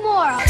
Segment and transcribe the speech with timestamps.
[0.00, 0.49] tomorrow.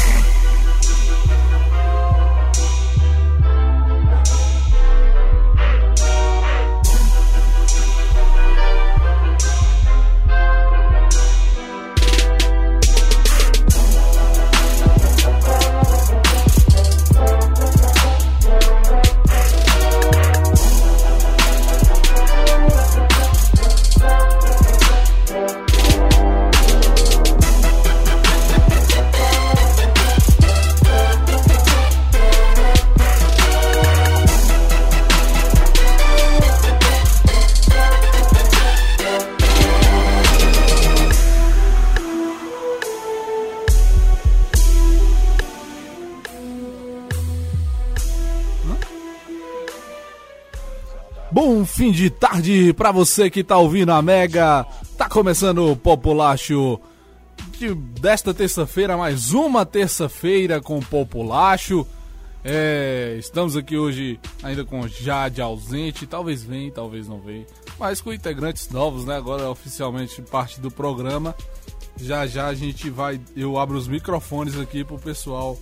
[51.81, 54.67] Fim de tarde pra você que tá ouvindo a Mega.
[54.95, 56.79] Tá começando o Populacho
[57.57, 61.83] de, desta terça-feira, mais uma terça-feira com o Populacho.
[62.45, 67.47] É, estamos aqui hoje ainda com Jade ausente, talvez venha, talvez não venha,
[67.79, 69.17] mas com integrantes novos, né?
[69.17, 71.33] Agora oficialmente parte do programa.
[71.99, 75.57] Já já a gente vai, eu abro os microfones aqui pro pessoal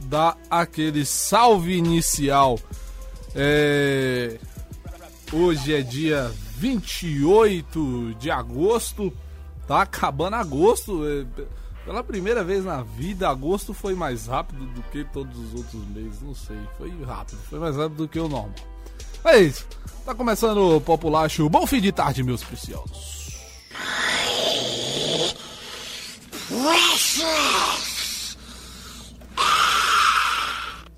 [0.00, 2.58] dar aquele salve inicial.
[3.36, 4.36] É,
[5.32, 9.12] Hoje é dia 28 de agosto,
[9.66, 11.02] tá acabando agosto.
[11.06, 11.24] é,
[11.84, 16.20] Pela primeira vez na vida, agosto foi mais rápido do que todos os outros meses.
[16.20, 18.52] Não sei, foi rápido, foi mais rápido do que o normal.
[19.24, 19.66] É isso,
[20.04, 21.48] tá começando o Populacho.
[21.48, 23.20] Bom fim de tarde, meus preciosos.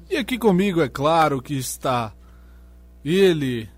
[0.09, 2.13] E aqui comigo, é claro, que está
[3.05, 3.69] ele,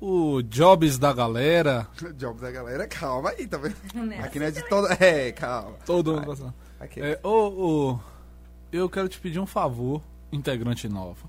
[0.00, 1.88] o Jobs da galera.
[2.16, 3.76] Job da galera, calma aí, tá vendo?
[4.22, 4.94] Aqui não é de toda.
[4.94, 5.76] É, calma.
[5.84, 6.54] Todo mundo passando.
[6.80, 7.00] Aqui.
[7.00, 7.28] É, ô,
[7.92, 8.00] ô,
[8.72, 11.28] eu quero te pedir um favor, integrante nova.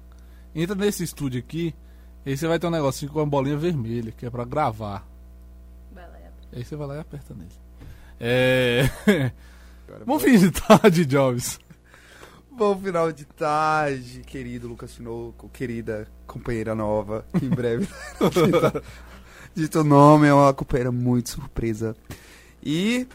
[0.53, 1.75] Entra nesse estúdio aqui,
[2.25, 5.07] aí você vai ter um negocinho com uma bolinha vermelha, que é pra gravar.
[6.51, 7.51] Aí você vai lá e aperta nele.
[8.19, 8.89] É.
[10.05, 11.59] Bom fim de tarde, Jobs.
[12.51, 17.87] Bom final de tarde, querido Lucas Tinoco, querida companheira nova, que em breve
[19.55, 21.95] dito o nome, é uma companheira muito surpresa.
[22.63, 23.07] E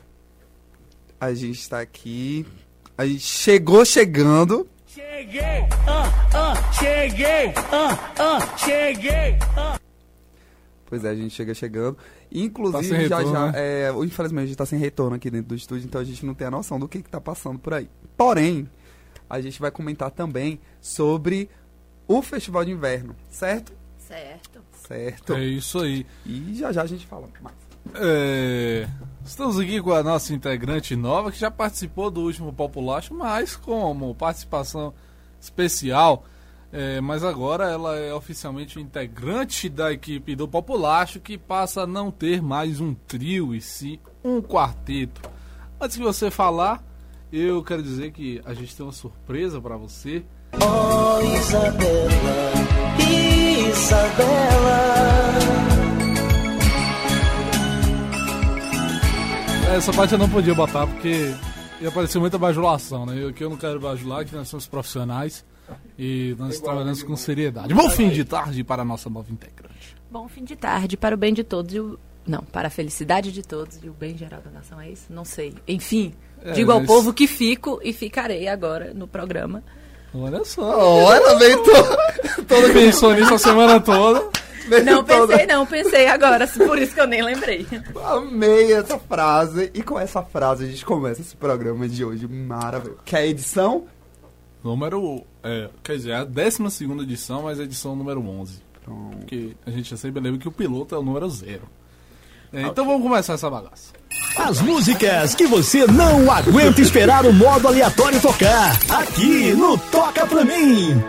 [1.20, 2.44] a gente tá aqui,
[2.98, 9.78] a gente chegou chegando, Cheguei, ah, ah, cheguei, ah, ah, cheguei, ah.
[10.86, 11.94] pois é, a gente chega chegando.
[11.94, 13.52] Tá Inclusive, sem já já, né?
[13.56, 16.34] é, infelizmente a gente tá sem retorno aqui dentro do estúdio, então a gente não
[16.34, 17.88] tem a noção do que, que tá passando por aí.
[18.16, 18.69] Porém,
[19.28, 21.48] a gente vai comentar também sobre
[22.06, 23.72] o Festival de Inverno, certo?
[23.98, 24.62] Certo.
[24.87, 25.34] Certo.
[25.34, 26.06] É isso aí.
[26.26, 27.56] E já já a gente fala mais.
[27.94, 28.88] É,
[29.25, 34.14] Estamos aqui com a nossa integrante nova que já participou do último Populacho, mas como
[34.14, 34.93] participação
[35.41, 36.26] especial.
[36.70, 42.10] É, mas agora ela é oficialmente integrante da equipe do Populacho que passa a não
[42.10, 45.22] ter mais um trio e sim um quarteto.
[45.81, 46.84] Antes de você falar,
[47.32, 50.22] eu quero dizer que a gente tem uma surpresa para você.
[50.60, 52.53] Oh, Isabela,
[53.70, 54.84] Isabela.
[59.76, 61.34] Essa parte eu não podia botar porque
[61.81, 63.16] ia parecer muita bajulação, né?
[63.20, 65.44] Eu, que eu não quero bajular, que nós somos profissionais
[65.98, 67.75] e nós trabalhamos com seriedade.
[67.75, 69.97] Bom fim de tarde para a nossa nova integrante.
[70.10, 71.98] Bom fim de tarde para o bem de todos e o.
[72.26, 75.12] Não, para a felicidade de todos e o bem geral da nação, é isso?
[75.12, 75.53] Não sei.
[75.69, 79.62] Enfim, É, digo ao mas- povo que fico e ficarei agora no programa.
[80.14, 80.62] Olha só.
[80.78, 81.70] Olha, veio to...
[82.47, 84.28] todo Pensou nisso a semana toda.
[84.69, 87.66] veio Não toda- pensei, não, pensei agora, por isso que eu nem lembrei.
[88.04, 89.70] Amei essa frase.
[89.75, 93.00] E com essa frase a gente começa esse programa de hoje maravilhoso.
[93.04, 93.84] Que é a edição?
[94.62, 95.22] Número.
[95.42, 96.62] É, quer dizer, é a 12
[97.02, 98.62] edição, mas a edição número 11.
[98.84, 99.16] Pronto.
[99.19, 101.62] Porque a gente já sempre lembra que o piloto é o número zero.
[102.54, 103.92] É, então vamos começar essa bagaça.
[104.38, 108.78] As músicas que você não aguenta esperar o modo aleatório tocar.
[108.88, 111.02] Aqui no Toca Pra Mim.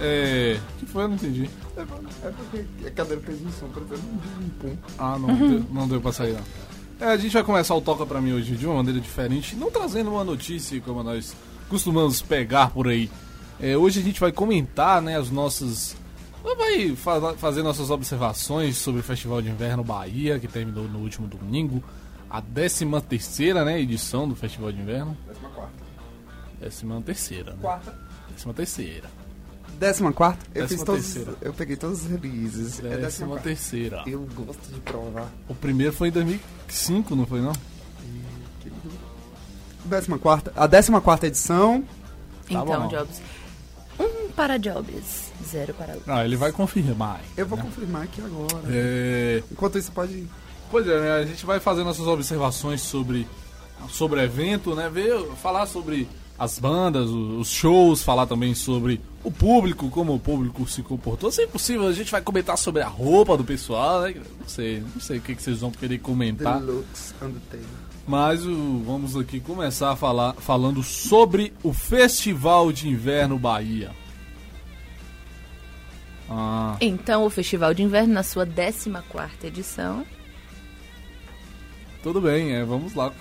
[0.00, 0.58] É.
[0.58, 1.04] O que foi?
[1.04, 1.50] Eu não entendi.
[1.76, 1.84] É
[2.30, 4.76] porque a cadeira fez um som, parecendo um pum.
[4.98, 7.08] Ah, não, deu, não deu pra sair não.
[7.08, 9.70] É, a gente vai começar o Toca Pra Mim hoje de uma maneira diferente, não
[9.70, 11.34] trazendo uma notícia como nós
[11.68, 13.10] costumamos pegar por aí.
[13.60, 15.96] É, hoje a gente vai comentar, né, as nossas...
[16.54, 21.26] Vai fa- fazer nossas observações sobre o Festival de Inverno Bahia, que terminou no último
[21.26, 21.82] domingo.
[22.30, 25.16] A 13 terceira, né, edição do Festival de Inverno.
[25.26, 25.72] Décima quarta.
[26.60, 27.58] Décima terceira, né?
[27.60, 27.98] Quarta.
[28.30, 29.10] Décima terceira.
[29.78, 30.46] Décima quarta?
[30.54, 31.04] Eu Décima fiz todos.
[31.04, 31.34] terceira.
[31.42, 32.78] Eu peguei todos os releases.
[32.78, 33.42] É décima Décima quarta.
[33.44, 34.02] terceira.
[34.06, 35.28] Eu gosto de provar.
[35.48, 37.52] O primeiro foi em 2005, não foi não?
[39.84, 41.82] Décima quarta, a 14 quarta edição.
[41.82, 42.88] Tá então, bom.
[42.88, 43.20] Jobs.
[43.98, 46.08] Um para Jobs, zero para Lucas.
[46.08, 47.20] Ah, ele vai confirmar.
[47.36, 47.64] Eu vou né?
[47.64, 48.64] confirmar aqui agora.
[48.68, 50.26] É, Enquanto isso, pode.
[50.70, 51.12] Pois é, né?
[51.12, 53.26] A gente vai fazendo essas observações sobre,
[53.88, 54.90] sobre o evento, né?
[54.90, 56.08] Ver, falar sobre
[56.38, 61.30] as bandas, os shows, falar também sobre o público, como o público se comportou.
[61.30, 64.14] Se possível, a gente vai comentar sobre a roupa do pessoal, né?
[64.40, 66.60] Não sei, não sei o que, que vocês vão querer comentar.
[66.60, 67.85] Deluxe Undertale.
[68.06, 73.90] Mas o- vamos aqui começar a falar falando sobre o Festival de Inverno Bahia.
[76.28, 80.04] Ah, Então, o Festival de Inverno, na sua 14 edição,
[82.02, 83.12] tudo bem, é, vamos lá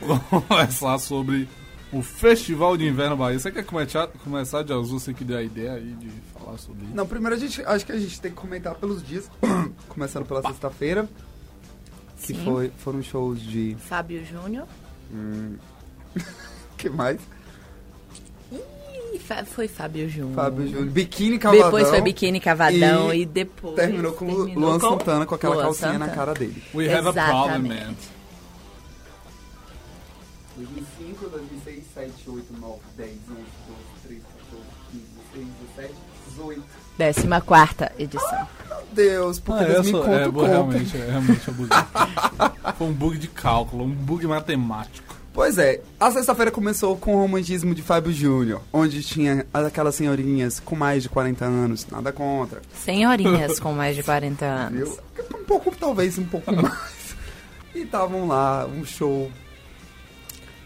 [0.28, 1.48] conversar sobre
[1.92, 3.38] o Festival de Inverno Bahia.
[3.38, 6.84] Você quer começar, começar de azul, você que deu a ideia aí de falar sobre
[6.84, 6.94] isso?
[6.94, 7.62] Não, primeiro a gente.
[7.64, 9.30] Acho que a gente tem que comentar pelos dias.
[9.88, 11.08] Começando pela sexta-feira.
[12.24, 12.44] Que Sim.
[12.44, 13.76] foi, foram shows de.
[13.78, 14.66] Fábio Júnior.
[16.78, 17.20] que mais?
[18.50, 20.34] Ih, foi Fábio Júnior.
[20.34, 20.86] Fábio Júnior.
[20.86, 21.64] Biquíni Cavadão.
[21.66, 23.76] Depois foi Biquíni Cavadão E e, depois.
[23.76, 26.14] Terminou com o terminou Luan com Santana com aquela Luan calcinha na Santana.
[26.14, 26.62] cara dele.
[26.74, 27.74] We have a problem, man.
[27.74, 28.14] Exatamente.
[30.56, 33.44] 2005, 2006, 7, 8, 9, 10, 11, 12,
[34.06, 35.94] 13, 14, 15, 16, 17,
[36.30, 36.62] 18.
[36.96, 38.48] 14 edição.
[38.94, 41.40] Meu Deus, porque Ah, Deus me conta é, realmente, é realmente.
[42.78, 45.14] Foi um bug de cálculo, um bug matemático.
[45.32, 50.60] Pois é, a sexta-feira começou com o romantismo de Fábio Júnior, onde tinha aquelas senhorinhas
[50.60, 54.78] com mais de 40 anos, nada contra, Senhorinhas com mais de 40 anos.
[54.78, 54.98] viu?
[55.40, 57.16] Um pouco, talvez um pouco mais.
[57.74, 59.28] E estavam lá, um show,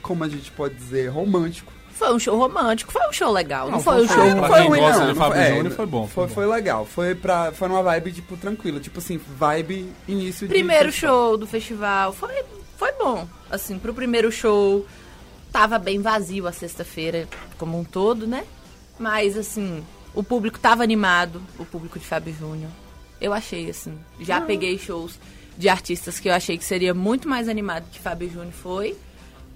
[0.03, 1.73] como a gente pode dizer, romântico.
[1.99, 3.67] Foi um show romântico, foi um show legal.
[3.67, 4.37] Não, Não, foi foi um show.
[4.39, 5.07] pra foi quem ruim, gosta não.
[5.13, 6.35] de não Fábio é, Júnior, foi bom, foi Foi, bom.
[6.35, 6.87] foi legal.
[6.87, 8.79] Foi, pra, foi numa vibe, tipo, tranquila.
[8.81, 10.55] Tipo assim, vibe início de...
[10.55, 12.33] Primeiro show do festival foi,
[12.77, 13.27] foi bom.
[13.51, 14.87] Assim, pro primeiro show,
[15.53, 17.27] tava bem vazio a sexta-feira
[17.59, 18.45] como um todo, né?
[18.99, 19.85] Mas, assim,
[20.15, 22.71] o público tava animado, o público de Fábio Júnior.
[23.21, 25.19] Eu achei, assim, já peguei shows
[25.57, 28.97] de artistas que eu achei que seria muito mais animado que Fábio Júnior foi.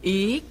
[0.03, 0.43] E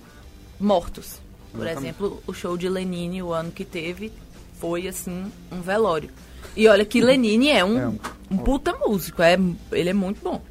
[0.58, 1.21] mortos.
[1.52, 1.78] Por Exatamente.
[1.84, 4.12] exemplo, o show de Lenine, o ano que teve,
[4.60, 6.10] foi, assim, um velório.
[6.56, 8.00] E olha que Lenine é um, É um-
[8.32, 9.38] um puta músico, é,
[9.72, 10.42] ele é muito bom.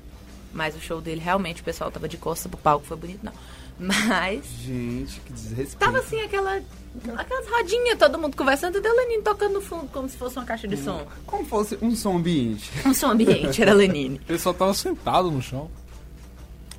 [0.53, 3.33] Mas o show dele, realmente, o pessoal tava de costa pro palco, foi bonito, não.
[3.79, 5.79] Mas Gente, que desrespeito.
[5.79, 6.61] tava assim, aquela,
[7.17, 10.45] aquelas rodinhas, todo mundo conversando, e deu Lenine tocando no fundo, como se fosse uma
[10.45, 11.07] caixa de som.
[11.25, 12.71] Como fosse um som ambiente.
[12.85, 14.21] Um som ambiente, era Lenine.
[14.29, 15.71] Ele só tava sentado no chão.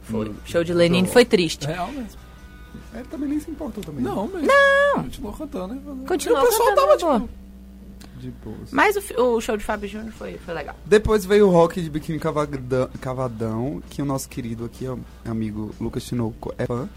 [0.03, 0.29] Foi.
[0.29, 1.65] O show de Lenine foi triste.
[1.65, 2.19] Real mesmo.
[2.93, 4.03] Ele também nem se importou também.
[4.03, 4.47] Não, mesmo.
[4.47, 5.03] Não!
[5.03, 5.81] Continuou cantando, né?
[6.07, 7.19] Continuou E o pessoal cantando, tava, boa.
[7.19, 7.41] tipo...
[8.17, 8.71] De boas.
[8.71, 10.75] Mas o, o show de Fábio Júnior foi, foi legal.
[10.85, 14.85] Depois veio o rock de biquíni cavadão, cavadão, que o nosso querido aqui,
[15.25, 16.87] amigo Lucas Tinoco, é fã.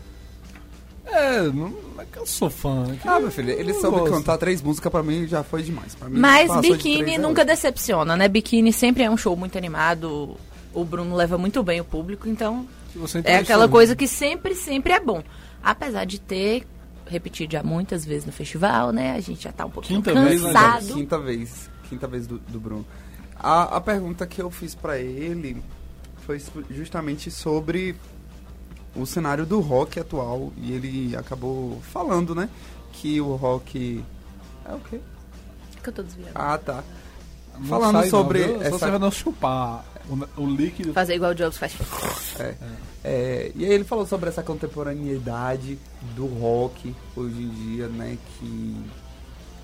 [1.06, 2.87] É, não é que eu sou fã.
[2.93, 4.12] é que Ah, meu filho, ele soube gosto.
[4.12, 5.94] cantar três músicas pra mim já foi demais.
[6.09, 8.27] Mim, Mas de Biquíni é nunca decepciona, né?
[8.29, 10.37] Biquíni sempre é um show muito animado.
[10.75, 12.67] O Bruno leva muito bem o público, então
[13.25, 15.23] é aquela coisa que sempre, sempre é bom.
[15.62, 16.67] Apesar de ter
[17.06, 19.12] repetido já muitas vezes no festival, né?
[19.12, 20.94] A gente já tá um pouquinho Quinta vez, né, cansado.
[20.94, 22.85] Quinta vez, quinta vez do, do Bruno.
[23.38, 25.62] A, a pergunta que eu fiz pra ele
[26.26, 26.41] foi
[26.71, 27.94] justamente sobre
[28.97, 32.49] o cenário do rock atual e ele acabou falando, né,
[32.93, 34.03] que o rock
[34.69, 35.01] é o quê?
[35.82, 36.32] que eu tô desviando.
[36.34, 36.82] Ah, tá.
[37.58, 40.93] Não Falando sai, sobre Não, essa- você vai não chupar o, o líquido.
[40.93, 41.75] Fazer igual o Jobs faz.
[42.39, 42.55] É.
[43.03, 45.79] É, e aí ele falou sobre essa contemporaneidade
[46.17, 48.17] do rock hoje em dia, né?
[48.39, 48.77] Que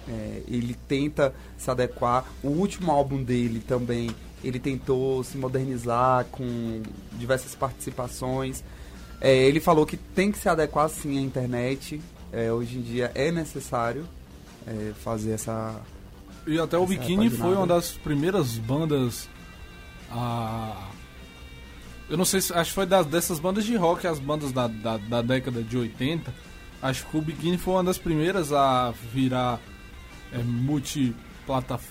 [0.08, 2.24] é, ele tenta se adequar.
[2.42, 4.10] O último álbum dele também,
[4.44, 6.82] ele tentou se modernizar com
[7.12, 8.62] diversas participações.
[9.20, 12.00] É, ele falou que tem que se adequar sim à internet.
[12.32, 14.06] É, hoje em dia é necessário
[14.66, 15.80] é, fazer essa.
[16.46, 17.30] E até o paginada.
[17.30, 19.28] foi uma das primeiras bandas
[20.10, 20.88] a.
[22.08, 22.52] Eu não sei se.
[22.52, 25.76] Acho que foi das, dessas bandas de rock, as bandas da, da, da década de
[25.76, 26.32] 80.
[26.82, 29.60] Acho que o Biquíni foi uma das primeiras a virar
[30.32, 31.14] é, multi,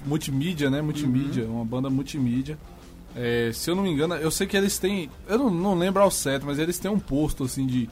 [0.06, 0.82] multimídia, né?
[0.82, 2.58] Multimídia, uma banda multimídia.
[3.16, 5.10] É, se eu não me engano, eu sei que eles têm.
[5.28, 7.90] Eu não, não lembro ao certo, mas eles têm um posto assim de.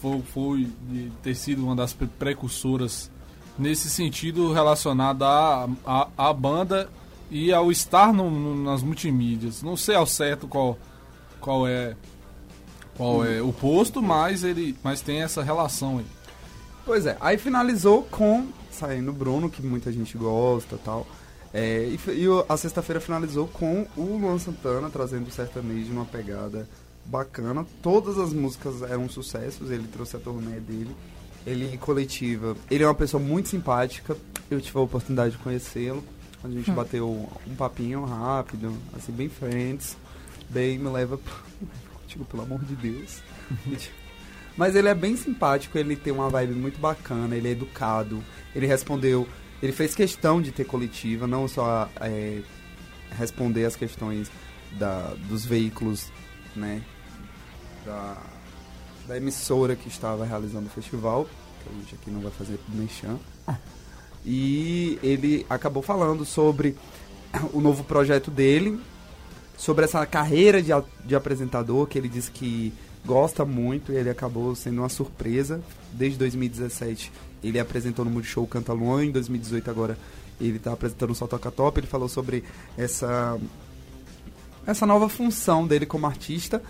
[0.00, 3.10] Foi, foi de ter sido uma das pre- precursoras
[3.58, 6.88] nesse sentido relacionado à, à, à banda
[7.30, 9.62] e ao estar no- no- nas multimídias.
[9.62, 10.78] Não sei ao certo qual,
[11.40, 11.96] qual é
[12.96, 16.06] qual é o posto, mas ele mas tem essa relação aí.
[16.84, 21.06] Pois é, aí finalizou com saindo Bruno, que muita gente gosta tal.
[21.52, 26.68] É, e e a sexta-feira finalizou com o Luan Santana trazendo o sertanejo numa pegada
[27.04, 27.66] bacana.
[27.82, 30.94] Todas as músicas eram sucessos, ele trouxe a turnê dele.
[31.46, 32.56] Ele coletiva.
[32.70, 34.16] Ele é uma pessoa muito simpática.
[34.50, 36.02] Eu tive a oportunidade de conhecê-lo.
[36.46, 39.96] A gente bateu um papinho rápido, assim, bem friends.
[40.48, 41.18] Bem, me leva
[41.92, 43.20] contigo, pelo amor de Deus.
[44.56, 48.22] Mas ele é bem simpático, ele tem uma vibe muito bacana, ele é educado.
[48.54, 49.26] Ele respondeu,
[49.60, 52.40] ele fez questão de ter coletiva, não só é,
[53.18, 54.30] responder as questões
[54.78, 56.10] da, dos veículos,
[56.54, 56.80] né?
[57.84, 58.22] Da,
[59.08, 61.24] da emissora que estava realizando o festival,
[61.62, 63.16] que a gente aqui não vai fazer mexer.
[64.26, 66.76] E ele acabou falando sobre
[67.52, 68.78] o novo projeto dele,
[69.56, 70.72] sobre essa carreira de,
[71.04, 72.72] de apresentador, que ele disse que
[73.04, 75.62] gosta muito e ele acabou sendo uma surpresa.
[75.92, 79.96] Desde 2017 ele apresentou no Multishow Canta Luan, em 2018 agora
[80.40, 81.78] ele está apresentando o Só Toca Top.
[81.78, 82.44] Ele falou sobre
[82.76, 83.38] essa,
[84.66, 86.62] essa nova função dele como artista.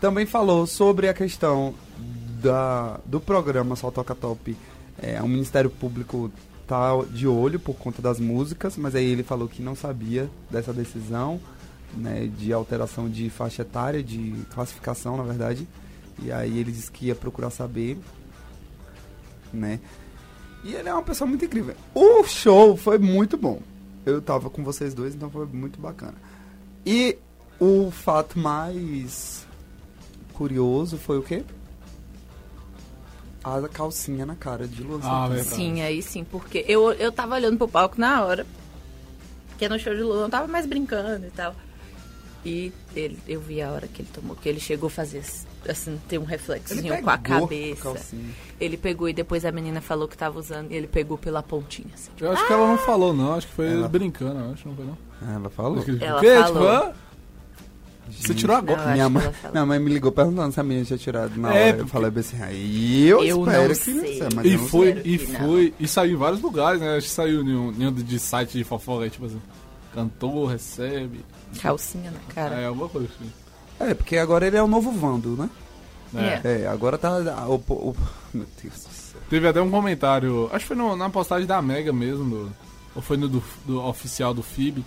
[0.00, 1.72] Também falou sobre a questão
[2.42, 4.56] da, do programa Só Toca Top.
[5.00, 6.30] É, o Ministério Público
[6.66, 10.72] tá de olho por conta das músicas, mas aí ele falou que não sabia dessa
[10.72, 11.40] decisão
[11.94, 15.66] né, de alteração de faixa etária, de classificação, na verdade.
[16.22, 17.98] E aí ele disse que ia procurar saber,
[19.52, 19.80] né?
[20.64, 21.74] E ele é uma pessoa muito incrível.
[21.94, 23.60] O show foi muito bom.
[24.04, 26.14] Eu tava com vocês dois, então foi muito bacana.
[26.84, 27.18] E
[27.60, 29.46] o fato mais
[30.32, 31.44] curioso foi o quê?
[33.46, 35.42] A calcinha na cara de Luan Ah, Santana.
[35.44, 38.44] Sim, aí sim, porque eu, eu tava olhando pro palco na hora,
[39.50, 41.54] porque no show de Lula eu tava mais brincando e tal.
[42.44, 45.22] E ele, eu vi a hora que ele tomou, que ele chegou a fazer,
[45.68, 47.82] assim, ter um reflexinho com a cabeça.
[47.82, 48.30] calcinha.
[48.60, 51.90] Ele pegou e depois a menina falou que tava usando, e ele pegou pela pontinha,
[51.94, 52.10] assim.
[52.20, 53.34] Eu acho que ela não falou, não.
[53.34, 54.98] Acho que foi Ela- brincando, acho, não foi não.
[55.34, 55.84] Ela falou.
[56.00, 56.36] Ela o quê?
[56.42, 56.80] falou.
[56.86, 57.05] Tipo,
[58.10, 58.84] Você tirou agora.
[58.86, 61.60] Não, Minha mãe, minha mãe me ligou perguntando se a menina tinha tirado na É,
[61.60, 61.68] hora.
[61.70, 64.28] Eu porque- falei assim, aí eu, Eu espero não que não sei.
[64.34, 66.96] mas E foi, e foi, e saiu em vários lugares, né?
[66.96, 69.40] Acho que saiu em um, em um de site de fofoca, aí, tipo assim,
[69.94, 71.24] cantor, recebe,
[71.60, 72.56] Calcinha na cara.
[72.56, 73.30] é alguma coisa assim.
[73.78, 75.50] É, porque agora ele é o novo Vando, né?
[76.44, 76.62] É.
[76.62, 77.18] É, agora tá.
[77.48, 77.96] O, o-
[78.32, 79.20] meu Deus do céu.
[79.28, 82.52] Teve até um comentário, acho que foi no- na postagem da Mega mesmo, do-
[82.94, 84.84] ou foi no do, do oficial do FIB,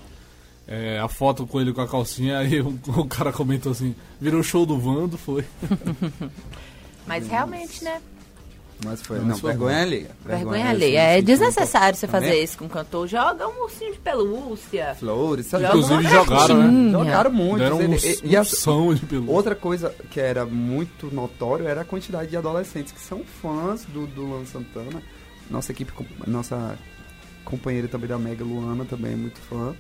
[0.72, 4.44] é, a foto com ele com a calcinha, aí o, o cara comentou assim, virou
[4.44, 5.44] show do Vando, foi.
[7.08, 8.00] Mas realmente, né?
[8.86, 9.18] Mas foi.
[9.18, 10.12] Mas não, foi vergonha alheia.
[10.26, 11.00] Vergonha alheia.
[11.18, 12.44] É desnecessário você Tá fazer vendo?
[12.44, 13.08] isso com um cantor.
[13.08, 14.96] Joga um ursinho de pelúcia.
[14.98, 15.66] Flores, sabe?
[15.66, 16.92] Joga Inclusive jogaram, né?
[16.92, 17.58] Jogaram muito.
[17.58, 19.34] Deram um, e, e um a- som de pelúcia.
[19.36, 24.08] outra coisa que era muito notório era a quantidade de adolescentes que são fãs do,
[24.08, 25.02] do Luan Santana.
[25.50, 25.92] Nossa equipe,
[26.26, 26.78] nossa
[27.44, 29.76] companheira também da Mega, Luana, também é muito fã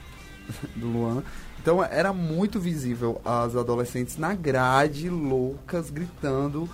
[0.76, 1.24] do Luan.
[1.62, 6.70] Então era muito visível as adolescentes na grade, loucas, gritando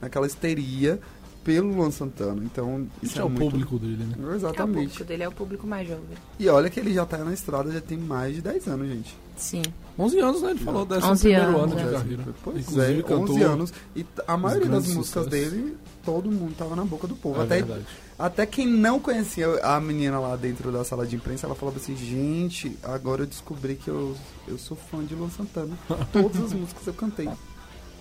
[0.00, 1.00] naquela histeria
[1.44, 2.42] pelo Luan Santana.
[2.44, 3.50] Então isso Isso é é o muito...
[3.50, 4.04] público dele, né?
[4.04, 5.04] É o público Exatamente.
[5.04, 6.16] dele, é o público mais jovem.
[6.38, 9.16] E olha que ele já tá na estrada, já tem mais de 10 anos, gente.
[9.36, 9.62] Sim.
[9.98, 10.50] 11 anos, né?
[10.50, 11.92] Ele falou, desse 11 primeiro anos, ano de né?
[11.92, 12.24] carreira.
[12.42, 13.72] Pois Inclusive é, cantou 11 anos.
[13.94, 15.30] E a maioria das músicas sucessos.
[15.30, 17.40] dele, todo mundo tava na boca do povo.
[17.40, 17.84] É até, verdade.
[18.18, 21.94] até quem não conhecia a menina lá dentro da sala de imprensa, ela falava assim,
[21.96, 24.16] gente, agora eu descobri que eu,
[24.48, 25.76] eu sou fã de Luan Santana.
[26.12, 27.28] Todas as músicas eu cantei.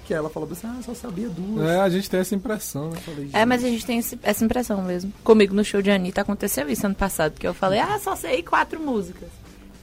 [0.06, 1.66] Que ela falava assim, ah, eu só sabia duas.
[1.70, 2.98] É, a gente tem essa impressão, né?
[3.06, 5.14] Falei, É, mas a "Gente, gente tem esse- essa impressão mesmo.
[5.24, 8.44] Comigo no show de Anitta aconteceu isso ano passado, que eu falei, ah, só sei
[8.44, 9.30] quatro músicas.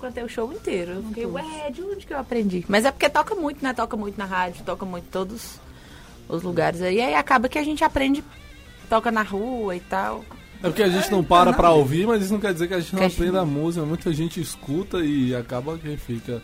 [0.00, 0.92] Cantei o show inteiro.
[0.92, 2.64] Eu fiquei, ué, de onde que eu aprendi?
[2.68, 3.72] Mas é porque toca muito, né?
[3.74, 5.60] Toca muito na rádio, toca muito em todos
[6.28, 7.00] os lugares aí.
[7.00, 8.24] Aí acaba que a gente aprende,
[8.88, 10.24] toca na rua e tal.
[10.62, 12.80] É porque a gente não para pra ouvir, mas isso não quer dizer que a
[12.80, 13.84] gente não Que a gente aprenda a música.
[13.84, 16.42] Muita gente escuta e acaba que fica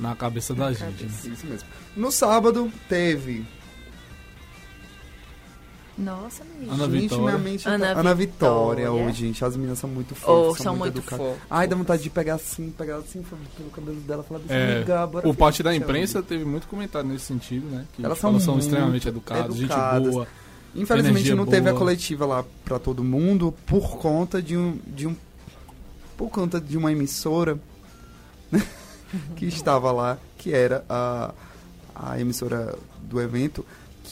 [0.00, 1.04] na cabeça da gente.
[1.04, 1.10] né?
[1.32, 1.68] Isso mesmo.
[1.96, 3.44] No sábado teve
[5.98, 6.74] Nossa, menina.
[6.74, 7.24] Ana Gente, Vitória.
[7.24, 8.92] minha mente Ana tá- Ana Vitória Vitória.
[9.08, 9.42] hoje, gente.
[9.44, 11.26] As meninas são muito Oh, fofas, são muito educadas.
[11.26, 11.42] fofas.
[11.48, 13.22] Ai, dá vontade de pegar assim, pegar assim
[13.56, 17.08] pelo cabelo dela, falar assim, É, amiga, bora o parte da imprensa teve muito comentário
[17.08, 17.86] nesse sentido, né?
[17.94, 20.02] Que Elas tipo, são elas são muito extremamente educadas, educadas.
[20.04, 20.28] gente boa.
[20.74, 21.78] Infelizmente Energia não teve a boa.
[21.78, 25.16] coletiva lá pra todo mundo por conta de um de um
[26.18, 27.58] por conta de uma emissora
[29.36, 31.32] que estava lá, que era a
[31.94, 33.64] a emissora do evento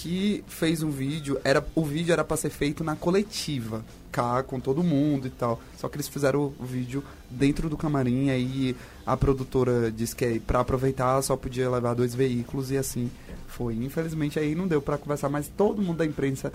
[0.04, 3.82] que fez um vídeo, era o vídeo era para ser feito na coletiva,
[4.12, 5.58] cá com todo mundo e tal.
[5.78, 10.61] Só que eles fizeram o vídeo dentro do camarim aí a produtora disse que para
[10.61, 13.11] aproveitar só podia levar dois veículos e assim
[13.49, 13.76] foi.
[13.76, 16.52] Infelizmente aí não deu para conversar, mas todo mundo da imprensa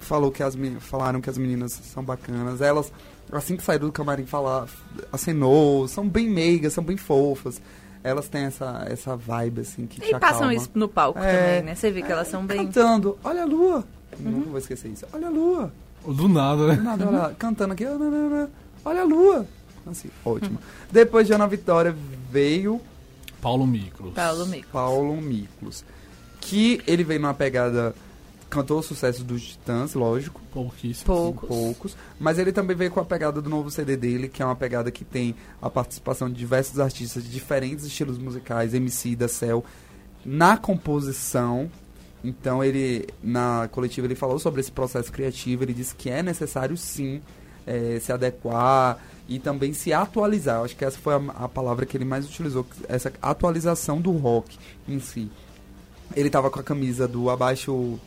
[0.00, 2.62] falou que as falaram que as meninas são bacanas.
[2.62, 2.90] Elas
[3.30, 4.66] assim que saíram do camarim falar,
[5.12, 7.60] acenou, são bem meigas, são bem fofas.
[8.04, 10.54] Elas têm essa, essa vibe, assim, que te E passam acalma.
[10.54, 11.36] isso no palco É.
[11.36, 11.74] também, né?
[11.74, 12.66] Você vê que elas são bem.
[12.66, 13.84] Cantando, olha a lua.
[14.18, 14.30] Uhum.
[14.30, 15.06] Nunca vou esquecer isso.
[15.12, 15.72] Olha a lua.
[16.06, 16.74] Do nada, Do né?
[16.76, 19.46] nada, olha, cantando aqui, olha, a lua.
[19.86, 20.58] Assim, ótimo.
[20.90, 21.94] Depois de Ana Vitória
[22.30, 22.80] veio
[23.40, 24.12] Paulo Micros.
[24.14, 24.68] Paulo Mico.
[24.72, 25.84] Paulo Miklos.
[26.40, 27.94] Que ele veio numa pegada.
[28.52, 30.38] Cantou o sucesso dos Titãs, lógico.
[30.52, 31.06] Pouquíssimo.
[31.06, 31.48] Poucos.
[31.48, 31.96] poucos.
[32.20, 34.90] Mas ele também veio com a pegada do novo CD dele, que é uma pegada
[34.90, 39.64] que tem a participação de diversos artistas de diferentes estilos musicais, MC da Cell,
[40.22, 41.70] na composição.
[42.22, 46.76] Então ele, na coletiva, ele falou sobre esse processo criativo, ele disse que é necessário
[46.76, 47.22] sim
[47.66, 50.58] eh, se adequar e também se atualizar.
[50.58, 54.10] Eu acho que essa foi a, a palavra que ele mais utilizou, essa atualização do
[54.10, 55.30] rock em si.
[56.14, 57.98] Ele tava com a camisa do abaixo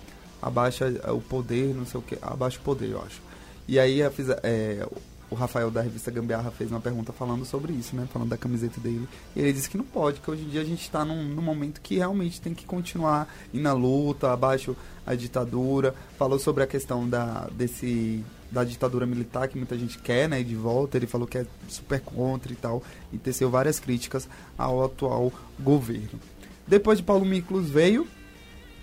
[0.45, 3.19] abaixa o poder, não sei o que, abaixa o poder, eu acho.
[3.67, 4.87] E aí é,
[5.27, 8.07] o Rafael da revista Gambiarra fez uma pergunta falando sobre isso, né?
[8.13, 9.07] Falando da camiseta dele.
[9.35, 11.41] E ele disse que não pode, que hoje em dia a gente está num, num
[11.41, 15.95] momento que realmente tem que continuar ir na luta, abaixo a ditadura.
[16.15, 20.43] Falou sobre a questão da, desse, da ditadura militar que muita gente quer, né?
[20.43, 22.83] De volta, ele falou que é super contra e tal.
[23.11, 26.19] E teceu várias críticas ao atual governo.
[26.67, 28.07] Depois de Paulo Miklos veio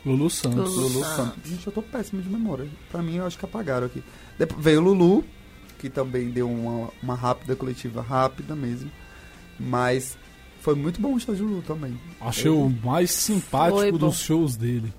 [0.04, 0.75] Lulu Santos.
[0.75, 0.88] Lulu.
[0.88, 1.04] Lulu.
[1.04, 1.50] Santos.
[1.50, 2.68] Gente, eu tô péssimo de memória.
[2.90, 4.02] Pra mim, eu acho que apagaram aqui.
[4.38, 5.25] Depois veio o Lulu,
[5.78, 8.90] que também deu uma, uma rápida coletiva, rápida mesmo.
[9.61, 10.16] Mas
[10.61, 11.99] foi muito bom o show de Lulu também.
[12.21, 14.92] Achei o mais simpático dos shows dele.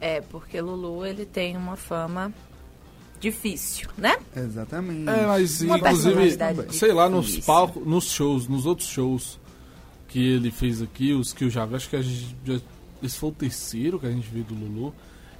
[0.00, 2.32] É, porque Lulu ele tem uma fama
[3.18, 4.16] difícil, né?
[4.36, 5.08] Exatamente.
[5.08, 6.36] É, mas Uma inclusive,
[6.70, 9.40] sei lá, nos palcos, nos shows, nos outros shows
[10.08, 12.60] que ele fez aqui, os que eu já vi, acho que a gente, já-
[13.02, 14.94] esse foi o terceiro que a gente viu do Lulu.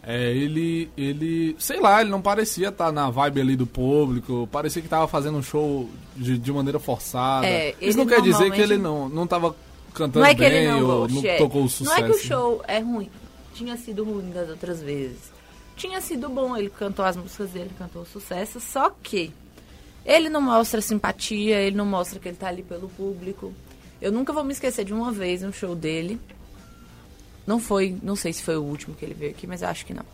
[0.09, 4.81] É, ele, ele, sei lá, ele não parecia estar na vibe ali do público, parecia
[4.81, 7.45] que tava fazendo um show de, de maneira forçada.
[7.45, 9.57] É, Isso não quer dizer que ele não, não tava
[9.93, 11.37] cantando Não é que bem ele não ou goste, não é.
[11.39, 12.01] tocou o sucesso.
[12.01, 13.11] Não é que o show é ruim.
[13.53, 15.33] Tinha sido ruim das outras vezes.
[15.75, 19.33] Tinha sido bom, ele cantou as músicas dele, cantou o sucesso, só que
[20.05, 23.53] ele não mostra simpatia, ele não mostra que ele tá ali pelo público.
[24.01, 26.21] Eu nunca vou me esquecer de uma vez um show dele.
[27.47, 29.87] Não foi, não sei se foi o último que ele veio aqui, mas eu acho
[29.87, 30.05] que não.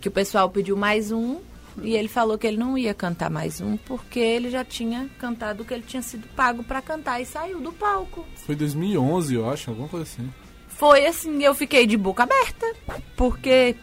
[0.00, 1.40] Que o pessoal pediu mais um
[1.82, 5.62] e ele falou que ele não ia cantar mais um porque ele já tinha cantado
[5.62, 8.26] o que ele tinha sido pago pra cantar e saiu do palco.
[8.44, 10.30] Foi 2011, eu acho, alguma coisa assim.
[10.68, 12.74] Foi assim, eu fiquei de boca aberta.
[13.16, 13.76] Porque,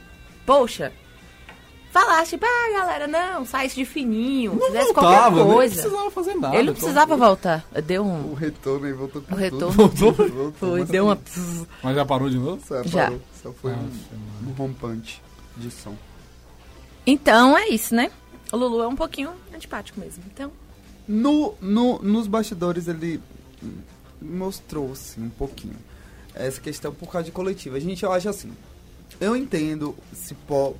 [0.45, 0.91] poxa,
[2.05, 5.75] falasse, tipo, ah, galera, não, saísse de fininho, fizesse Voltava, qualquer coisa.
[5.81, 6.55] precisava fazer nada.
[6.55, 7.65] Ele não precisava voltar.
[7.85, 8.33] Deu O um.
[8.33, 9.67] retorno aí voltou com O retorno.
[9.75, 9.95] tudo.
[9.95, 10.13] Voltou?
[10.29, 11.17] Voltou, Foi, mas deu uma.
[11.83, 12.61] Mas já parou de novo?
[12.67, 13.03] Só, Já.
[13.05, 13.21] parou.
[13.41, 15.21] Só foi Ah, um, um rompante
[15.55, 15.95] de som.
[17.05, 18.11] Então é isso, né?
[18.51, 20.23] O Lulu é um pouquinho antipático mesmo.
[20.33, 20.51] Então,
[21.07, 23.21] No, no, nos bastidores ele
[24.21, 25.75] mostrou assim, um pouquinho
[26.33, 27.79] essa questão por causa de coletiva.
[27.79, 28.51] Gente, eu acho assim.
[29.19, 30.75] Eu entendo se po-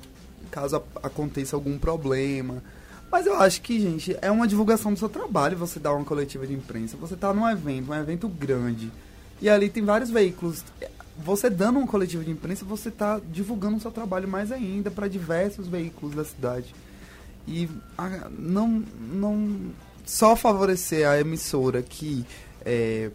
[0.48, 2.62] caso aconteça algum problema.
[3.10, 6.46] Mas eu acho que, gente, é uma divulgação do seu trabalho você dar uma coletiva
[6.46, 6.96] de imprensa.
[6.98, 8.90] Você tá num evento, um evento grande.
[9.40, 10.62] E ali tem vários veículos.
[11.24, 15.08] Você dando uma coletiva de imprensa, você tá divulgando o seu trabalho mais ainda para
[15.08, 16.74] diversos veículos da cidade.
[17.46, 18.82] E a- não,
[19.12, 19.58] não
[20.04, 22.24] só favorecer a emissora que
[22.64, 23.10] é,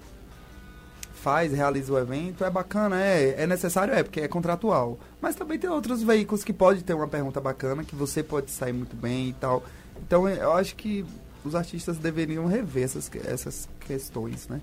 [1.24, 5.00] faz, realiza o evento é bacana, é, é necessário, é, porque é contratual.
[5.22, 8.74] Mas também tem outros veículos que pode ter uma pergunta bacana, que você pode sair
[8.74, 9.64] muito bem e tal.
[10.06, 11.06] Então eu acho que
[11.46, 14.62] os artistas deveriam rever essas, essas questões, né?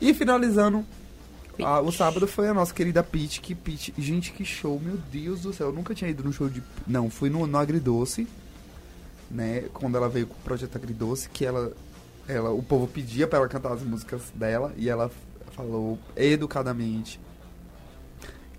[0.00, 0.84] E finalizando,
[1.62, 5.42] ah, o sábado foi a nossa querida Pete, que Pete, gente, que show, meu Deus
[5.42, 8.26] do céu, eu nunca tinha ido no show de, não, fui no, no Agridoce,
[9.30, 11.72] né, quando ela veio com o projeto Agridoce, que ela,
[12.26, 15.10] ela, o povo pedia pra ela cantar as músicas dela, e ela
[15.54, 17.20] falou educadamente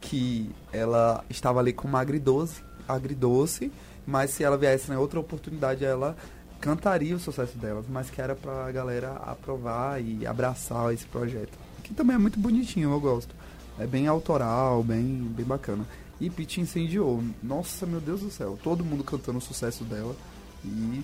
[0.02, 3.72] que ela estava ali com uma agridoce, agridoce,
[4.06, 6.16] mas se ela viesse em outra oportunidade, ela
[6.62, 11.58] cantaria o sucesso delas, mas que era pra galera aprovar e abraçar esse projeto.
[11.84, 13.36] Que também é muito bonitinho, eu gosto.
[13.80, 15.06] É bem autoral, bem,
[15.36, 15.86] bem bacana.
[16.20, 17.24] E Pete incendiou.
[17.44, 18.58] Nossa, meu Deus do céu.
[18.64, 20.16] Todo mundo cantando o sucesso dela.
[20.64, 21.04] E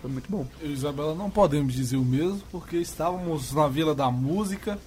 [0.00, 0.46] foi muito bom.
[0.60, 4.78] Eu e Isabela não podemos dizer o mesmo, porque estávamos na Vila da Música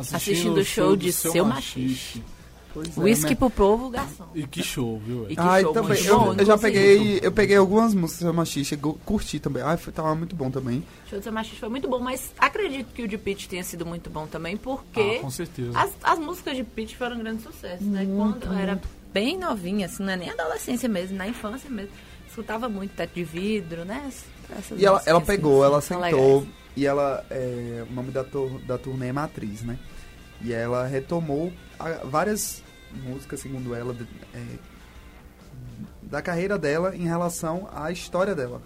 [0.00, 2.22] assistindo, Assistindo o show de do Seu Machixe.
[2.72, 3.34] Pois é, whisky né?
[3.34, 4.28] pro povo, garçom.
[4.32, 5.26] E que show, viu?
[5.28, 5.88] E que Ai, show, também.
[5.90, 9.60] muito Eu, bom, eu já peguei, eu peguei algumas músicas da Machixe, curti também.
[9.64, 10.84] Ai, foi, tava muito bom também.
[11.06, 13.64] O show do seu machista foi muito bom, mas acredito que o de Pitch tenha
[13.64, 15.76] sido muito bom também, porque Ah, com certeza.
[15.76, 18.06] as, as músicas de Pitch foram um grande sucesso, né?
[18.16, 18.80] Quando eu era
[19.12, 21.90] bem novinha, assim, não é nem adolescência mesmo, na infância mesmo.
[22.28, 24.00] Escutava muito Teto de Vidro, né?
[24.56, 26.36] Essas E ela, ela assim, pegou, ela são sentou.
[26.38, 26.48] legais.
[26.76, 29.76] E ela, é, o nome da, tur da turnê é Matriz, né?
[30.42, 31.52] E ela retomou
[32.04, 32.62] várias
[33.04, 33.94] músicas, segundo ela,
[34.34, 34.44] é,
[36.02, 38.60] da carreira dela em relação à história dela.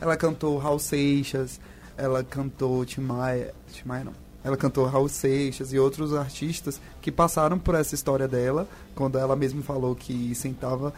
[0.00, 1.60] Ela cantou Raul Seixas,
[1.96, 3.52] ela cantou Tim Maia,
[4.04, 4.12] não.
[4.44, 9.36] Ela cantou Raul Seixas e outros artistas que passaram por essa história dela, quando ela
[9.36, 10.94] mesma falou que sentava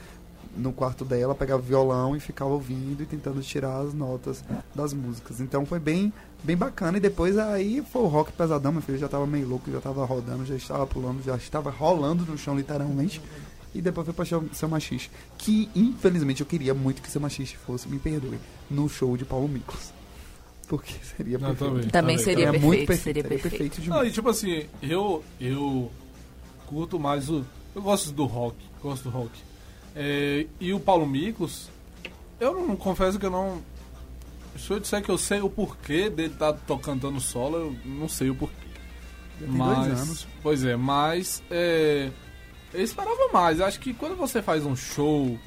[0.56, 5.40] no quarto dela, pegava violão e ficava ouvindo e tentando tirar as notas das músicas.
[5.40, 6.98] Então foi bem, bem bacana.
[6.98, 10.04] E depois aí foi o rock pesadão, meu filho já tava meio louco, já tava
[10.04, 13.20] rodando, já estava pulando, já estava rolando no chão literalmente.
[13.74, 15.10] E depois foi pra show, seu machiste.
[15.38, 18.38] Que infelizmente eu queria muito que seu machiste fosse, me perdoe,
[18.70, 19.92] no show de Paulo Miklos.
[20.66, 21.72] Porque seria Não, perfeito.
[21.74, 21.88] também.
[21.90, 23.74] Também seria É perfeito, muito perfeito, seria seria perfeito.
[23.76, 25.90] perfeito Não, e tipo assim, eu, eu
[26.66, 27.44] curto mais o.
[27.74, 29.30] Eu gosto do rock, gosto do rock.
[29.94, 31.68] É, e o Paulo Miklos,
[32.38, 33.60] eu não confesso que eu não.
[34.58, 38.08] Se eu disser que eu sei o porquê dele estar tá tocando solo, eu não
[38.08, 38.54] sei o porquê.
[39.46, 40.28] Mas, dois anos.
[40.42, 42.10] Pois é, mas é,
[42.72, 43.60] eu esperava mais.
[43.60, 45.38] Acho que quando você faz um show,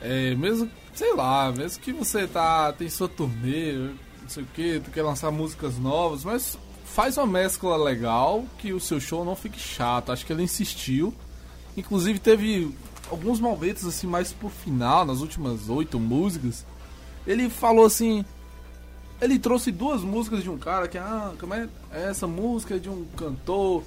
[0.00, 4.80] é, mesmo, sei lá, mesmo que você tá tem sua turnê, não sei o que,
[4.80, 9.36] tu quer lançar músicas novas, mas faz uma mescla legal que o seu show não
[9.36, 10.10] fique chato.
[10.10, 11.14] Acho que ele insistiu.
[11.76, 12.74] Inclusive teve
[13.10, 16.66] alguns momentos assim mais pro final, nas últimas oito músicas,
[17.30, 18.24] ele falou assim,
[19.20, 21.68] ele trouxe duas músicas de um cara que, ah, como é?
[21.92, 23.84] Essa música é de um cantor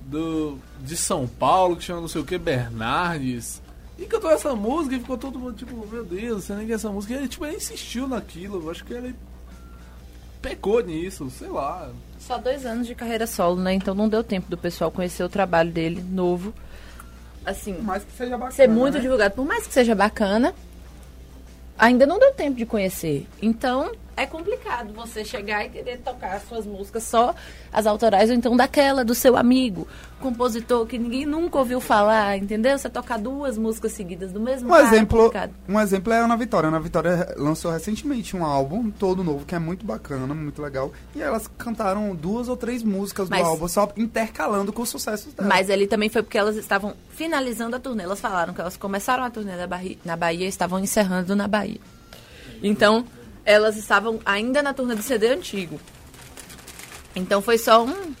[0.00, 3.60] do, de São Paulo que chama não sei o que, Bernardes.
[3.98, 6.88] E cantou essa música e ficou todo mundo tipo, meu Deus, você nem quer essa
[6.90, 7.12] música.
[7.14, 8.62] E ele, tipo, ele insistiu naquilo.
[8.62, 9.14] Eu acho que ele
[10.40, 11.90] pecou nisso, sei lá.
[12.18, 13.74] Só dois anos de carreira solo, né?
[13.74, 16.54] Então não deu tempo do pessoal conhecer o trabalho dele novo.
[17.44, 18.52] Assim, Por mais que seja bacana.
[18.52, 19.00] ser muito né?
[19.00, 19.34] divulgado.
[19.34, 20.54] Por mais que seja bacana,
[21.78, 23.26] ainda não deu tempo de conhecer.
[23.40, 27.34] Então, é complicado você chegar e querer tocar as suas músicas só
[27.72, 29.86] as autorais ou então daquela do seu amigo,
[30.20, 32.76] compositor que ninguém nunca ouviu falar, entendeu?
[32.78, 35.52] Você tocar duas músicas seguidas do mesmo Um cara, é exemplo, complicado.
[35.68, 36.66] um exemplo é a Ana Vitória.
[36.66, 40.92] A Ana Vitória lançou recentemente um álbum todo novo, que é muito bacana, muito legal.
[41.14, 45.32] E elas cantaram duas ou três músicas Mas- do álbum, só intercalando com os sucessos
[45.32, 45.48] dela.
[45.48, 48.02] Mas ali também foi porque elas estavam finalizando a turnê.
[48.02, 51.46] Elas falaram que elas começaram a turnê da Barri- na Bahia e estavam encerrando na
[51.46, 51.80] Bahia.
[52.62, 53.04] Então,
[53.48, 55.80] elas estavam ainda na turnê do CD antigo.
[57.16, 58.12] Então foi só um-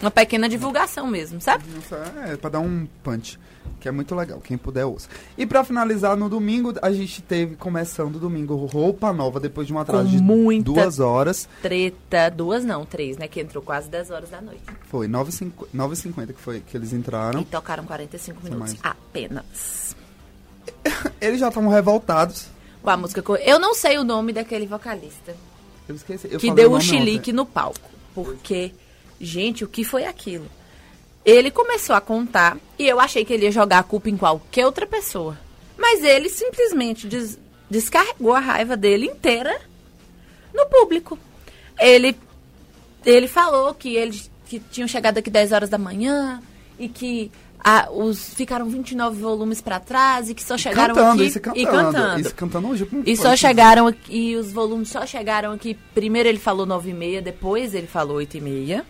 [0.00, 1.62] uma pequena divulgação mesmo, sabe?
[1.74, 3.38] Nossa, é, pra dar um punch.
[3.78, 5.08] Que é muito legal, quem puder ouça.
[5.36, 9.72] E pra finalizar, no domingo, a gente teve, começando o domingo, roupa nova, depois de
[9.74, 11.48] um atraso de muita- duas horas.
[11.60, 13.26] Treta, duas não, três, né?
[13.28, 14.62] Que entrou quase 10 horas da noite.
[14.88, 17.40] Foi 9h50 9h50 que foi que eles entraram.
[17.40, 18.76] E tocaram 45 minutos mais.
[18.82, 19.96] apenas.
[21.20, 22.46] Eles já estavam revoltados.
[22.82, 23.22] Com a música.
[23.44, 25.36] Eu não sei o nome daquele vocalista.
[25.88, 26.28] Eu esqueci.
[26.30, 27.32] Eu que deu o chilique ontem.
[27.32, 27.90] no palco.
[28.14, 28.72] Porque,
[29.20, 30.46] gente, o que foi aquilo?
[31.24, 34.66] Ele começou a contar e eu achei que ele ia jogar a culpa em qualquer
[34.66, 35.38] outra pessoa.
[35.78, 37.38] Mas ele simplesmente des-
[37.70, 39.60] descarregou a raiva dele inteira
[40.52, 41.18] no público.
[41.78, 42.16] Ele,
[43.06, 46.42] ele falou que eles que tinham chegado aqui 10 horas da manhã
[46.78, 47.30] e que
[47.64, 51.58] ah, os, ficaram 29 volumes pra trás e que só chegaram cantando, aqui cantando.
[51.60, 52.20] e cantando.
[52.20, 52.86] Isso cantando hoje.
[52.86, 55.78] como E só chegaram aqui, e os volumes só chegaram aqui.
[55.94, 58.84] Primeiro ele falou 9 e meia, depois ele falou 8 e meia.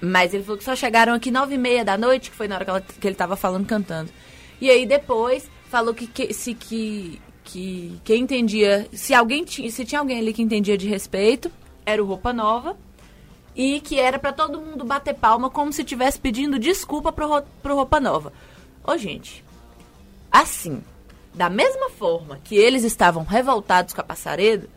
[0.00, 2.56] Mas ele falou que só chegaram aqui 9 e meia da noite, que foi na
[2.56, 4.10] hora que, ela- que ele tava falando cantando.
[4.60, 9.84] E aí depois falou que, que- se que, que quem entendia, se alguém tinha, se
[9.84, 11.50] tinha alguém ali que entendia de respeito,
[11.86, 12.76] era o Roupa Nova.
[13.54, 17.42] E que era pra todo mundo bater palma como se estivesse pedindo desculpa pro, Ro-
[17.62, 18.32] pro Roupa Nova.
[18.82, 19.44] Ô, gente,
[20.30, 20.82] assim,
[21.34, 24.68] da mesma forma que eles estavam revoltados com a Passaredo,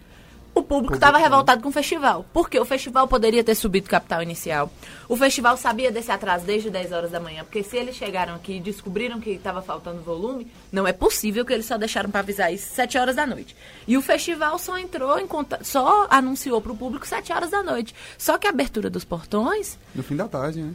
[0.56, 2.26] o público estava revoltado com o festival.
[2.34, 4.72] Porque o festival poderia ter subido capital inicial.
[5.08, 7.44] O festival sabia desse atraso desde 10 horas da manhã.
[7.44, 11.52] Porque se eles chegaram aqui e descobriram que estava faltando volume, não é possível que
[11.54, 13.56] eles só deixaram para avisar isso 7 horas da noite.
[13.88, 17.62] E o festival só entrou em conta, só anunciou para o público 7 horas da
[17.62, 17.94] noite.
[18.18, 20.74] Só que a abertura dos portões No fim da tarde, né?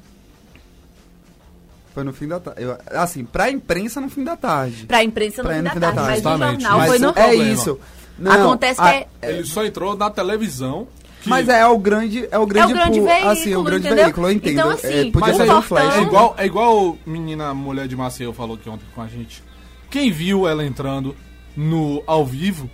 [1.93, 2.63] Foi no fim da tarde.
[2.63, 4.87] Eu- Assim, pra imprensa no fim da tarde.
[4.87, 6.63] Pra imprensa no Pra fim no da fim da tarde, mas no Justamente.
[6.63, 7.09] jornal Mas foi no...
[7.09, 7.45] é problema.
[7.53, 7.81] isso.
[8.21, 10.87] Não, Acontece que a- é- Ele só entrou na televisão.
[11.23, 14.05] que- Mas é o grande, é o grande, grande pu- veículo, assim, o grande entendeu?
[14.05, 14.53] veículo, eu entendo.
[14.53, 15.95] Então, assim, é, podia ser é, um flash.
[15.97, 19.43] é igual, é igual a menina mulher de Maceió falou que ontem com a gente.
[19.91, 21.15] Quem viu ela entrando
[21.57, 22.67] no ao vivo,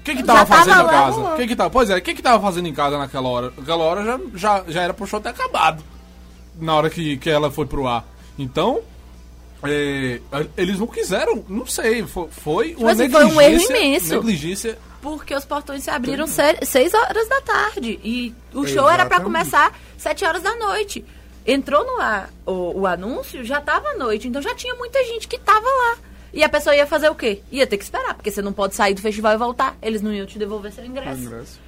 [0.00, 1.16] o que que tava tava fazendo em lá, casa?
[1.16, 1.36] rolando.
[1.36, 3.52] Que que tava, pois é, o que que tava fazendo em casa naquela hora?
[3.58, 5.82] Naquela hora já, já, já era pro show ter acabado.
[6.58, 8.06] Na hora que, que ela foi pro ar.
[8.38, 8.80] Então,
[9.62, 10.20] é,
[10.56, 14.14] eles não quiseram, não sei, foi, foi uma assim, foi um erro negligência- imenso.
[14.14, 17.98] Negligência Porque os portões se abriram 6 horas da tarde.
[18.04, 19.22] E o show era pra Exatamente.
[19.24, 21.04] começar 7 horas da noite.
[21.46, 25.26] Entrou no ar o, o anúncio, já tava à noite, então já tinha muita gente
[25.26, 25.98] que tava lá.
[26.32, 27.42] E a pessoa ia fazer o quê?
[27.50, 29.76] Ia ter que esperar, porque você não pode sair do festival e voltar.
[29.82, 31.22] Eles não iam te devolver seu ingresso.
[31.22, 31.60] Ingresso.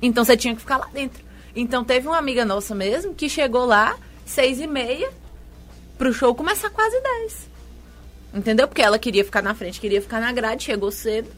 [0.00, 1.24] Então você tinha que ficar lá dentro.
[1.56, 5.10] Então teve uma amiga nossa mesmo que chegou lá, seis e meia,
[5.96, 7.48] pro show começar quase dez.
[8.32, 8.68] Entendeu?
[8.68, 11.30] Porque ela queria ficar na frente, queria ficar na grade, chegou cedo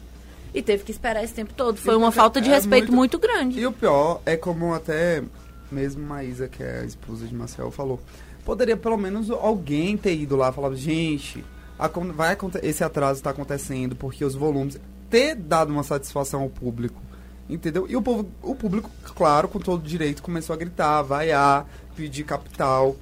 [0.57, 1.77] e teve que esperar esse tempo todo.
[1.77, 3.59] Foi uma falta de É respeito muito, muito- grande.
[3.59, 5.23] E o pior é como até
[5.71, 7.99] mesmo Maísa, que é a esposa de Marcel, falou.
[8.45, 11.43] Poderia pelo menos alguém ter ido lá e falar, gente,
[11.77, 14.79] acon- vai esse atraso está acontecendo porque os volumes.
[15.09, 17.01] Ter dado uma satisfação ao público.
[17.49, 17.85] Entendeu?
[17.89, 21.65] E o, povo, o público, claro, com todo direito, começou a gritar, vaiar,
[21.95, 22.95] pedir capital.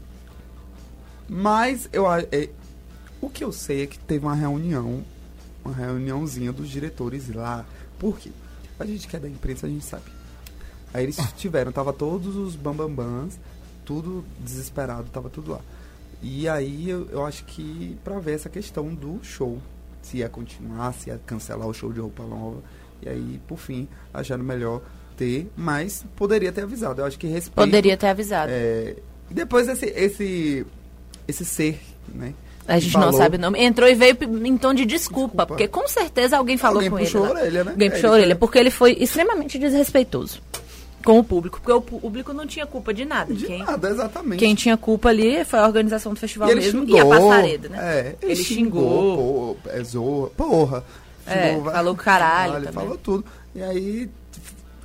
[1.27, 2.49] Mas eu a- é,
[3.19, 5.03] o que eu sei é que teve uma reunião,
[5.65, 7.65] uma reuniãozinha dos diretores lá.
[7.97, 8.31] Por quê?
[8.79, 10.05] A gente que é da imprensa, a gente sabe.
[10.93, 13.39] Aí eles tiveram, tava todos os bambambãs,
[13.83, 15.61] tudo desesperado, tava tudo lá.
[16.21, 19.59] E aí eu, eu acho que pra ver essa questão do show,
[20.01, 22.61] se ia continuar, se ia cancelar o show de roupa nova.
[23.01, 24.81] E aí, por fim, acharam melhor
[25.17, 27.01] ter, mas poderia ter avisado.
[27.01, 27.55] Eu acho que respeito.
[27.55, 28.51] Poderia ter avisado.
[28.53, 28.95] É,
[29.29, 30.65] depois esse, esse,
[31.27, 32.33] esse ser, né?
[32.67, 33.59] A gente falou- não sabe o nome.
[33.63, 35.45] Entrou e veio em tom de desculpa, Desculpa.
[35.45, 37.29] porque com certeza alguém falou Alguém com puxou ele.
[37.29, 37.39] a lá.
[37.41, 37.71] orelha, né?
[37.71, 40.41] Alguém É, puxou a orelha, porque ele foi extremamente desrespeitoso
[41.03, 43.31] com o público, porque o público não tinha culpa de nada.
[43.31, 44.39] De quem, nada, exatamente.
[44.39, 47.69] quem tinha culpa ali foi a organização do festival E mesmo xingou, e a passareda,
[47.69, 47.77] né?
[47.79, 49.83] É, ele, Ele xingou, pô, é
[50.35, 50.83] porra.
[51.27, 53.25] É, Xingou, falou caralho falou tudo.
[53.53, 54.09] E aí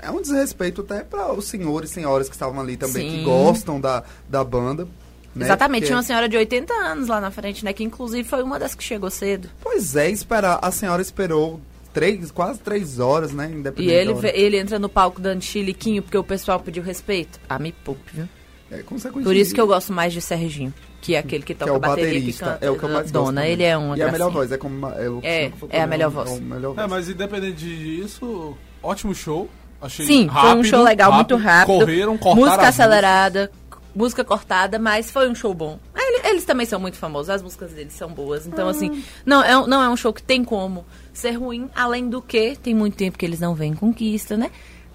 [0.02, 3.24] é um desrespeito até para os senhores e senhoras que estavam ali também, que Sim.
[3.24, 4.86] gostam da, da banda.
[5.34, 5.44] Né?
[5.46, 7.72] Exatamente, Porque- tinha uma senhora de 80 anos lá na frente, né?
[7.72, 9.48] Que inclusive foi uma das que chegou cedo.
[9.62, 10.58] Pois é, esperar.
[10.62, 11.60] A senhora esperou
[11.92, 13.46] três, quase três horas, né?
[13.52, 17.38] Independente E ele, ele entra no palco dando chiliquinho porque o pessoal pediu respeito.
[17.48, 18.28] Ah, me poupe, viu?
[18.72, 18.82] É,
[19.22, 21.74] Por isso que eu gosto mais de Serginho, que é aquele que que toca é
[21.74, 22.44] o bateria, baterista.
[22.44, 23.12] que canta, é o que eu mais gosto.
[23.12, 23.40] dona.
[23.40, 23.52] também.
[23.52, 24.30] Ele é uma E a melhor gracinha.
[24.30, 24.86] voz, é como.
[24.86, 26.30] É, o- É, é a melhor é voz.
[26.30, 26.88] o melhor É, voz.
[26.88, 29.48] mas independente disso, ótimo show.
[29.82, 31.78] Achei Sim, foi um rápido, show legal, muito rápido.
[31.78, 33.50] Correram, cortaram Música acelerada,
[33.94, 35.78] música cortada, mas foi um show bom.
[35.96, 38.46] Ele- Eles também são muito famosos, as músicas deles são boas.
[38.46, 38.70] Então, Ah.
[38.70, 42.20] assim, não é, um- não é um show que tem como ser ruim, além do
[42.20, 44.50] que tem muito tempo que eles não vêm conquista, né?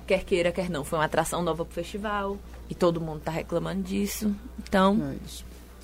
[0.08, 0.84] Quer queira, quer não.
[0.84, 2.38] Foi uma atração nova pro festival.
[2.70, 4.36] E todo mundo tá reclamando disso.
[4.60, 5.16] Então,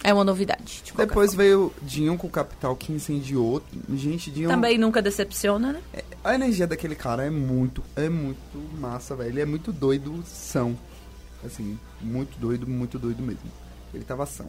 [0.03, 0.81] É é uma novidade.
[0.83, 1.43] de Depois forma.
[1.43, 3.61] veio Dinho com o Capital que incendiou.
[3.93, 4.49] Gente, Dinho.
[4.49, 5.81] Também nunca decepciona, né?
[6.23, 8.39] A energia daquele cara é muito, é muito
[8.79, 9.29] massa, velho.
[9.29, 10.75] Ele é muito doido, são.
[11.45, 13.49] Assim, muito doido, muito doido mesmo.
[13.93, 14.47] Ele tava são.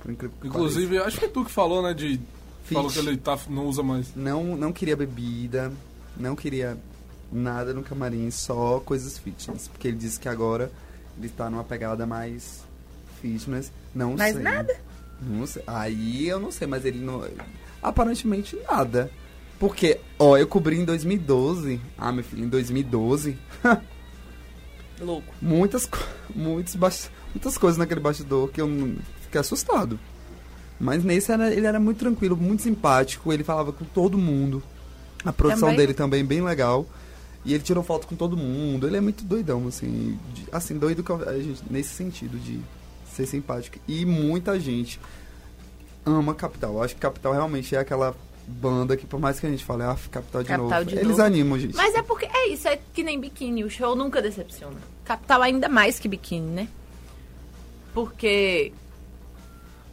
[0.00, 1.94] Por incrível que Inclusive, acho que é tu que falou, né?
[1.94, 2.20] De.
[2.64, 2.74] Fit.
[2.74, 4.14] Falou que ele tá, não usa mais.
[4.14, 5.72] não, não queria bebida,
[6.16, 6.78] não queria
[7.30, 9.68] nada no camarim, só coisas fitness.
[9.68, 10.70] Porque ele disse que agora
[11.18, 12.62] ele tá numa pegada mais
[13.20, 13.72] fitness.
[13.94, 14.42] Não Mais sei.
[14.42, 14.76] nada?
[15.20, 15.62] Não sei.
[15.66, 17.24] Aí eu não sei, mas ele não.
[17.82, 19.10] Aparentemente nada.
[19.58, 21.80] Porque, ó, eu cobri em 2012.
[21.96, 23.38] Ah, meu filho, em 2012.
[25.02, 25.32] Louco.
[25.40, 25.88] muitas,
[26.34, 26.76] muitos
[27.34, 28.68] muitas coisas naquele bastidor que eu
[29.22, 29.98] fiquei assustado.
[30.80, 34.62] Mas nesse era, ele era muito tranquilo, muito simpático, ele falava com todo mundo.
[35.24, 35.76] A produção Também.
[35.76, 36.86] dele também bem legal.
[37.44, 38.86] E ele tirou foto com todo mundo.
[38.86, 40.18] Ele é muito doidão, assim.
[40.34, 42.60] de- assim, doido que eu- a gente- nesse sentido de
[43.14, 43.78] ser simpático.
[43.86, 45.00] E muita gente
[46.04, 46.74] ama Capital.
[46.74, 48.14] Eu acho que Capital realmente é aquela
[48.46, 50.84] banda que, por mais que a gente fale, ah, Capital de Capital novo.
[50.84, 51.22] de eles novo.
[51.22, 51.76] animam, gente.
[51.76, 54.76] Mas é porque é isso, é que nem biquíni, o show nunca decepciona.
[55.04, 56.68] Capital ainda mais que biquíni, né?
[57.94, 58.72] Porque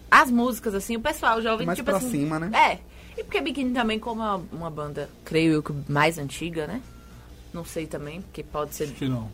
[0.10, 2.10] as músicas, assim, o pessoal já ouve Mais tipo pra assim.
[2.12, 2.52] cima, né?
[2.58, 2.80] É.
[3.20, 6.82] E porque biquíni também, como é uma, uma banda, creio eu que mais antiga, né?
[7.54, 8.86] Não sei também, porque pode ser.
[8.86, 9.30] Acho que não.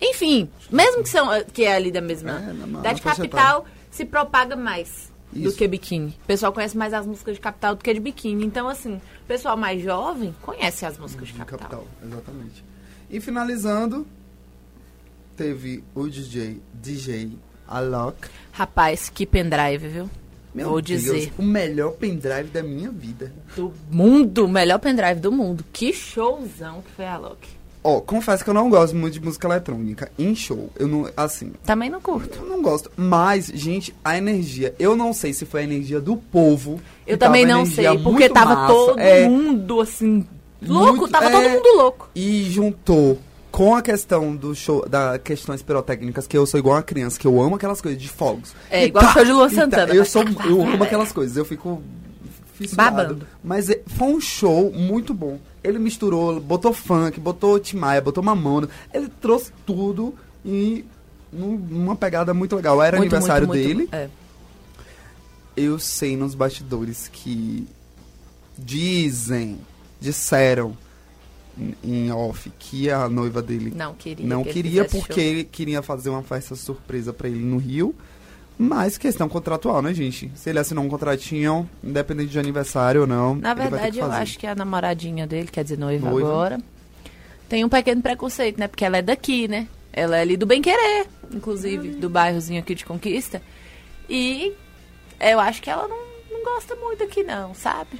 [0.00, 2.32] Enfim, mesmo que, são, que é ali da mesma.
[2.32, 5.56] É, na- na da de Capital se propaga mais do Isso.
[5.56, 6.16] que biquíni.
[6.22, 8.44] O pessoal conhece mais as músicas de Capital do que de biquíni.
[8.44, 11.58] Então, assim, o pessoal mais jovem conhece as músicas de De Capital.
[11.58, 12.64] capital, exatamente.
[13.08, 14.06] E finalizando,
[15.36, 17.32] teve o DJ, DJ
[17.66, 18.28] Alok.
[18.52, 20.10] Rapaz, que pendrive, viu?
[20.52, 21.32] Meu Vou Deus, dizer.
[21.38, 23.32] o melhor pendrive da minha vida.
[23.54, 25.64] Do mundo, o melhor pendrive do mundo.
[25.72, 27.48] Que showzão que foi a Loki.
[27.82, 30.68] Ó, confesso que eu não gosto muito de música eletrônica em show.
[30.78, 32.38] Eu não, assim, Também não curto.
[32.42, 32.90] eu não gosto.
[32.94, 36.78] Mas, gente, a energia, eu não sei se foi a energia do povo.
[37.06, 40.26] Eu também não sei, porque tava massa, todo é, mundo assim.
[40.62, 42.10] Louco, muito- tava é, todo mundo louco.
[42.14, 43.18] E juntou
[43.50, 47.26] com a questão do show, da questões pirotécnicas, que eu sou igual uma criança, que
[47.26, 48.52] eu amo aquelas coisas de fogos.
[48.70, 49.94] É, E igual o show de Luan e Santana.
[49.94, 51.82] eu sou, eu amo aquelas coisas, eu fico
[52.54, 52.96] fissurado.
[52.96, 53.26] Babando.
[53.42, 55.38] Mas é- foi um show muito bom.
[55.62, 58.68] Ele misturou, botou funk, botou Timaya, botou Mamona.
[58.94, 60.84] Ele trouxe tudo e
[61.32, 62.82] num- numa pegada muito legal.
[62.82, 63.88] Era Muito, aniversário muito, muito dele.
[63.90, 63.96] bom.
[63.96, 64.08] É.
[65.56, 67.66] eu sei nos bastidores que
[68.56, 69.58] dizem,
[70.00, 70.76] disseram
[71.84, 74.26] em- off que a noiva dele Não queria.
[74.26, 75.22] não que queria porque show.
[75.22, 77.94] ele queria fazer uma festa surpresa pra ele no Rio.
[78.62, 80.30] Mas questão contratual, né, gente?
[80.34, 83.34] Se ele assinou um contratinho, independente de aniversário ou não.
[83.36, 86.28] Na ele vai ter verdade, eu acho que a namoradinha dele, quer dizer, noiva, Noiva.
[86.28, 86.58] agora,
[87.48, 88.68] tem um pequeno preconceito, né?
[88.68, 89.66] Porque ela é daqui, né?
[89.90, 93.40] Ela é ali do Bem Querer, inclusive, do bairrozinho aqui de Conquista.
[94.06, 94.52] E
[95.18, 95.96] eu acho que ela não,
[96.30, 97.98] não gosta muito aqui, não, sabe?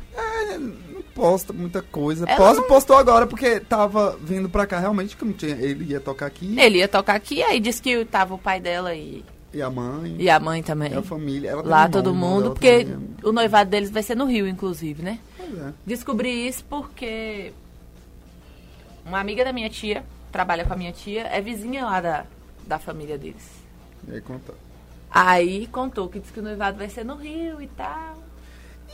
[0.58, 2.26] Não posta muita coisa.
[2.28, 5.56] Ela não- postou agora porque tava vindo pra cá realmente, que não tinha.
[5.56, 8.94] Ele ia tocar aqui Ele ia tocar aqui, aí disse que tava o pai dela
[8.94, 10.16] e, e a mãe.
[10.18, 10.92] e a mãe também.
[10.92, 11.50] E a família.
[11.50, 13.08] Ela Lá irmão, todo irmão mundo, porque também, né?
[13.24, 15.18] o noivado deles vai ser no Rio, inclusive, né?
[15.36, 15.72] Pois é.
[15.84, 17.52] Descobri isso porque
[19.04, 22.24] uma amiga da minha tia, trabalha com a minha tia, é vizinha lá da,
[22.66, 23.50] da família deles.
[24.06, 24.54] E aí conta.
[25.10, 28.22] Aí contou que disse que o noivado vai ser no Rio e tal.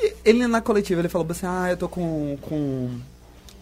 [0.00, 2.98] E ele na coletiva, ele falou assim, ah, eu tô com, com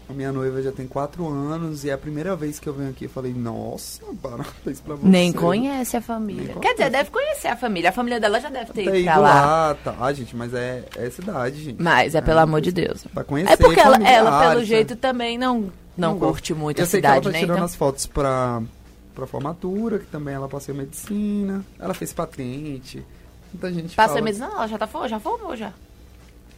[0.08, 2.90] a minha noiva já tem quatro anos e é a primeira vez que eu venho
[2.90, 3.04] aqui.
[3.04, 5.08] Eu falei, nossa, parabéns pra você.
[5.08, 6.52] Nem conhece a família.
[6.52, 7.88] Nem Quer dizer, deve conhecer a família.
[7.88, 9.34] A família dela já deve ter Tá ido ido pra lá.
[9.68, 11.82] lá, tá, gente, mas é, é cidade, gente.
[11.82, 13.06] Mas é pelo amor de Deus.
[13.14, 14.66] Pra conhecer É porque ela, ela, pelo né?
[14.66, 16.26] jeito, também não, não, gosta.
[16.32, 17.38] curte muito eu a cidade, que ela tá né?
[17.38, 18.62] tirando Então, as fotos pra,
[19.14, 21.64] pra formatura, que também ela passou medicina.
[21.78, 23.02] Ela fez patente.
[23.52, 24.20] Muita gente passa fala...
[24.20, 25.72] medicina, não, ela já tá já formou já.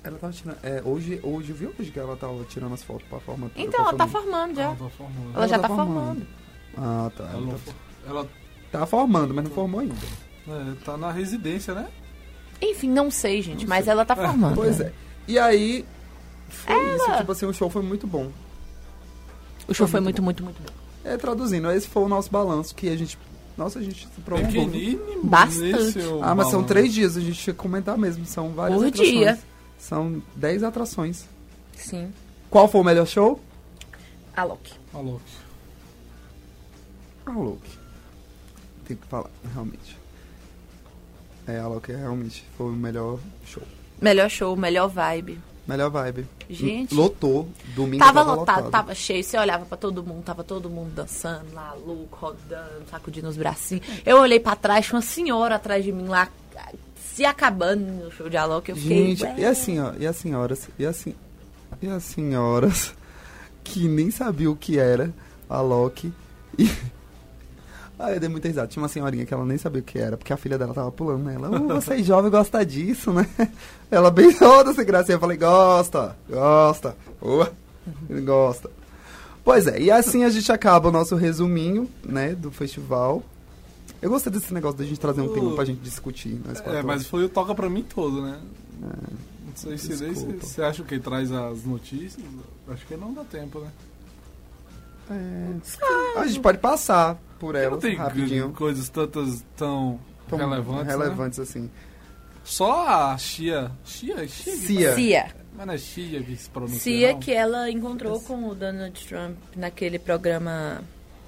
[0.07, 0.59] Ela tava tirando...
[0.63, 3.61] É, hoje, hoje, viu hoje que ela tava tirando as fotos pra formatura?
[3.61, 4.63] Então, pra ela tá formando já.
[4.65, 5.35] Ela tá formando.
[5.35, 6.27] Ela já Ela tá tá formando.
[6.77, 7.25] Ah, tá.
[7.25, 7.73] Ela, Ela não tá,
[8.09, 8.29] ela
[8.71, 9.95] tá formando, mas não formou ainda.
[10.49, 11.89] é, tá na residência, né?
[12.63, 14.55] Enfim, não sei, gente, mas ela tá formando.
[14.55, 14.93] Pois é.
[15.29, 15.85] E aí...
[16.49, 18.31] Foi Ela- isso, tipo assim, o show foi muito bom.
[19.69, 20.69] O show foi muito, muito, muito bom.
[21.05, 23.19] É, traduzindo, esse foi o nosso balanço que a gente...
[23.57, 24.69] Nossa, a gente se prolongou.
[25.25, 25.99] Bastante.
[26.01, 26.65] o Ah, mas são balanço.
[26.69, 28.25] três dias, a gente tinha que comentar mesmo.
[28.27, 29.11] São várias Por atrações.
[29.11, 29.39] dia.
[29.79, 31.27] São dez atrações.
[31.77, 32.13] Sim.
[32.51, 33.41] Qual foi o melhor show?
[34.37, 34.75] A Loki.
[34.93, 35.21] Alô.
[37.25, 37.79] A Loki.
[38.87, 39.99] Tem que falar, realmente.
[41.47, 43.63] É, a Loki realmente foi o melhor show.
[44.01, 45.41] Melhor show, melhor vibe.
[45.67, 46.29] Melhor vibe.
[46.49, 46.95] Gente.
[46.95, 49.25] Lotou, domingo Tava, tava, lotado, tava cheio.
[49.25, 53.85] Você olhava pra todo mundo, tava todo mundo dançando lá, louco, rodando, sacudindo os bracinhos.
[54.05, 56.29] Eu olhei pra trás, tinha uma senhora atrás de mim lá,
[57.17, 58.69] se acabando no show de Alok.
[58.69, 59.17] Eu fiquei.
[59.17, 59.35] Gente, "Ué".
[59.39, 61.15] e assim, ó, e as senhoras, e assim,
[61.81, 62.93] e as senhoras
[63.65, 65.11] que nem sabiam o que era
[65.49, 66.13] a Loki
[66.59, 66.71] e
[67.99, 68.67] Ah, eu dei muita risada.
[68.67, 70.93] Tinha uma senhorinha que ela nem sabia o que era, porque a filha dela tava
[70.93, 71.49] pulando nela.
[71.49, 73.27] Uh, você é jovem gosta disso, né?
[73.91, 75.13] Ela bem toda sem graça.
[75.13, 76.95] Eu falei, gosta, gosta.
[78.11, 78.71] Ele gosta.
[79.43, 83.23] Pois é, e assim a gente acaba o nosso resuminho, né, do festival.
[84.03, 86.41] Eu gostei desse negócio da gente trazer um tema pra gente discutir.
[86.45, 88.39] Nós É, mas foi o toca pra mim todo, né?
[88.81, 92.25] Não sei se daí você acha que traz as notícias.
[92.69, 93.71] Acho que não dá tempo, né?
[95.11, 98.53] É, a gente pode passar por Porque não elas tem rapidinho.
[98.53, 100.87] coisas tantas tão, Tão relevantes.
[100.87, 100.93] né?
[100.93, 101.71] relevantes assim.
[102.45, 103.71] Só a Chia.
[103.85, 104.27] Chia?
[104.29, 104.57] Chia?
[104.57, 104.95] Cia.
[104.95, 105.35] Cia.
[105.57, 106.81] Mas não é Chia que se pronuncia.
[106.81, 107.21] Cia, não?
[107.21, 110.83] que ela encontrou com o Donald Trump naquele programa.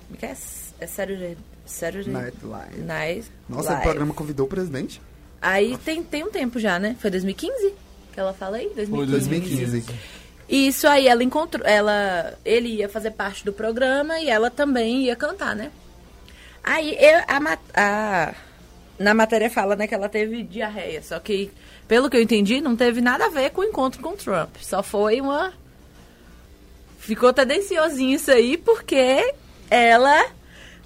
[0.06, 0.36] como que é?
[0.80, 1.36] É Saturday,
[1.68, 2.78] Saturday Night Live.
[2.80, 3.80] Night Nossa, Live.
[3.80, 5.00] o programa convidou o presidente?
[5.40, 6.96] Aí tem, tem um tempo já, né?
[7.00, 7.74] Foi 2015
[8.12, 8.70] que ela fala aí?
[8.74, 9.56] Foi 2015.
[9.66, 9.94] 2015.
[10.48, 11.64] Isso aí, ela encontrou.
[11.66, 15.70] Ela, ele ia fazer parte do programa e ela também ia cantar, né?
[16.64, 18.34] Aí eu, a, a-
[18.98, 21.02] na matéria fala né, que ela teve diarreia.
[21.02, 21.50] Só que,
[21.86, 24.56] pelo que eu entendi, não teve nada a ver com o encontro com o Trump.
[24.60, 25.52] Só foi uma.
[26.98, 29.32] Ficou tendenciosinho isso aí, porque
[29.70, 30.26] ela.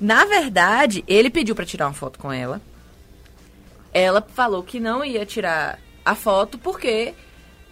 [0.00, 2.60] Na verdade, ele pediu pra tirar uma foto com ela.
[3.92, 7.14] Ela falou que não ia tirar a foto porque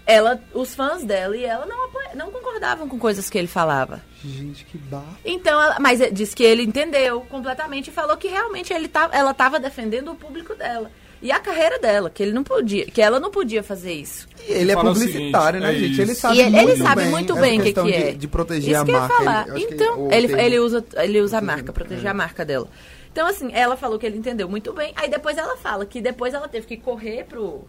[0.06, 4.02] ela, os fãs dela e ela não, não concordavam com coisas que ele falava.
[4.24, 5.18] Gente, que barra.
[5.24, 9.08] Então, ela, mas eh, disse que ele entendeu completamente e falou que realmente ele tá,
[9.12, 10.90] ela estava defendendo o público dela
[11.22, 14.26] e a carreira dela, que ele não podia, que ela não podia fazer isso.
[14.48, 16.00] E ele é Fala publicitário, seguinte, né, é gente?
[16.00, 16.20] Ele isso.
[16.20, 18.12] sabe E ele, muito ele sabe bem muito bem o que, que de, é.
[18.12, 19.14] De proteger Isso a marca.
[19.16, 19.48] falar.
[19.48, 22.08] Ele- acho que então, ele, termo- ele usa, ele usa a marca, proteger é.
[22.08, 22.68] a marca dela.
[23.12, 24.92] Então, assim, ela falou que ele entendeu muito bem.
[24.96, 27.64] Aí depois ela fala que depois ela teve que correr pro,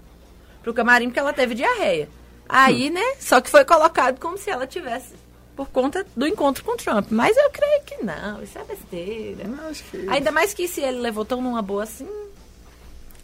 [0.64, 2.08] pro camarim porque ela teve diarreia.
[2.48, 2.94] Aí, Hum.
[2.94, 3.14] né?
[3.20, 5.14] Só que foi colocado como se ela tivesse
[5.56, 7.08] por conta do encontro com o Trump.
[7.10, 9.44] Mas eu creio que não, isso é besteira.
[9.70, 10.08] Acho que...
[10.10, 12.08] Ainda mais que se ele levou tão numa boa assim.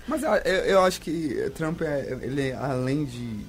[0.07, 3.45] Mas eu, eu- acho que Trump, é, ele é, além de...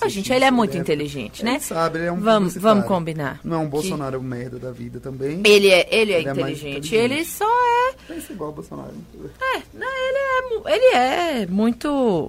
[0.00, 1.52] A gente, ele é muito inteligente, né?
[1.52, 3.38] Ele sabe, ele é um Vamos, vamos combinar.
[3.44, 5.40] Não é um Que Bolsonaro merda da vida também.
[5.44, 6.78] Ele é, ele é Ele é inteligente.
[6.88, 6.94] inteligente.
[6.96, 8.92] Ele só é Pensa igual o Bolsonaro.
[9.40, 10.96] É, não, ele é, ele
[11.42, 12.28] é muito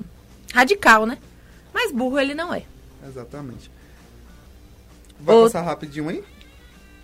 [0.53, 1.17] radical, né?
[1.73, 2.61] Mas burro ele não é.
[3.07, 3.71] Exatamente.
[5.19, 6.23] Vai Ô- passar rapidinho aí?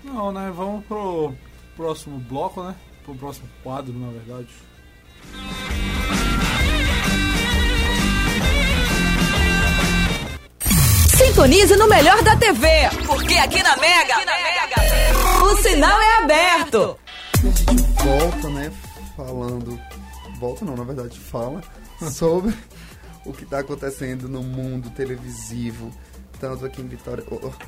[0.03, 0.51] Não, né?
[0.55, 1.33] Vamos pro
[1.75, 2.75] próximo bloco, né?
[3.03, 4.47] Pro próximo quadro, na verdade.
[11.21, 12.67] Sintonize no melhor da TV,
[13.05, 14.15] porque aqui na Mega,
[15.43, 16.97] o sinal é aberto.
[18.03, 18.71] Volta, né,
[19.15, 19.79] falando.
[20.39, 21.61] Volta não, na verdade, fala
[22.11, 22.55] sobre
[23.23, 25.91] o que está acontecendo no mundo televisivo,
[26.39, 27.23] tanto aqui em Vitória,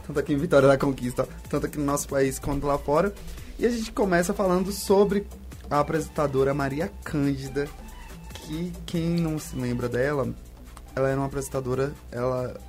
[0.08, 3.14] tanto aqui em Vitória da Conquista, tanto aqui no nosso país quanto lá fora.
[3.60, 5.28] E a gente começa falando sobre
[5.70, 7.68] a apresentadora Maria Cândida,
[8.34, 10.28] que quem não se lembra dela,
[10.96, 12.60] ela era uma apresentadora, ela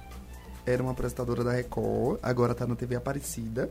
[0.67, 3.71] era uma apresentadora da Record, agora tá na TV Aparecida,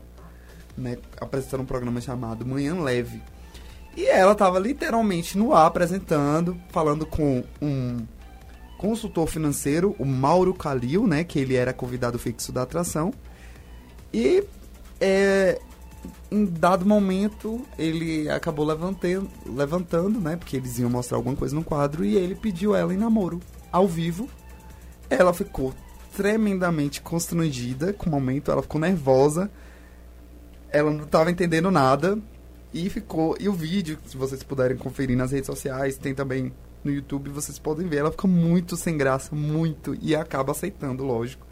[0.76, 3.22] né, apresentando um programa chamado Manhã Leve.
[3.96, 8.04] E ela tava literalmente no ar apresentando, falando com um
[8.76, 13.12] consultor financeiro, o Mauro Calil, né, que ele era convidado fixo da atração.
[14.12, 14.44] E
[15.00, 15.60] é,
[16.30, 21.64] em dado momento ele acabou levantando, levantando, né, porque eles iam mostrar alguma coisa no
[21.64, 23.40] quadro e ele pediu ela em namoro
[23.70, 24.28] ao vivo.
[25.08, 25.72] Ela ficou
[26.16, 29.50] tremendamente constrangida com o momento, ela ficou nervosa.
[30.70, 32.18] Ela não estava entendendo nada
[32.72, 33.36] e ficou.
[33.38, 36.52] E o vídeo, se vocês puderem conferir nas redes sociais, tem também
[36.82, 37.98] no YouTube, vocês podem ver.
[37.98, 41.46] Ela fica muito sem graça, muito, e acaba aceitando, lógico.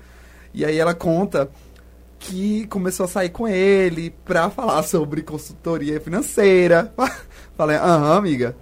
[0.53, 1.51] E aí ela conta
[2.19, 6.93] que começou a sair com ele pra falar sobre consultoria financeira.
[7.57, 8.57] Falei, aham, amiga.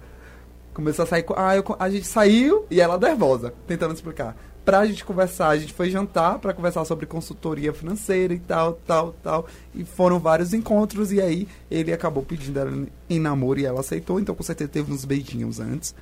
[0.73, 1.33] Começou a sair com.
[1.37, 4.35] Ah, eu, a gente saiu e ela nervosa, tentando explicar.
[4.63, 9.15] Pra gente conversar, a gente foi jantar pra conversar sobre consultoria financeira e tal, tal,
[9.23, 9.47] tal.
[9.73, 14.19] E foram vários encontros, e aí ele acabou pedindo ela em namoro e ela aceitou,
[14.19, 15.95] então com certeza teve uns beijinhos antes.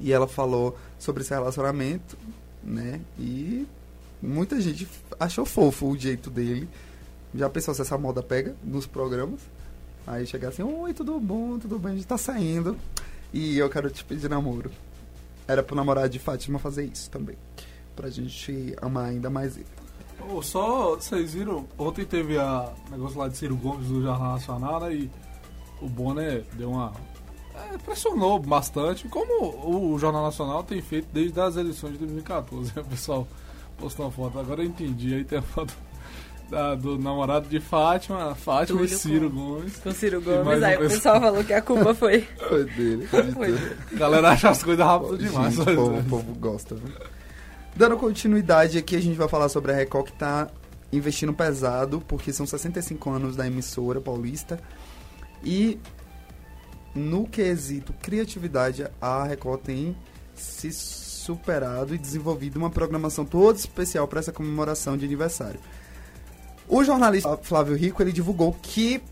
[0.00, 2.16] E ela falou sobre esse relacionamento,
[2.62, 3.00] né?
[3.18, 3.66] E
[4.22, 4.88] muita gente
[5.20, 6.68] achou fofo o jeito dele.
[7.34, 9.40] Já pensou se essa moda pega nos programas?
[10.06, 12.76] Aí chega assim, oi, tudo bom, tudo bem, a gente tá saindo.
[13.32, 14.70] E eu quero te pedir namoro.
[15.46, 17.36] Era pro namorado de Fátima fazer isso também.
[17.96, 19.66] Pra gente amar ainda mais ele.
[20.30, 24.80] Ô, só, vocês viram, ontem teve a negócio lá de Ciro Gomes do Jornal Nacional,
[24.80, 24.94] né?
[24.94, 25.10] E
[25.80, 26.92] o Bonner deu uma.
[27.54, 32.72] é, pressionou bastante, como o Jornal Nacional tem feito desde as eleições de 2014.
[32.80, 33.26] O pessoal
[33.78, 35.14] postou uma foto, agora eu entendi.
[35.14, 35.72] Aí tem a foto
[36.50, 39.76] da- do namorado de Fátima, Fátima e Túlio Ciro com- Gomes.
[39.76, 41.20] Com Ciro Gomes, aí o pessoal.
[41.20, 42.22] falou que a culpa foi.
[42.48, 43.06] Foi dele.
[43.34, 43.54] foi.
[43.92, 45.54] A galera acha as coisas rápido demais.
[45.54, 46.90] Gente, o, povo, o povo gosta, viu?
[47.76, 50.48] Dando continuidade aqui, a gente vai falar sobre a Record que tá
[50.90, 54.58] investindo pesado, porque são 65 anos da emissora paulista.
[55.44, 55.78] E
[56.94, 59.94] no quesito criatividade, a Record tem
[60.34, 65.60] se superado e desenvolvido uma programação toda especial para essa comemoração de aniversário.
[66.66, 69.02] O jornalista Flávio Rico ele divulgou que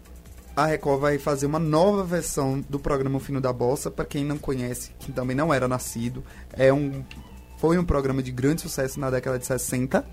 [0.57, 3.91] a Record vai fazer uma nova versão do programa O Fino da Bossa.
[3.91, 7.05] Para quem não conhece, que também não era nascido, é um
[7.65, 10.05] foi um programa de grande sucesso na década de 60,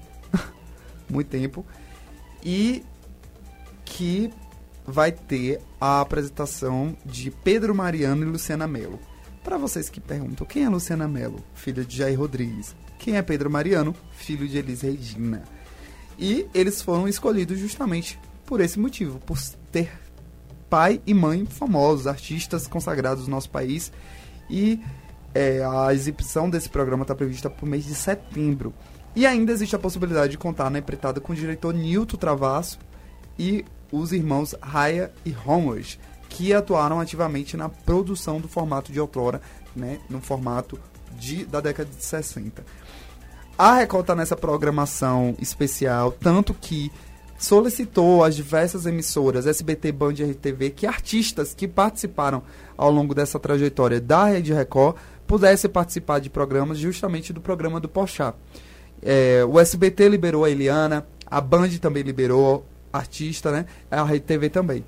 [1.12, 1.66] muito tempo,
[2.42, 2.82] e
[3.84, 4.32] que
[4.86, 8.98] vai ter a apresentação de Pedro Mariano e Luciana Mello.
[9.44, 11.44] Para vocês que perguntam, quem é Luciana Mello?
[11.54, 12.74] Filha de Jair Rodrigues.
[12.98, 13.94] Quem é Pedro Mariano?
[14.14, 15.44] Filho de Elis Regina.
[16.18, 19.38] E eles foram escolhidos justamente por esse motivo, por
[19.74, 19.92] ter
[20.70, 23.92] pai e mãe famosos, artistas consagrados no nosso país.
[24.50, 24.80] E
[25.34, 28.74] é, a exibição desse programa está prevista para o mês de setembro.
[29.16, 32.80] E ainda existe a possibilidade de contar na empreitada com o diretor Nilton Travasso
[33.38, 39.42] e os irmãos Raya e Homeridge, que atuaram ativamente na produção do formato de outrora,
[39.76, 40.80] né, no formato
[41.20, 42.64] de, da década de 60.
[43.58, 46.90] A Record está nessa programação especial, tanto que
[47.38, 52.44] solicitou às diversas emissoras, SBT, Band e RTV, que artistas que participaram
[52.78, 54.96] ao longo dessa trajetória da Rede Record
[55.32, 58.34] pudessem participar de programas, justamente do programa do Pochá.
[59.02, 63.66] É, o SBT liberou a Eliana, a Band também liberou artista, né?
[63.90, 64.84] A Rede TV também.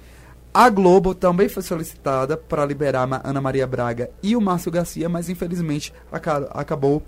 [0.53, 5.07] A Globo também foi solicitada para liberar a Ana Maria Braga e o Márcio Garcia,
[5.07, 7.01] mas infelizmente aca- acabou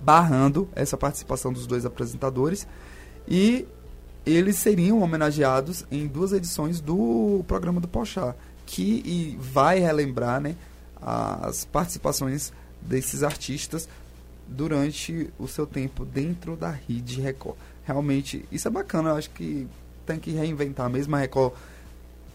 [0.00, 2.66] barrando essa participação dos dois apresentadores
[3.28, 3.68] e
[4.24, 8.34] eles seriam homenageados em duas edições do programa do Pochá,
[8.64, 10.56] que vai relembrar né,
[11.04, 13.88] as participações desses artistas
[14.46, 17.56] durante o seu tempo dentro da Rede Record.
[17.84, 19.68] Realmente, isso é bacana, eu acho que
[20.06, 21.14] tem que reinventar mesmo.
[21.14, 21.52] A Record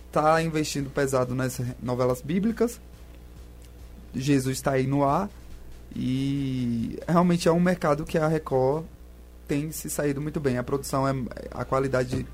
[0.08, 2.80] está investindo pesado nessas novelas bíblicas.
[4.14, 5.30] Jesus está aí no ar.
[5.96, 8.86] E realmente é um mercado que a Record
[9.48, 10.58] tem se saído muito bem.
[10.58, 11.14] A produção é
[11.52, 12.26] a qualidade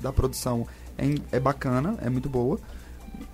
[0.00, 0.66] da produção
[0.96, 2.58] é, é bacana, é muito boa.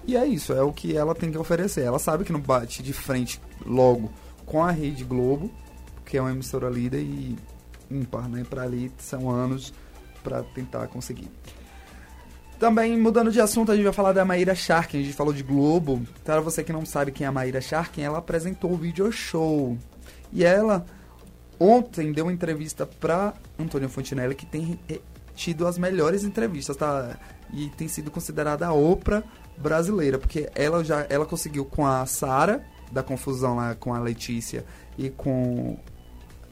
[0.06, 1.82] E é isso, é o que ela tem que oferecer.
[1.82, 4.10] Ela sabe que não bate de frente logo
[4.44, 5.50] com a Rede Globo,
[6.04, 7.36] que é uma emissora líder e
[7.90, 8.44] ímpar, né?
[8.48, 9.72] Para ali são anos
[10.22, 11.30] para tentar conseguir.
[12.58, 15.00] Também, mudando de assunto, a gente vai falar da Maíra Sharkin.
[15.00, 16.00] A gente falou de Globo.
[16.24, 19.76] Para você que não sabe quem é a Maíra Sharkin, ela apresentou o video show.
[20.32, 20.86] E ela,
[21.58, 25.00] ontem, deu uma entrevista para Antônio Fontinelli, que tem eh,
[25.34, 27.18] tido as melhores entrevistas, tá?
[27.52, 29.24] E tem sido considerada a Oprah
[29.62, 34.64] brasileira, porque ela já ela conseguiu com a Sara, da confusão lá com a Letícia,
[34.98, 35.78] e com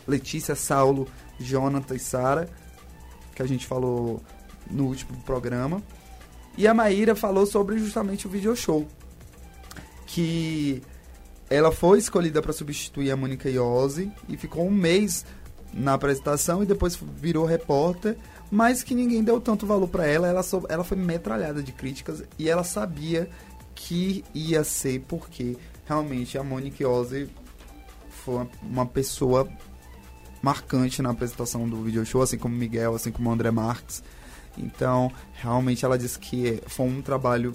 [0.07, 1.07] Letícia, Saulo,
[1.39, 2.49] Jonathan e Sara,
[3.35, 4.23] que a gente falou
[4.71, 5.83] no último programa.
[6.57, 8.87] E a Maíra falou sobre justamente o video show.
[10.07, 10.83] Que
[11.49, 15.25] ela foi escolhida para substituir a Mônica Iose e ficou um mês
[15.73, 18.17] na apresentação e depois virou repórter,
[18.51, 20.27] mas que ninguém deu tanto valor para ela.
[20.29, 23.29] Ela, sou- ela foi metralhada de críticas e ela sabia
[23.75, 25.57] que ia ser porque
[25.87, 27.29] realmente a Mônica Iose
[28.11, 29.49] foi uma, uma pessoa
[30.43, 34.03] marcante na apresentação do video show, assim como Miguel, assim como André Marques.
[34.57, 37.55] Então, realmente ela disse que foi um trabalho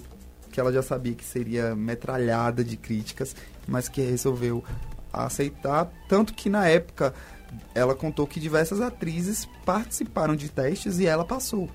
[0.50, 3.36] que ela já sabia que seria metralhada de críticas,
[3.68, 4.64] mas que resolveu
[5.12, 7.14] aceitar, tanto que na época
[7.74, 11.68] ela contou que diversas atrizes participaram de testes e ela passou.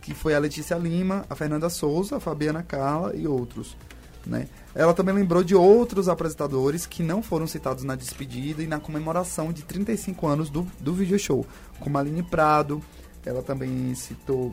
[0.00, 3.76] Que foi a Letícia Lima, a Fernanda Souza, a Fabiana Carla e outros.
[4.26, 4.48] Né?
[4.74, 9.52] Ela também lembrou de outros apresentadores que não foram citados na despedida e na comemoração
[9.52, 11.46] de 35 anos do, do video show,
[11.80, 12.82] como Aline Prado.
[13.24, 14.52] Ela também citou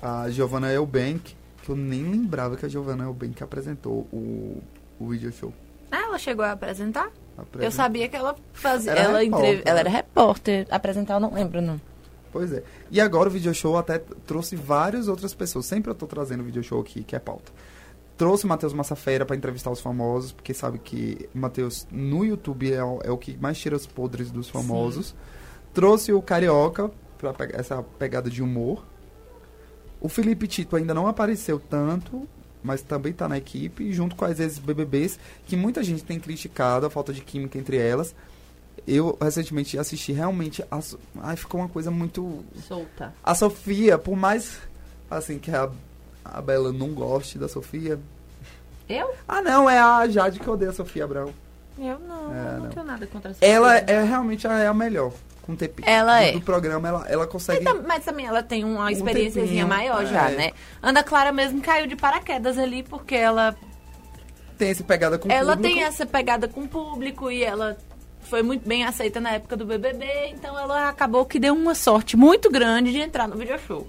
[0.00, 4.62] a Giovanna Elbank, que eu nem lembrava que a Giovanna Elbank apresentou o,
[4.98, 5.52] o video show.
[5.90, 7.10] Ah, ela chegou a apresentar?
[7.58, 8.92] Eu sabia que ela fazia.
[8.92, 9.80] Era ela, repórter, entrev- ela né?
[9.80, 10.66] era repórter.
[10.70, 11.80] Apresentar eu não lembro, não.
[12.32, 12.62] Pois é.
[12.90, 15.66] E agora o video show até trouxe várias outras pessoas.
[15.66, 17.52] Sempre eu tô trazendo video show aqui, que é pauta.
[18.16, 22.82] Trouxe o Matheus Massafeira para entrevistar os famosos, porque sabe que Matheus no YouTube é,
[22.82, 25.14] o- é o que mais tira os podres dos famosos.
[25.74, 28.82] Trouxe o Carioca para pegar essa pegada de humor.
[30.00, 32.26] O Felipe Tito ainda não apareceu tanto,
[32.66, 36.90] mas também tá na equipe, junto com as ex-BBBs, que muita gente tem criticado a
[36.90, 38.14] falta de química entre elas.
[38.86, 40.64] Eu recentemente assisti realmente.
[40.70, 42.44] A, So- ai, ficou uma coisa muito.
[42.68, 43.14] Solta.
[43.22, 44.58] A Sofia, por mais
[45.10, 45.70] assim que a,
[46.24, 47.98] a Bela não goste da Sofia.
[48.88, 49.12] Eu?
[49.26, 51.32] Ah, não, é a Jade que odeia a Sofia Abrão.
[51.78, 52.34] Eu não.
[52.34, 52.70] É, eu não, não.
[52.70, 53.90] tenho nada contra essa Ela pessoa.
[53.98, 55.12] é realmente a- é a melhor
[55.46, 55.82] com TP.
[55.86, 56.32] Ela é.
[56.32, 57.62] Do programa, ela, ela consegue.
[57.64, 60.36] Mas, tam- mas também ela tem uma Um tempinho, maior já, é.
[60.36, 60.52] né?
[60.82, 63.56] Ana Clara mesmo caiu de paraquedas ali, porque ela,
[64.58, 65.74] Tem essa pegada com o ela público.
[65.74, 67.76] tem essa pegada com o público e ela
[68.22, 72.16] foi muito bem aceita na época do BBB, então ela acabou que deu uma sorte
[72.16, 73.86] muito grande de entrar no video show.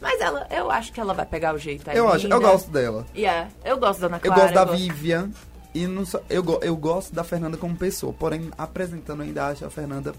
[0.00, 3.04] Mas ela, eu acho que ela vai pegar o jeito Eu acho, eu gosto dela.
[3.16, 4.40] Yeah, eu gosto da Ana Eu Clara.
[4.42, 5.30] gosto da Vivian.
[5.74, 8.12] E não só, eu, eu gosto da Fernanda como pessoa.
[8.12, 10.14] Porém, apresentando, eu ainda acho a Fernanda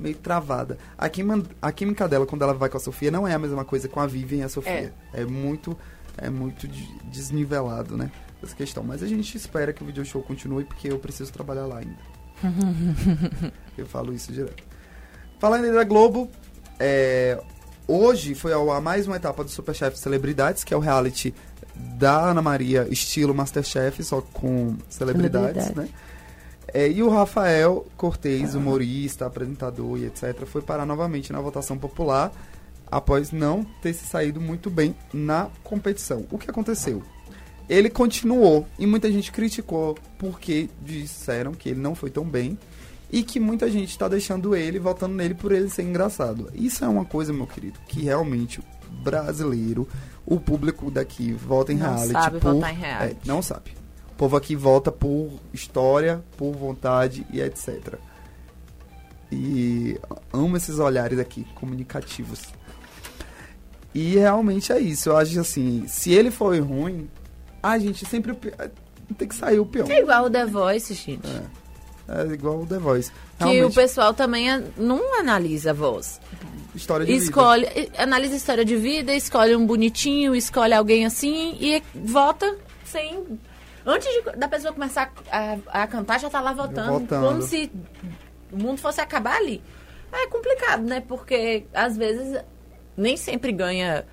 [0.00, 0.78] meio travada.
[0.96, 3.64] A química, a química dela, quando ela vai com a Sofia, não é a mesma
[3.64, 4.92] coisa com a Vivian e a Sofia.
[5.12, 5.76] É, muito
[6.16, 8.10] é muito de- desnivelado, né?
[8.42, 8.82] Essa questão.
[8.82, 11.96] Mas a gente espera que o video show continue, porque eu preciso trabalhar lá ainda.
[13.76, 14.62] eu falo isso direto.
[15.38, 16.28] Falando da Globo,
[16.78, 17.38] é,
[17.86, 21.34] hoje foi ao ar mais uma etapa do Superchef Celebridades, que é o reality
[21.74, 25.92] da Ana Maria, estilo Masterchef, só com celebridades, Celebridade.
[25.92, 26.00] né?
[26.72, 32.32] É, e o Rafael Cortez, humorista, apresentador e etc., foi parar novamente na votação popular
[32.90, 36.26] após não ter se saído muito bem na competição.
[36.30, 37.02] O que aconteceu?
[37.68, 42.58] Ele continuou e muita gente criticou porque disseram que ele não foi tão bem
[43.12, 46.50] e que muita gente está deixando ele, votando nele por ele ser engraçado.
[46.54, 48.64] Isso é uma coisa, meu querido, que realmente o
[49.02, 49.88] brasileiro,
[50.26, 53.16] o público daqui vota em Não reality sabe por, votar em reality.
[53.24, 53.79] É, não sabe.
[54.20, 57.94] Povo aqui vota por história, por vontade e etc.
[59.32, 59.98] E
[60.30, 62.42] amo esses olhares aqui comunicativos.
[63.94, 65.08] E realmente é isso.
[65.08, 67.08] Eu acho assim, se ele foi ruim,
[67.62, 68.34] a gente sempre
[69.16, 69.90] tem que sair o pior.
[69.90, 71.26] É igual o The Voice, gente.
[72.06, 73.10] É igual o The Voice.
[73.38, 76.20] Que o Realmente, pessoal também não analisa a voz.
[76.74, 77.24] história de vida.
[77.24, 82.54] Escolhe, e- analisa a história de vida, escolhe um bonitinho, escolhe alguém assim e vota
[82.84, 83.24] sem.
[83.90, 87.00] Antes de- da pessoa começar a, a cantar, já tá lá votando.
[87.00, 87.26] Votando.
[87.28, 87.70] Como se
[88.52, 89.62] o mundo fosse acabar ali.
[90.12, 91.00] É complicado, né?
[91.06, 92.42] Porque às vezes
[92.96, 94.04] nem sempre ganha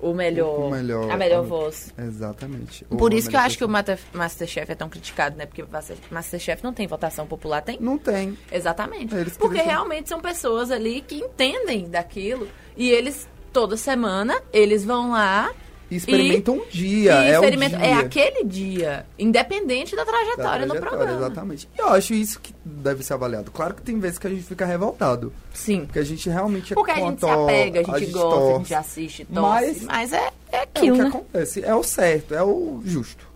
[0.00, 1.92] o melhor, O melhor- a melhor a- voz.
[1.98, 2.84] Exatamente.
[2.84, 3.68] Por Ou isso que eu acho que o
[4.12, 5.44] Masterchef é tão criticado, né?
[5.46, 5.68] Porque o
[6.10, 7.78] Masterchef não tem votação popular, tem?
[7.80, 8.38] Não tem.
[8.52, 9.14] Exatamente.
[9.14, 12.46] Eles que Porque deixam- realmente são pessoas ali que entendem daquilo.
[12.76, 15.50] E eles, toda semana, eles vão lá
[15.90, 17.12] E experimentam um dia.
[17.24, 17.78] e é, o experimentam.
[17.80, 21.26] dia É aquele dia, independente da da trajetória, no trajetória, programa.
[21.26, 21.68] Exatamente.
[21.76, 23.50] E eu acho isso que deve ser avaliado.
[23.50, 25.32] Claro que tem vezes que a gente fica revoltado.
[25.54, 25.86] Sim.
[25.86, 28.58] Porque a gente realmente é Porque a gente se apega, a gente, gosta, a torce.
[28.58, 29.40] gente assiste, torce.
[29.40, 31.08] Mas- Mas, é, é É o aquilo, que né?
[31.08, 31.64] acontece.
[31.64, 33.26] É o certo, é o justo.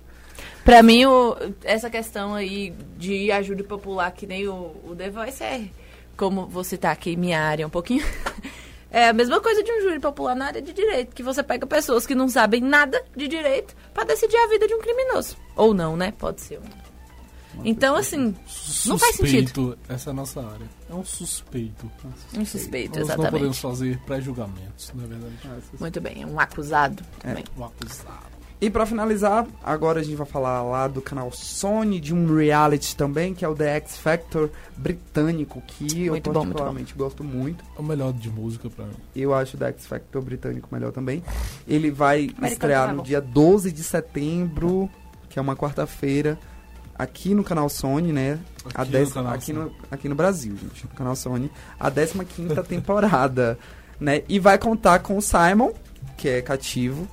[0.64, 5.42] Pra mim, o- essa questão aí de ajuda popular, que nem o, o The Voice,
[5.42, 5.62] é
[6.16, 8.04] como vou citar aqui minha área um pouquinho.
[8.94, 11.66] É a mesma coisa de um júri popular na área de direito, que você pega
[11.66, 15.34] pessoas que não sabem nada de direito pra decidir a vida de um criminoso.
[15.56, 16.12] Ou não, né?
[16.18, 16.60] Pode ser.
[17.64, 18.34] Então, assim,
[18.86, 20.66] Não faz Suspeito, essa é a nossa área.
[20.90, 21.90] É um suspeito.
[22.36, 23.60] um suspeito, Nós não podemos exatamente.
[23.60, 25.34] fazer pré-julgamentos, na verdade.
[25.78, 27.02] Muito bem, um acusado.
[27.24, 27.28] É.
[27.28, 27.44] também.
[27.56, 28.31] O acusado.
[28.64, 32.94] E pra finalizar, agora a gente vai falar lá do canal Sony, de um reality
[32.94, 37.64] também, que é o The X Factor britânico, que eu Muito muito particularmente gosto muito.
[37.76, 38.94] É o melhor de música pra mim.
[39.16, 41.24] Eu acho o The X Factor britânico melhor também.
[41.66, 44.88] Ele vai estrear tá no dia 12 de setembro,
[45.28, 46.38] que é uma quarta-feira,
[46.96, 48.38] aqui no canal Sony, né?
[48.76, 49.58] a Aqui no décima- canal aqui, Sony.
[49.58, 51.50] no, aqui no Brasil, gente, no canal Sony,
[51.80, 53.58] a 15 temporada,
[53.98, 54.22] né?
[54.28, 55.72] E vai contar com o Simon,
[56.16, 57.08] que é cativo,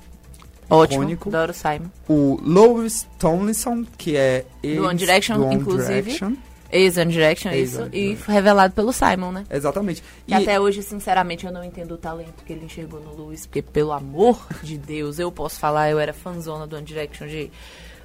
[0.70, 1.28] Ótimo, Icônico.
[1.28, 1.88] adoro o Simon.
[2.08, 6.02] o Lois Tomlinson, que é ex Do One Direction, do One inclusive.
[6.02, 6.36] Direction.
[6.72, 7.82] Ex-One Direction, Ex isso.
[7.82, 9.44] One E revelado pelo Simon, né?
[9.50, 10.04] Exatamente.
[10.28, 13.60] E, até hoje, sinceramente, eu não entendo o talento que ele enxergou no Luiz, porque,
[13.60, 17.50] pelo amor de Deus, eu posso falar, eu era fanzona do One Direction de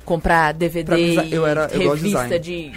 [0.05, 2.71] comprar DVD Pra eu era- eu revista de...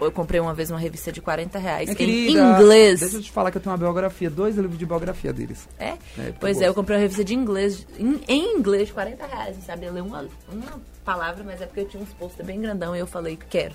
[0.00, 3.00] Eu comprei uma vez uma revista de 40 reais Minha em querida, inglês.
[3.00, 5.66] Deixa eu te falar que eu tenho uma biografia, dois livros de biografia deles.
[5.78, 5.88] É?
[5.88, 8.94] É, porque Pois eu é, eu comprei uma revista de inglês, em, em inglês, de
[8.94, 12.46] 40 reais, não sabia ler uma, uma palavra, mas é porque eu tinha uns posters
[12.46, 13.74] bem grandão e eu falei, quero.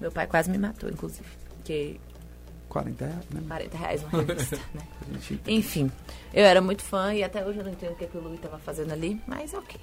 [0.00, 1.26] Meu pai quase me matou, inclusive.
[1.56, 1.96] Porque
[2.68, 3.40] 40 reais, né?
[3.48, 4.82] 40 reais uma revista, né?
[5.46, 5.90] Enfim,
[6.34, 8.20] eu era muito fã e até hoje eu não entendo o que, é que o
[8.20, 9.78] Louis tava fazendo ali, mas ok.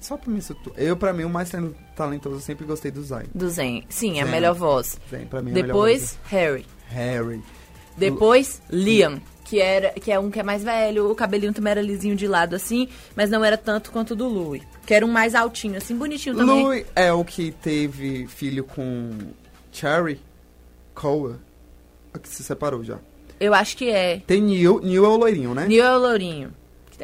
[0.00, 0.40] Só pra mim,
[0.76, 3.26] eu pra mim, o mais talen- talentoso, eu sempre gostei do Zayn.
[3.34, 3.84] Do Zen.
[3.88, 4.32] Sim, a Zen.
[4.32, 4.98] melhor voz.
[5.10, 6.62] Zayn, pra mim, é a Depois, Harry.
[6.62, 6.66] voz.
[6.88, 7.42] Harry.
[7.96, 9.20] Depois, Liam.
[9.44, 12.28] Que, era, que é um que é mais velho, o cabelinho também era lisinho de
[12.28, 14.62] lado assim, mas não era tanto quanto o do Louis.
[14.86, 16.62] Que era um mais altinho, assim, bonitinho também.
[16.62, 19.10] Louis é o que teve filho com
[19.72, 20.20] Cherry
[20.94, 21.34] Cole,
[22.14, 22.98] a que se separou já.
[23.40, 24.22] Eu acho que é.
[24.24, 25.66] Tem Neil, Neil é o loirinho, né?
[25.66, 26.54] Neil é o Lourinho.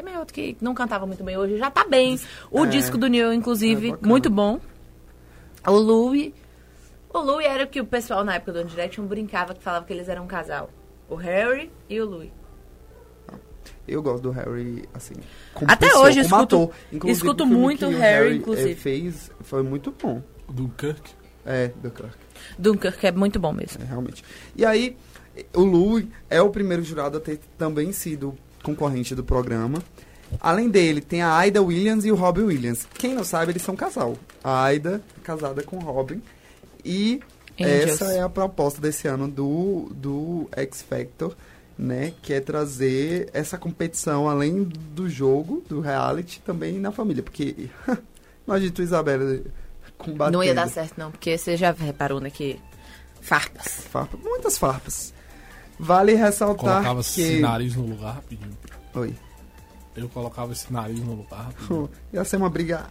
[0.05, 2.19] É outro que não cantava muito bem hoje, já tá bem.
[2.51, 2.67] O É.
[2.67, 4.59] disco do Neil, inclusive, É muito bom.
[5.65, 6.33] O Louis.
[7.13, 9.85] O Louis era o que o pessoal na época do One Direction brincava que falava
[9.85, 10.69] que eles eram um casal.
[11.09, 12.31] O Harry e o Louis.
[13.87, 15.15] Eu gosto do Harry, assim.
[15.53, 16.71] como Até pessoa, hoje como escuto-
[17.07, 18.75] escuto muito que o Harry, eh, inclusive.
[18.75, 20.21] fez foi muito bom.
[20.49, 21.11] Do Kirk.
[21.45, 22.11] É, do Kirk.
[22.59, 23.81] Dunkirk é muito bom mesmo.
[23.81, 24.23] É, realmente.
[24.55, 24.97] E aí,
[25.55, 28.35] o Louis é o primeiro jurado a ter também sido
[28.67, 29.81] concorrente do programa.
[30.41, 32.85] Além dele, tem a Aida Williams e o Robin Williams.
[32.95, 34.17] Quem não sabe, eles são um casal.
[34.43, 36.21] A Aida é casada com o Robin.
[36.83, 37.21] E
[37.59, 38.01] Angels.
[38.01, 41.33] essa é a proposta desse ano do, do X Factor,
[41.77, 42.13] né?
[42.21, 47.23] Que é trazer essa competição, além do jogo, do reality, também na família.
[47.23, 47.69] Porque,
[48.45, 49.41] imagina tu, Isabela,
[49.97, 50.37] combatendo.
[50.37, 52.59] Não ia dar certo, não, porque você já reparou, né, que
[53.21, 53.85] farpas.
[53.89, 55.13] Farpa, muitas farpas.
[55.79, 57.21] Vale ressaltar Colocava que...
[57.21, 58.57] esse nariz no lugar rapidinho.
[58.95, 59.13] Oi.
[59.95, 61.89] Eu colocava esse nariz no lugar rapidinho.
[62.13, 62.85] Ia ser uma briga...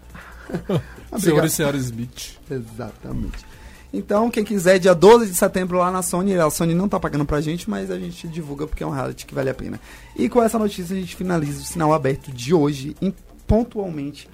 [1.10, 1.46] uma briga...
[1.46, 2.38] e senhora Smith.
[2.50, 3.44] Exatamente.
[3.92, 7.24] Então, quem quiser, dia 12 de setembro lá na Sony, a Sony não tá pagando
[7.24, 9.80] pra gente, mas a gente divulga porque é um reality que vale a pena.
[10.14, 13.14] E com essa notícia a gente finaliza o sinal aberto de hoje, em-
[13.46, 14.28] pontualmente,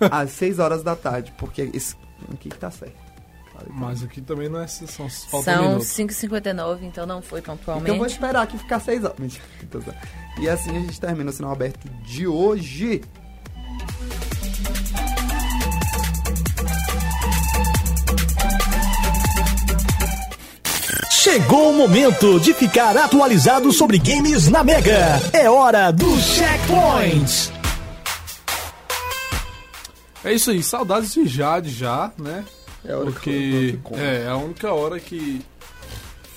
[0.10, 1.94] às 6 horas da tarde, porque esse
[2.32, 3.01] aqui que tá certo.
[3.64, 5.84] Que- Mas aqui também não é são falta São minuto.
[5.84, 7.86] 5h59, então não foi pontualmente.
[7.86, 9.16] Então vou esperar aqui ficar 6 horas.
[10.40, 13.02] E assim a gente termina o sinal aberto de hoje.
[21.10, 25.20] Chegou o momento de ficar atualizado sobre games na Mega.
[25.32, 27.52] É hora do Checkpoint.
[30.24, 32.44] É isso aí, saudades de Jade já, né?
[32.84, 35.40] É a hora que Porque eu- eu- eu- é, é a única hora que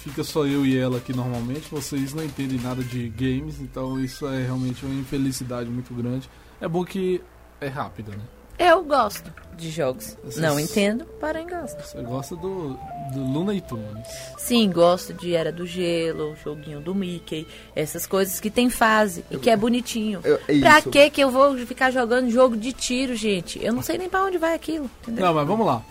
[0.03, 1.67] fica só eu e ela aqui normalmente.
[1.71, 6.29] Vocês não entendem nada de games, então isso é realmente uma infelicidade muito grande.
[6.61, 7.21] É bom que
[7.59, 8.21] é rápida, né?
[8.57, 10.15] Eu gosto de jogos.
[10.23, 11.77] Vocês- Não entendo, porém gosto.
[11.81, 12.77] Você gosta do,
[13.11, 14.07] do Luna e Tunes.
[14.37, 19.37] Sim, gosto de Era do Gelo, joguinho do Mickey, essas coisas que tem fase e
[19.37, 20.21] que é bonitinho.
[20.23, 23.61] Eu- é pra que que eu vou ficar jogando jogo de tiro, gente?
[23.61, 25.25] Eu não sei nem pra onde vai aquilo, entendeu?
[25.25, 25.83] Não, mas vamos lá.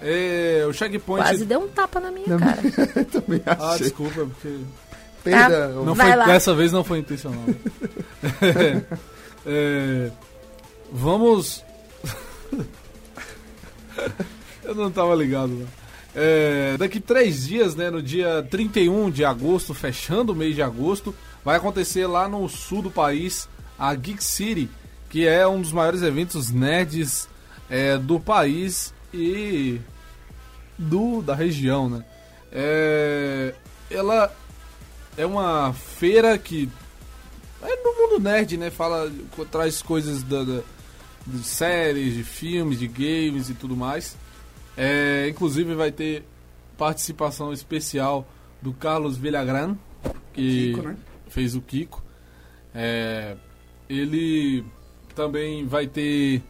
[0.00, 1.24] É, o checkpoint.
[1.26, 2.58] Quase deu um tapa na minha cara.
[2.96, 3.86] Eu também Ah, achei.
[3.86, 4.56] desculpa, porque.
[5.24, 5.84] Perdão.
[5.84, 6.26] Não Vai foi, lá.
[6.26, 7.42] dessa vez não foi intencional.
[9.50, 10.10] É,
[10.92, 11.64] vamos.
[14.64, 15.66] Eu não tava ligado, né?
[16.14, 21.14] É, daqui três dias, né, no dia 31 de agosto, fechando o mês de agosto,
[21.44, 24.68] vai acontecer lá no sul do país a Geek City,
[25.08, 27.28] que é um dos maiores eventos nerds
[27.70, 29.80] é, do país e
[30.78, 32.04] do da região, né?
[32.52, 33.54] É,
[33.90, 34.32] ela
[35.16, 36.68] é uma feira que
[37.62, 38.70] é no mundo nerd, né?
[38.70, 39.10] Fala,
[39.50, 40.62] traz coisas da, da-
[41.26, 44.16] de séries, de filmes, de games e tudo mais.
[44.76, 46.22] É, inclusive vai ter
[46.78, 48.26] participação especial
[48.62, 49.74] do Carlos Villagrán,
[50.32, 50.96] que Kiko, né?
[51.28, 52.02] fez o Kiko.
[52.74, 53.36] É,
[53.88, 54.64] ele
[55.14, 56.42] também vai ter.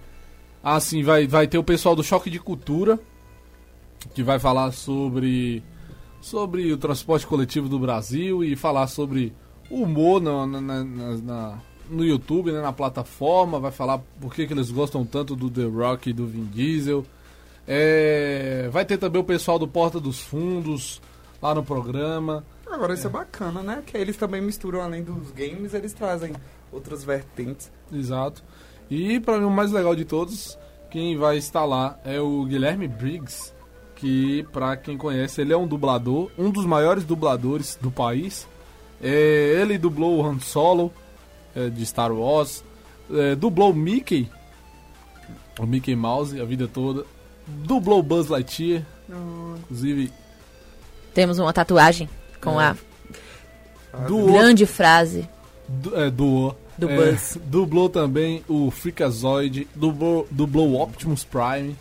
[0.62, 2.98] Ah, sim, vai, vai ter o pessoal do Choque de Cultura,
[4.14, 5.62] que vai falar sobre,
[6.20, 9.32] sobre o transporte coletivo do Brasil e falar sobre
[9.70, 10.84] o humor na, na- na-
[11.16, 11.58] na-
[11.90, 13.58] no YouTube, né, na plataforma.
[13.60, 17.04] Vai falar por que, que eles gostam tanto do The Rock e do Vin Diesel.
[17.66, 21.00] É, vai ter também o pessoal do Porta dos Fundos
[21.40, 22.44] lá no programa.
[22.66, 23.82] Agora isso é bacana, né?
[23.86, 26.32] Que eles também misturam, além dos games, eles trazem
[26.72, 27.70] outras vertentes.
[27.92, 28.42] Exato.
[28.90, 30.58] E para mim o mais legal de todos,
[30.90, 33.52] quem vai estar lá é o Guilherme Briggs,
[33.94, 38.46] que para quem conhece, ele é um dublador, um dos maiores dubladores do país.
[39.02, 40.92] É, ele dublou o Han Solo
[41.54, 42.64] é, de Star Wars,
[43.12, 44.28] é, dublou o Mickey,
[45.58, 47.04] o Mickey Mouse a vida toda,
[47.46, 48.84] dublou o Buzz Lightyear,
[49.60, 50.12] inclusive
[51.14, 52.08] Temos uma tatuagem
[52.40, 52.74] com É.
[53.92, 55.28] a grande frase.
[55.68, 57.38] Du, é, duou, do é, Buzz.
[57.46, 61.74] dublou também o Freakazoid, dublou, dublou o Optimus Prime,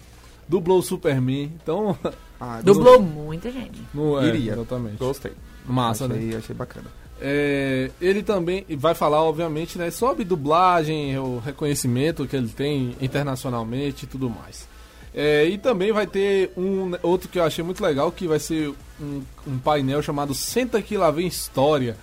[0.47, 1.51] dublou o Superman.
[1.61, 1.97] Então,
[2.39, 3.79] Ah, Dublou muita gente.
[3.93, 4.53] não é, Iria.
[4.53, 4.97] exatamente.
[4.97, 5.31] Gostei.
[5.65, 6.15] Massa, né?
[6.17, 6.85] achei, achei bacana.
[7.19, 14.05] É, ele também vai falar, obviamente, né, sobre dublagem, o reconhecimento que ele tem internacionalmente
[14.05, 14.67] e tudo mais.
[15.13, 18.71] É, e também vai ter um outro que eu achei muito legal, que vai ser
[19.01, 21.97] um, um painel chamado Senta que lá vem história.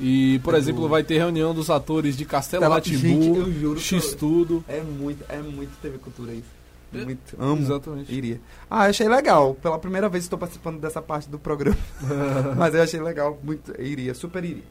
[0.00, 3.52] E, por É exemplo, vai ter reunião dos atores de Castelo Tela- Rá-Tim-Bum, Gente, eu
[3.52, 4.64] juro que X eu- Tudo.
[4.68, 6.58] É muito, é muito TV Cultura isso.
[6.94, 7.36] É, Muito.
[7.38, 7.60] Amo.
[7.60, 8.14] Exatamente.
[8.14, 8.40] Iria.
[8.70, 9.54] Ah, achei legal.
[9.56, 11.76] Pela primeira vez estou participando dessa parte do programa.
[12.56, 13.38] Mas eu achei legal.
[13.42, 13.78] Muito.
[13.78, 14.62] Iria, super iria.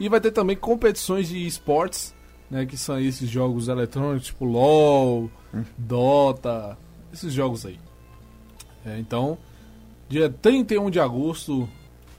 [0.00, 2.14] E vai ter também competições de esportes,
[2.50, 2.64] né?
[2.64, 5.30] Que são esses jogos eletrônicos, tipo LOL,
[5.76, 6.78] Dota,
[7.12, 7.78] esses jogos aí.
[8.84, 9.36] É, então,
[10.08, 11.68] dia 31 de agosto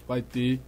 [0.07, 0.59] vai ter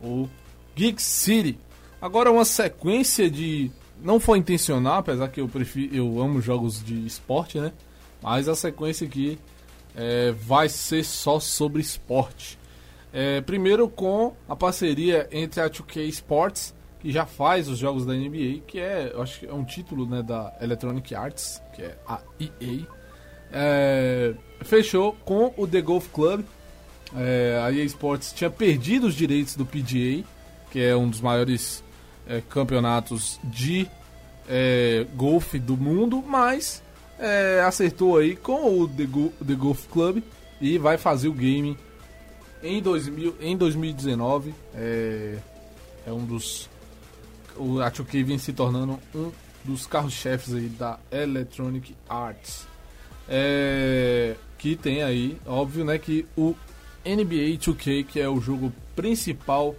[0.00, 0.28] o
[0.76, 1.58] Geek City.
[2.00, 3.70] Agora uma sequência de.
[4.02, 5.96] Não foi intencional, apesar que eu prefiro.
[5.96, 7.72] Eu amo jogos de esporte, né?
[8.22, 9.38] Mas a sequência aqui
[9.96, 12.58] é, vai ser só sobre esporte.
[13.10, 18.12] É, primeiro com a parceria entre a 2K Sports, que já faz os jogos da
[18.12, 22.20] NBA, que é, acho que é um título né, da Electronic Arts, que é a
[22.38, 22.86] EA.
[23.50, 26.44] É, fechou com o The Golf Club.
[27.16, 30.22] É, a EA Sports tinha perdido os direitos do PGA,
[30.70, 31.82] que é um dos maiores
[32.26, 33.88] é, campeonatos de
[34.48, 36.82] é, golfe do mundo, mas
[37.18, 40.22] é, acertou aí com o The, Go- The Golf Club
[40.60, 41.76] e vai fazer o game
[42.62, 44.54] em, 2000, em 2019.
[44.74, 45.38] É,
[46.06, 46.68] é um dos.
[47.56, 49.32] O a 2K vem se tornando um
[49.64, 52.66] dos carros-chefes aí da Electronic Arts.
[53.28, 56.54] É, que tem aí, óbvio, né, que o
[57.04, 59.74] NBA 2K, que é o jogo principal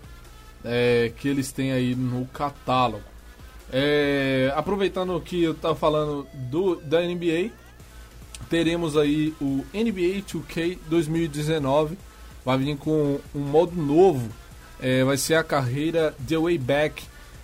[0.67, 3.03] é, que eles têm aí no catálogo.
[3.71, 7.51] É, aproveitando que eu tava falando do, da NBA,
[8.49, 11.97] teremos aí o NBA 2K 2019.
[12.45, 14.29] Vai vir com um modo novo.
[14.79, 17.03] É, vai ser a carreira The Way Back,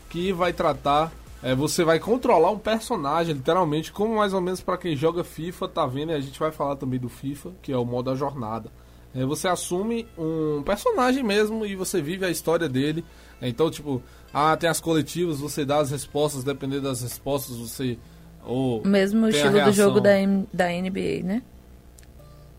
[0.10, 1.12] que vai tratar.
[1.42, 5.68] é, você vai controlar um personagem, literalmente, como mais ou menos para quem joga FIFA,
[5.68, 6.12] tá vendo?
[6.12, 8.72] E a gente vai falar também do FIFA, que é o modo da jornada.
[9.16, 13.06] É, você assume um personagem mesmo e você vive a história dele.
[13.42, 14.02] É, então, tipo,
[14.34, 17.98] ah, tem as coletivas, você dá as respostas, dependendo das respostas, você.
[18.46, 20.12] Ou O mesmo estilo do jogo da,
[20.52, 21.42] da NBA, né?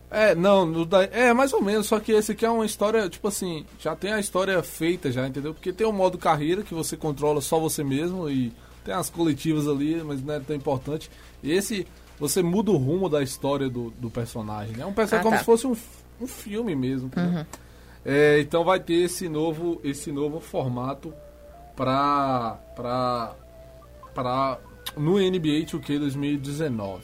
[0.09, 0.71] É, não,
[1.11, 4.13] é mais ou menos, só que esse aqui é uma história, tipo assim, já tem
[4.13, 5.53] a história feita já, entendeu?
[5.53, 8.53] Porque tem o modo carreira que você controla só você mesmo e
[8.85, 11.11] tem as coletivas ali, mas não é tão importante.
[11.43, 11.85] Esse,
[12.17, 14.83] você muda o rumo da história do, do personagem, né?
[14.83, 15.39] É um personagem Ah, como tá.
[15.39, 15.75] se fosse um,
[16.19, 17.07] um filme mesmo.
[17.07, 17.45] entendeu?
[18.05, 21.11] É, então vai ter esse novo, esse novo formato
[21.75, 24.59] pra, pra,
[24.95, 27.01] no NBA 2K 2019.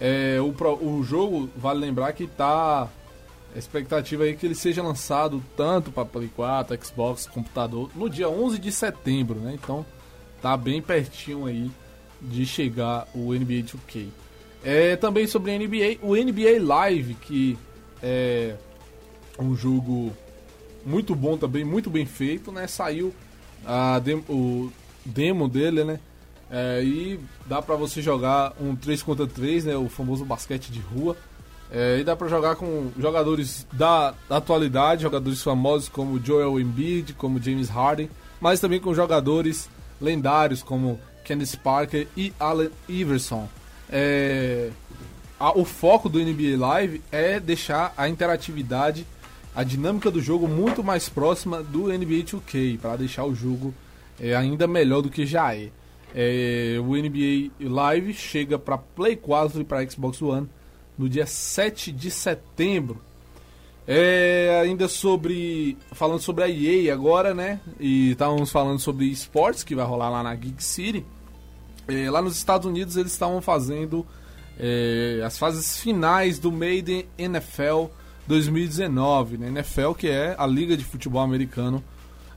[0.00, 2.88] É, o, o jogo, vale lembrar que tá.
[3.54, 8.08] A expectativa aí é que ele seja lançado tanto para Play 4, Xbox, computador, no
[8.08, 9.54] dia 11 de setembro, né?
[9.54, 9.84] Então
[10.42, 11.70] tá bem pertinho aí
[12.20, 14.08] de chegar o NBA 2K.
[14.62, 17.58] É, também sobre NBA, o NBA Live, que
[18.02, 18.54] é
[19.38, 20.12] um jogo
[20.84, 22.66] muito bom também, muito bem feito, né?
[22.66, 23.14] Saiu
[23.64, 24.70] a o
[25.04, 26.00] demo dele, né?
[26.50, 29.76] É, e dá pra você jogar um 3 contra 3, né?
[29.76, 31.16] O famoso basquete de rua.
[31.70, 37.12] É, e dá pra jogar com jogadores da, da atualidade, jogadores famosos como Joel Embiid,
[37.12, 38.08] como James Harden,
[38.40, 39.68] mas também com jogadores
[40.00, 43.46] lendários como Candice Parker e Allen Iverson.
[43.90, 44.70] É,
[45.38, 49.06] a- o foco do NBA Live é deixar a interatividade,
[49.54, 53.74] a dinâmica do jogo muito mais próxima do NBA 2K, para deixar o jogo
[54.20, 55.68] é, ainda melhor do que já é.
[56.14, 60.48] É, o NBA Live chega para Play 4 e para Xbox One
[60.96, 63.00] no dia 7 de setembro.
[63.86, 65.76] É, ainda sobre.
[65.92, 67.60] Falando sobre a EA agora, né?
[67.80, 71.04] E estávamos falando sobre esportes que vai rolar lá na Geek City.
[71.86, 74.04] É, lá nos Estados Unidos eles estavam fazendo
[74.58, 77.86] é, as fases finais do Maiden NFL
[78.26, 79.48] 2019, né?
[79.48, 81.82] NFL que é a liga de futebol americano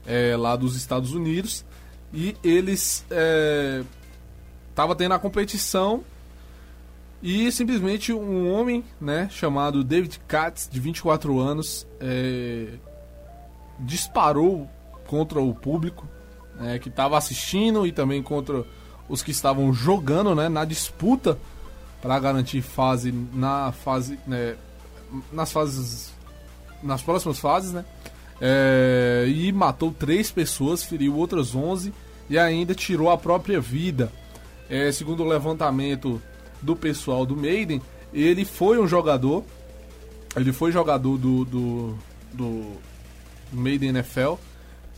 [0.06, 1.64] é, lá dos Estados Unidos
[2.12, 3.82] e eles é,
[4.74, 6.04] tava tendo a competição
[7.22, 12.66] e simplesmente um homem, né, chamado David Katz, de 24 anos, é,
[13.78, 14.68] disparou
[15.06, 16.08] contra o público
[16.56, 18.64] né, que estava assistindo e também contra
[19.08, 21.38] os que estavam jogando, né, na disputa
[22.02, 24.56] para garantir fase na fase, né,
[25.32, 26.12] nas fases,
[26.82, 27.84] nas próximas fases, né,
[28.40, 31.94] é, e matou três pessoas, feriu outras 11
[32.28, 34.12] e ainda tirou a própria vida.
[34.68, 36.20] É, segundo o levantamento
[36.60, 37.80] do pessoal do Maiden,
[38.12, 39.44] ele foi um jogador,
[40.34, 41.98] ele foi jogador do, do,
[42.32, 42.72] do
[43.52, 44.34] Maiden NFL,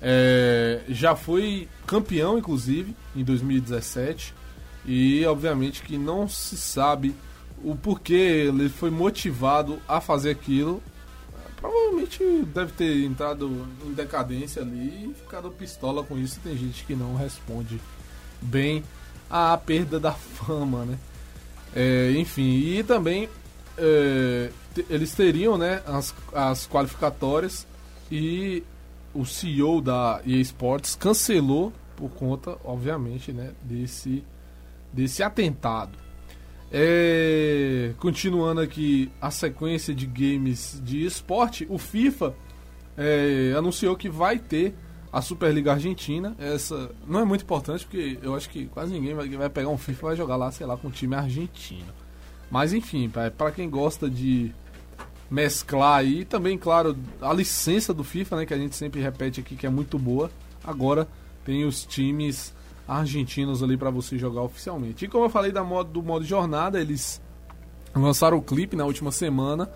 [0.00, 4.34] é, já foi campeão, inclusive, em 2017.
[4.84, 7.14] E obviamente que não se sabe
[7.62, 10.82] o porquê ele foi motivado a fazer aquilo.
[11.56, 12.22] Provavelmente
[12.52, 16.38] deve ter entrado em decadência ali e ficado pistola com isso.
[16.40, 17.80] Tem gente que não responde
[18.42, 18.84] bem
[19.30, 20.98] à perda da fama, né?
[21.74, 23.28] É, enfim, e também
[23.76, 24.50] é,
[24.88, 27.66] eles teriam né, as, as qualificatórias
[28.10, 28.62] e
[29.12, 34.24] o CEO da EA Sports cancelou por conta, obviamente, né, desse,
[34.94, 35.98] desse atentado.
[36.72, 42.34] É, continuando aqui a sequência de games de esporte, o FIFA
[42.96, 44.74] é, anunciou que vai ter
[45.12, 46.34] a Superliga Argentina.
[46.38, 49.78] Essa não é muito importante porque eu acho que quase ninguém vai, vai pegar um
[49.78, 51.92] FIFA e vai jogar lá, sei lá, com o time argentino.
[52.50, 54.52] Mas enfim, para quem gosta de
[55.30, 59.56] mesclar aí, também, claro, a licença do FIFA, né, que a gente sempre repete aqui
[59.56, 60.30] que é muito boa.
[60.62, 61.08] Agora
[61.44, 62.53] tem os times
[62.86, 65.04] argentinos ali para você jogar oficialmente.
[65.04, 67.20] E como eu falei da modo, do modo jornada, eles
[67.94, 69.70] lançaram o clipe na última semana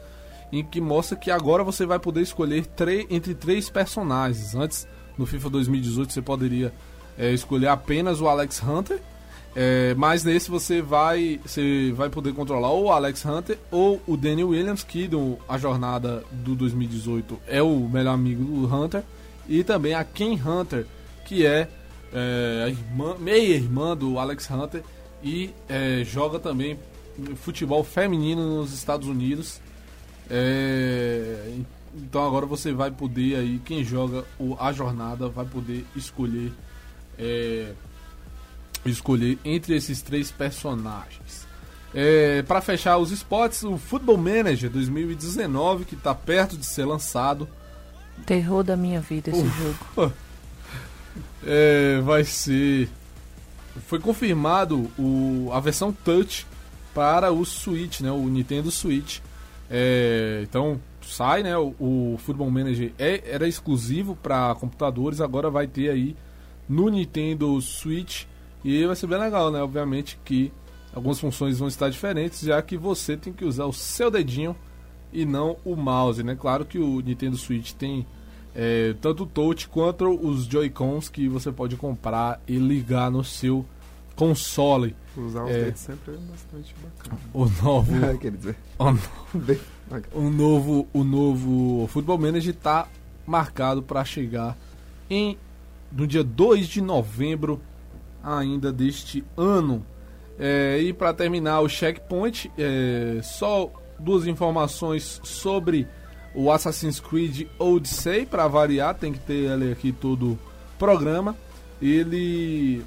[0.52, 2.66] em que mostra que agora você vai poder escolher
[3.11, 4.54] entre três personagens.
[4.54, 6.72] Antes, no FIFA 2018, você poderia
[7.18, 9.00] é, escolher apenas o Alex Hunter.
[9.56, 14.16] É, mas nesse você vai, você vai poder controlar ou o Alex Hunter ou o
[14.16, 19.02] Daniel Williams, que do, a jornada do 2018 é o melhor amigo do Hunter.
[19.48, 20.86] E também a Ken Hunter,
[21.24, 21.68] que é,
[22.12, 24.82] é a irmã, meia-irmã do Alex Hunter
[25.22, 26.78] e é, joga também
[27.36, 29.61] futebol feminino nos Estados Unidos.
[30.30, 31.54] É,
[31.94, 36.52] então agora você vai poder aí, quem joga o, a jornada vai poder escolher
[37.18, 37.72] é,
[38.84, 41.46] escolher entre esses três personagens.
[41.94, 47.48] É, para fechar os spots, o Football Manager 2019 que está perto de ser lançado,
[48.26, 50.12] Terror da minha vida esse jogo.
[51.47, 52.89] é, vai ser
[53.86, 56.47] foi confirmado o, a versão Touch
[56.95, 59.20] para o Switch, né, o Nintendo Switch.
[59.70, 65.66] É, então sai, né, o, o Football Manager é, era exclusivo para computadores, agora vai
[65.66, 66.16] ter aí
[66.68, 68.24] no Nintendo Switch
[68.64, 69.62] e vai ser bem legal, né?
[69.62, 70.53] Obviamente que
[70.93, 74.55] algumas funções vão estar diferentes, já que você tem que usar o seu dedinho
[75.12, 76.36] e não o mouse, né?
[76.39, 78.07] Claro que o Nintendo Switch tem
[78.61, 83.64] é, tanto o touch quanto os Joy-Cons que você pode comprar e ligar no seu
[84.16, 84.96] console.
[85.16, 85.64] Usar os É.
[85.66, 87.20] dedos sempre é bastante bacana.
[87.32, 88.84] O novo, Quer dizer, o,
[89.88, 90.06] bacana.
[90.12, 92.88] o novo, o novo Football Manager está
[93.24, 94.56] marcado para chegar
[95.09, 95.38] em
[95.92, 97.61] no dia 2 de novembro
[98.22, 99.84] ainda deste ano.
[100.38, 105.86] É, e para terminar o checkpoint, é, só duas informações sobre
[106.39, 110.39] o Assassin's Creed Odyssey para variar, tem que ter ele aqui todo o
[110.78, 111.36] programa.
[111.82, 112.80] Ele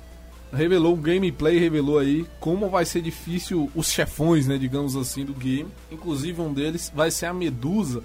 [0.54, 5.34] revelou um gameplay, revelou aí como vai ser difícil os chefões, né, digamos assim, do
[5.34, 5.68] game.
[5.92, 8.02] Inclusive um deles vai ser a Medusa.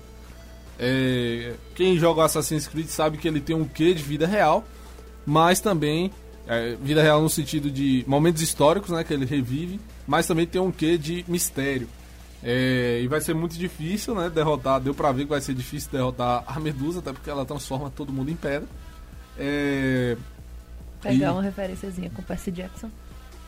[0.81, 4.65] É, quem joga Assassin's Creed sabe que ele tem um quê de vida real,
[5.25, 6.11] mas também
[6.49, 9.79] é, vida real no sentido de momentos históricos, né, que ele revive,
[10.09, 11.89] mas também tem um quê de mistério.
[12.49, 14.81] É, e vai ser muito difícil, né, derrotar.
[14.81, 18.13] Deu pra ver que vai ser difícil derrotar a Medusa, até porque ela transforma todo
[18.13, 18.69] mundo em pedra.
[19.37, 20.17] É,
[21.03, 22.89] Pegar E- uma referênciazinha com o Percy Jackson.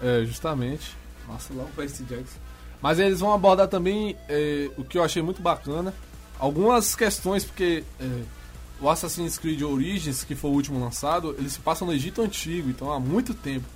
[0.03, 0.97] é, justamente.
[1.29, 2.39] Nossa, lá o Percy Jackson.
[2.83, 5.93] Mas eles vão abordar também é, o que eu achei muito bacana.
[6.39, 8.23] Algumas questões, porque é,
[8.81, 12.69] o Assassin's Creed Origins, que foi o último lançado, ele se passa no Egito Antigo,
[12.71, 13.67] então há muito tempo.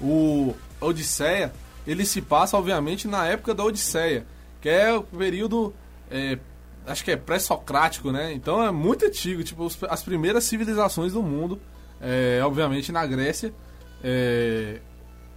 [0.00, 1.52] O Odisseia,
[1.86, 4.24] ele se passa, obviamente, na época da Odisseia,
[4.64, 5.74] que é o período,
[6.10, 6.38] é,
[6.86, 8.32] acho que é pré-socrático, né?
[8.32, 11.60] Então é muito antigo, tipo, as primeiras civilizações do mundo,
[12.00, 13.52] é, obviamente na Grécia.
[14.02, 14.80] É,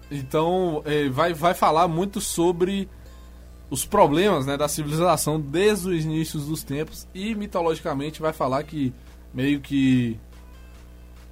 [0.09, 2.87] então, é, vai, vai falar muito sobre
[3.69, 8.93] os problemas né, da civilização desde os inícios dos tempos e mitologicamente vai falar que
[9.33, 10.17] meio que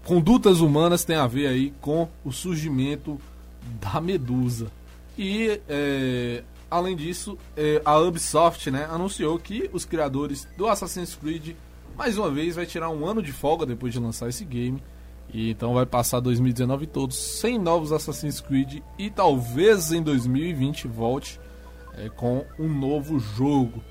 [0.03, 3.17] condutas humanas têm a ver aí com o surgimento
[3.79, 4.69] da Medusa.
[5.17, 6.43] E é,
[6.75, 11.55] além disso, é, a Ubisoft né, anunciou que os criadores do Assassin's Creed
[11.97, 14.81] mais uma vez vai tirar um ano de folga depois de lançar esse game.
[15.33, 21.39] E então vai passar 2019 todos sem novos Assassin's Creed e talvez em 2020 volte
[21.93, 23.81] é, com um novo jogo.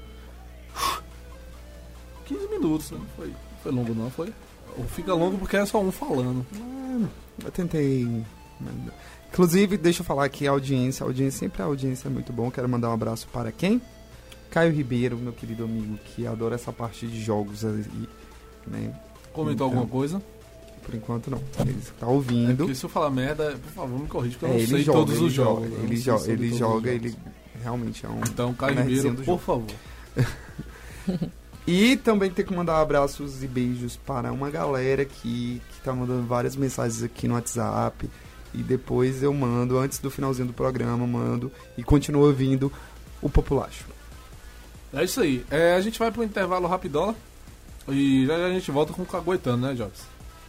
[2.26, 3.00] 15 minutos, né?
[3.16, 3.32] Foi,
[3.62, 4.32] foi longo não, foi?
[4.78, 6.46] Ou fica longo porque é só um falando.
[7.42, 8.24] Eu tentei.
[9.34, 11.02] Inclusive, deixa eu falar aqui a audiência.
[11.04, 12.50] A audiência sempre a audiência é muito bom.
[12.52, 13.82] Quero mandar um abraço para quem?
[14.48, 17.84] Caio Ribeiro, meu querido amigo, que adora essa parte de jogos aí,
[18.68, 18.94] né?
[19.32, 20.22] Comentou Então, alguma coisa?
[20.84, 21.40] Por enquanto não.
[21.58, 22.58] Ele está É ouvindo.
[22.58, 24.82] porque se eu falar merda, por favor, me corrija, porque eu É, não ele sei
[24.84, 25.78] joga, todos ele os joga, jogos.
[25.78, 27.16] eu Ele, jo ele joga, ele
[27.60, 28.20] realmente é um.
[28.30, 29.38] Então, Caio Ribeiro, por jogo.
[29.38, 29.66] favor.
[31.66, 36.22] E também tem que mandar abraços e beijos para uma galera que, que tá mandando
[36.26, 38.06] várias mensagens aqui no WhatsApp.
[38.54, 42.72] E depois eu mando, antes do finalzinho do programa, mando e continua ouvindo
[43.20, 43.84] o Populacho.
[44.92, 45.44] É isso aí.
[45.50, 47.14] É, a gente vai pro intervalo rapidola.
[47.88, 50.06] E já, já a gente volta com o Caguetano, né, Jobs?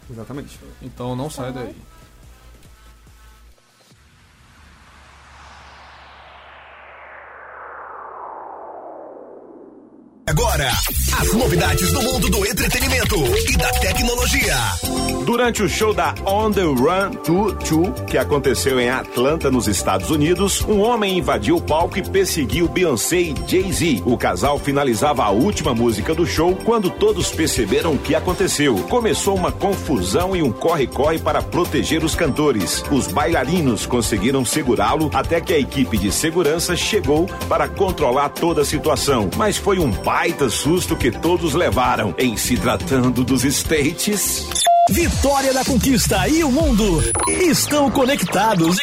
[0.10, 0.60] Exatamente.
[0.82, 1.76] Então não sai daí.
[10.28, 10.72] Agora,
[11.20, 13.16] as novidades do mundo do entretenimento
[13.48, 14.56] e da tecnologia.
[15.24, 20.62] Durante o show da On the Run 22, que aconteceu em Atlanta, nos Estados Unidos,
[20.62, 24.04] um homem invadiu o palco e perseguiu Beyoncé e Jay-Z.
[24.06, 28.76] O casal finalizava a última música do show quando todos perceberam o que aconteceu.
[28.90, 32.84] Começou uma confusão e um corre-corre para proteger os cantores.
[32.92, 38.66] Os bailarinos conseguiram segurá-lo até que a equipe de segurança chegou para controlar toda a
[38.66, 39.30] situação.
[39.36, 42.16] Mas foi um baita susto que todos levaram.
[42.18, 44.48] Em se tratando dos States.
[44.90, 48.78] Vitória da Conquista e o mundo estão conectados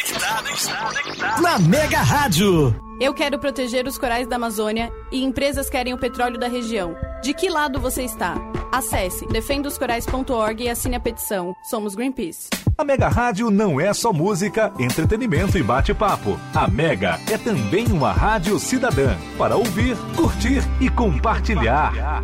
[1.41, 2.82] na Mega Rádio.
[2.99, 6.95] Eu quero proteger os corais da Amazônia e empresas querem o petróleo da região.
[7.21, 8.35] De que lado você está?
[8.71, 11.55] Acesse defendaoscorais.org e assine a petição.
[11.69, 12.49] Somos Greenpeace.
[12.77, 16.39] A Mega Rádio não é só música, entretenimento e bate-papo.
[16.53, 22.23] A Mega é também uma rádio cidadã para ouvir, curtir e compartilhar.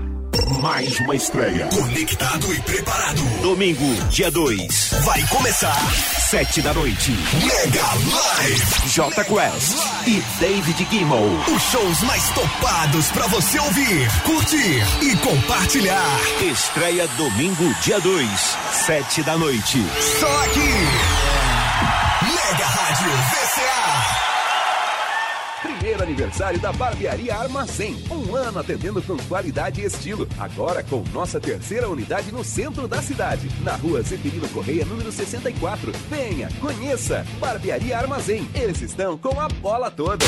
[0.62, 1.68] Mais uma estreia.
[1.68, 3.22] Conectado e preparado.
[3.42, 5.78] Domingo, dia 2, Vai começar
[6.30, 7.12] sete da noite.
[7.44, 8.88] Mega Live.
[8.88, 9.78] J Quest
[10.08, 11.26] e David Gimel.
[11.56, 16.20] Os shows mais topados pra você ouvir, curtir e compartilhar.
[16.42, 19.84] Estreia domingo, dia 2, sete da noite.
[20.20, 20.70] Só aqui.
[22.22, 24.29] Mega Rádio VCA.
[25.62, 28.02] Primeiro aniversário da Barbearia Armazém.
[28.10, 30.28] Um ano atendendo com qualidade e estilo.
[30.38, 33.50] Agora com nossa terceira unidade no centro da cidade.
[33.62, 35.92] Na rua Zeferino Correia, número 64.
[36.10, 37.26] Venha, conheça.
[37.40, 38.50] Barbearia Armazém.
[38.54, 40.26] Eles estão com a bola toda.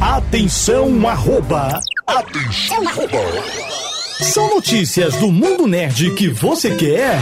[0.00, 1.78] Atenção, arroba.
[2.06, 3.18] Atenção, arroba.
[4.20, 7.18] São notícias do mundo nerd que você quer.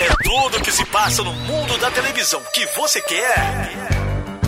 [0.00, 4.01] É tudo que se passa no mundo da televisão que você quer.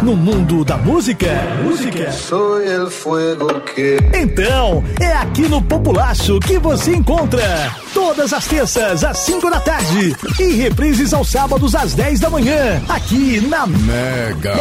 [0.04, 1.26] No mundo da música?
[1.62, 2.12] Música.
[2.12, 3.96] Soy el fuego que.
[4.12, 7.74] Então, é aqui no Populacho que você encontra.
[7.94, 10.14] Todas as terças, às 5 da tarde.
[10.38, 12.82] E reprises aos sábados, às 10 da manhã.
[12.86, 14.56] Aqui na Mega.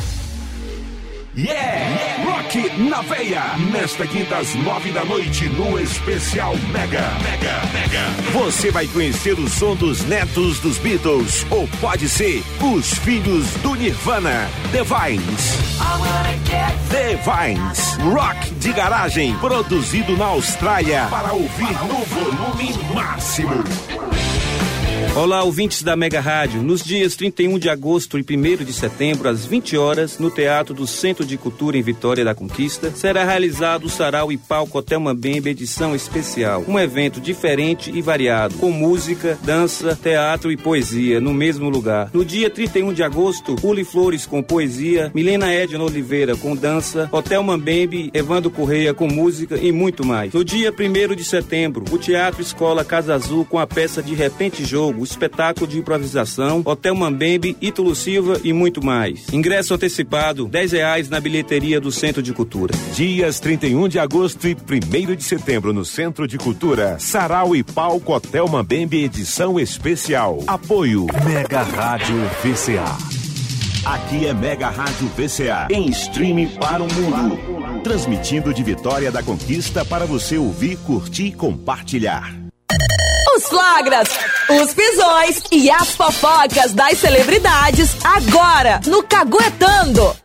[1.39, 2.24] Yeah!
[2.24, 3.57] Rock na veia!
[3.72, 7.12] Nesta quinta às nove da noite, no especial Mega.
[7.22, 8.32] Mega, Mega.
[8.32, 13.76] Você vai conhecer o som dos netos dos Beatles, ou pode ser os filhos do
[13.76, 15.59] Nirvana, The Vines.
[16.91, 23.62] The Vines, rock de garagem, produzido na Austrália, para ouvir no volume máximo.
[25.16, 26.62] Olá, ouvintes da Mega Rádio.
[26.62, 30.86] Nos dias 31 de agosto e 1 de setembro, às 20 horas, no Teatro do
[30.86, 35.50] Centro de Cultura em Vitória da Conquista, será realizado o Sarau e Palco Hotel Mambembe
[35.50, 36.64] edição especial.
[36.68, 42.11] Um evento diferente e variado, com música, dança, teatro e poesia no mesmo lugar.
[42.12, 47.42] No dia 31 de agosto, Pule Flores com poesia, Milena Edna Oliveira com dança, Hotel
[47.42, 50.32] Mambembe, Evandro Correia com música e muito mais.
[50.32, 54.64] No dia 1 de setembro, o Teatro Escola Casa Azul com a peça De Repente
[54.64, 59.32] Jogo, espetáculo de improvisação, Hotel Mambembe, Ítalo Silva e muito mais.
[59.32, 62.74] Ingresso antecipado, 10 reais na bilheteria do Centro de Cultura.
[62.94, 66.98] Dias 31 de agosto e 1 de setembro no Centro de Cultura.
[66.98, 70.42] Sarau e Palco Hotel Mambembe edição especial.
[70.46, 73.18] Apoio Mega Rádio VCA.
[73.84, 77.82] Aqui é Mega Rádio VCA, em streaming para o mundo.
[77.82, 82.34] Transmitindo de Vitória da Conquista para você ouvir, curtir e compartilhar.
[83.37, 84.09] Os flagras,
[84.49, 90.16] os pisões e as fofocas das celebridades agora no Caguetando.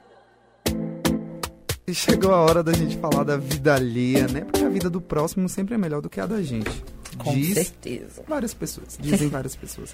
[1.85, 4.41] E chegou a hora da gente falar da vida alheia, né?
[4.41, 6.71] Porque a vida do próximo sempre é melhor do que a da gente.
[7.17, 8.23] Com Diz certeza.
[8.27, 9.93] Várias pessoas, dizem várias pessoas.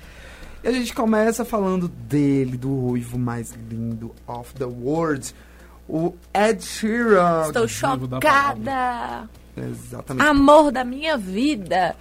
[0.64, 5.34] E a gente começa falando dele, do ruivo mais lindo of the world,
[5.88, 7.48] o Ed Sheeran.
[7.48, 9.30] Estou chocada.
[9.68, 10.26] Exatamente.
[10.28, 11.96] Amor da minha vida.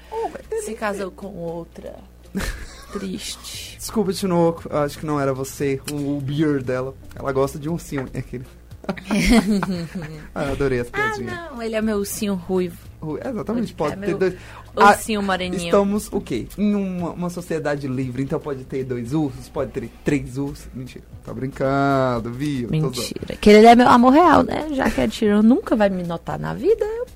[0.65, 1.97] Se casou com outra.
[2.93, 3.77] Triste.
[3.79, 6.95] Desculpa, Tinoco, acho que não era você, o, o beer dela.
[7.15, 8.09] Ela gosta de ursinho.
[8.15, 8.45] É aquele.
[10.35, 11.35] ah, eu adorei as Ah, piadinhas.
[11.35, 12.79] não, ele é meu ursinho ruivo.
[13.01, 14.35] Ru- Exatamente, pode É ter meu dois.
[14.77, 15.65] Ah, ursinho moreninho.
[15.67, 16.47] Estamos o quê?
[16.57, 20.67] Em uma, uma sociedade livre, então pode ter dois ursos, pode ter três ursos.
[20.73, 22.69] Mentira, tá brincando, viu?
[22.71, 23.37] Mentira.
[23.37, 24.69] Que ele é meu amor real, né?
[24.73, 27.07] Já que Ed Sheeran nunca vai me notar na vida, eu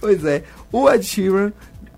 [0.00, 1.52] Pois é, o Ed Sheeran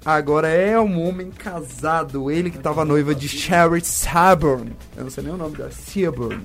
[0.05, 2.31] agora é um homem casado.
[2.31, 4.73] Ele que estava noiva de Sherry Saburn.
[4.97, 6.43] Eu não sei nem o nome dela, Saburn.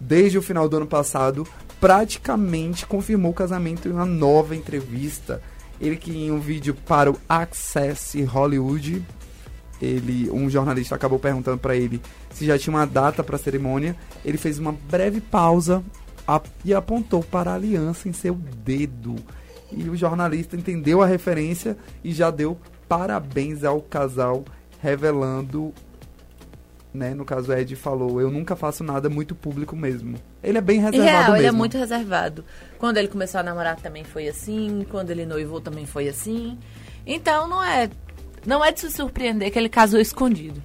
[0.00, 1.46] Desde o final do ano passado,
[1.80, 5.40] praticamente confirmou o casamento em uma nova entrevista.
[5.80, 9.04] Ele que em um vídeo para o Access Hollywood,
[9.80, 12.00] ele, um jornalista acabou perguntando para ele
[12.30, 13.94] se já tinha uma data para a cerimônia.
[14.24, 15.82] Ele fez uma breve pausa
[16.64, 19.16] e apontou para a aliança em seu dedo.
[19.72, 22.56] E o jornalista entendeu a referência e já deu
[22.88, 24.44] parabéns ao casal,
[24.80, 25.74] revelando,
[26.94, 30.16] né, no caso Ed falou, eu nunca faço nada muito público mesmo.
[30.42, 31.36] Ele é bem E reservado real, mesmo.
[31.36, 32.44] ele é muito reservado.
[32.78, 36.56] Quando ele começou a namorar também foi assim, quando ele noivou também foi assim.
[37.04, 37.90] Então não é
[38.46, 40.62] não é de se surpreender que ele casou escondido,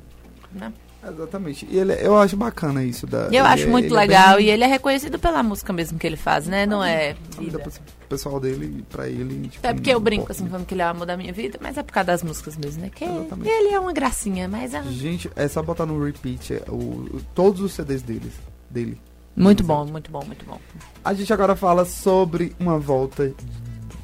[0.52, 0.72] né?
[1.07, 1.68] Exatamente.
[1.69, 3.28] E ele, eu acho bacana isso da.
[3.32, 5.98] Eu acho é- muito ele é legal bem- e ele é reconhecido pela música mesmo
[5.98, 6.65] que ele faz, né?
[6.65, 7.60] Não é a vida
[8.07, 9.48] pessoal dele, pra ele.
[9.48, 11.57] Tipo, É porque eu brinco assim, falando que ele é o amor da minha vida,
[11.61, 12.91] mas é por causa das músicas mesmo, né?
[12.94, 13.49] Que Exatamente.
[13.49, 17.22] ele é uma gracinha, mas é Gente, é só botar no repeat é, o, o-
[17.34, 18.34] todos os CDs deles,
[18.69, 18.99] dele.
[19.36, 20.60] muito bom, muito bom, muito bom.
[21.03, 23.34] A gente agora fala sobre uma volta,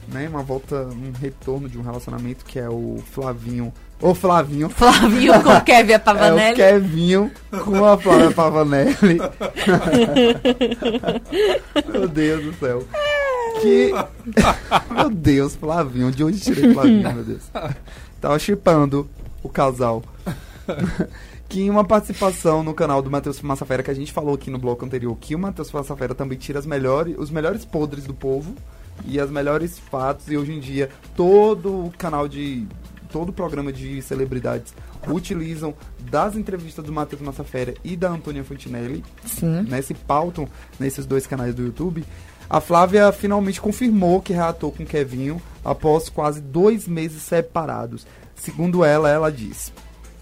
[0.07, 0.27] né?
[0.29, 3.71] Uma volta, um retorno de um relacionamento que é o Flavinho.
[3.99, 4.69] O Flavinho.
[4.69, 6.61] Flavinho com o Kevin Apavanelli.
[6.61, 7.31] É o Kevinho
[7.63, 9.17] com a Flávia Pavanelli.
[11.91, 12.83] Meu Deus do céu.
[13.61, 13.91] Que.
[14.93, 16.11] Meu Deus, Flavinho.
[16.11, 17.43] De onde tirei Flavinho, meu Deus?
[18.21, 19.07] Tava chipando
[19.43, 20.03] o casal.
[21.49, 24.57] que em uma participação no canal do Matheus Massafera, que a gente falou aqui no
[24.59, 28.53] bloco anterior, que o Matheus Massafera também tira as melhores, os melhores podres do povo.
[29.05, 30.27] e as melhores fatos.
[30.29, 32.67] E hoje em dia, todo o canal de.
[33.11, 34.73] Todo o programa de celebridades
[35.07, 35.73] utilizam
[36.09, 39.63] das entrevistas do Matheus Massafera e da Antônia Fontinelli, Sim.
[39.63, 40.47] né, se pautam
[40.79, 42.03] nesses dois canais do YouTube.
[42.49, 48.07] A Flávia finalmente confirmou que reatou com Kevinho após quase dois meses separados.
[48.35, 49.73] Segundo ela, ela diz.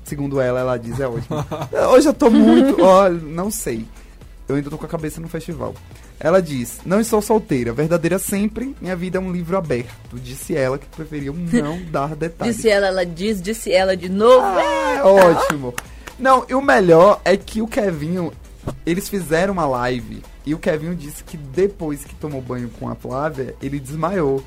[0.04, 1.46] Segundo ela, ela diz, é ótimo.
[1.92, 2.82] Hoje eu tô muito.
[2.82, 3.86] Olha, não sei.
[4.48, 5.74] Eu ainda tô com a cabeça no festival.
[6.20, 8.76] Ela diz: Não estou solteira, verdadeira sempre.
[8.82, 10.18] Minha vida é um livro aberto.
[10.20, 12.56] Disse ela que preferiu não dar detalhes.
[12.56, 14.46] Disse ela, ela diz, disse ela de novo.
[14.60, 15.74] É ótimo.
[16.18, 18.32] Não, e o melhor é que o Kevinho,
[18.86, 22.96] eles fizeram uma live e o Kevinho disse que depois que tomou banho com a
[22.96, 24.42] Flávia, ele desmaiou.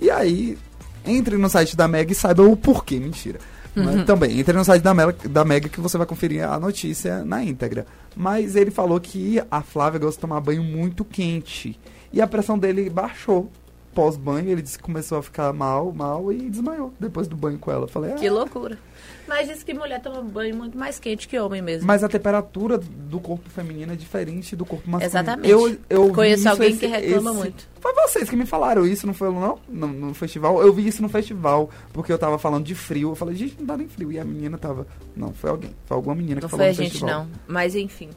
[0.00, 0.58] E aí,
[1.06, 3.38] entre no site da Meg e saiba o porquê, mentira.
[3.74, 4.04] Mas Uhum.
[4.04, 7.42] também, entre no site da, Mel, da Mega que você vai conferir a notícia na
[7.44, 7.86] íntegra.
[8.16, 11.78] Mas ele falou que a Flávia gosta de tomar banho muito quente.
[12.10, 13.50] E a pressão dele baixou
[13.96, 14.48] pós-banho.
[14.50, 17.84] Ele disse que começou a ficar mal, mal e desmaiou depois do banho com ela.
[17.84, 18.78] Eu Falei, ah, Que loucura.
[19.26, 21.84] Mas diz que mulher toma banho muito mais quente que homem mesmo.
[21.84, 25.10] Mas a temperatura do corpo feminino é diferente do corpo masculino.
[25.10, 25.48] Exatamente.
[25.50, 27.68] Eu, eu Conheço alguém esse- que reclama esse- muito.
[27.80, 29.58] Foi vocês que me falaram isso, não foi não?
[29.68, 30.62] No, no festival.
[30.62, 33.10] Eu vi isso no festival, porque eu tava falando de frio.
[33.10, 34.12] Eu falei, gente, não dá nem frio.
[34.12, 34.86] E a menina tava.
[35.16, 35.70] Não, foi alguém.
[35.86, 37.20] Foi alguma menina Não que falou foi a gente, festival.
[37.24, 37.28] não.
[37.48, 38.10] Mas enfim.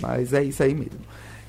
[0.00, 1.00] Mas é isso aí mesmo.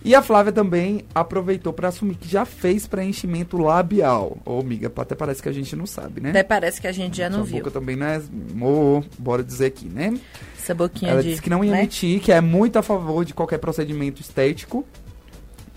[0.04, 4.38] E a Flávia também aproveitou pra assumir que já fez preenchimento labial.
[4.46, 6.30] Ô, amiga, até parece que a gente não sabe, né?
[6.30, 7.58] Até parece que a gente já não Sua viu.
[7.58, 8.22] boca também não é.
[8.54, 10.18] Mo, bora dizer aqui, né?
[10.58, 11.30] Essa boquinha Ela de.
[11.30, 11.80] disse que não ia né?
[11.80, 14.86] emitir, que é muito a favor de qualquer procedimento estético,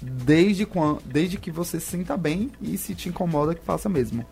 [0.00, 4.24] desde, quan- desde que você se sinta bem e se te incomoda, que faça mesmo.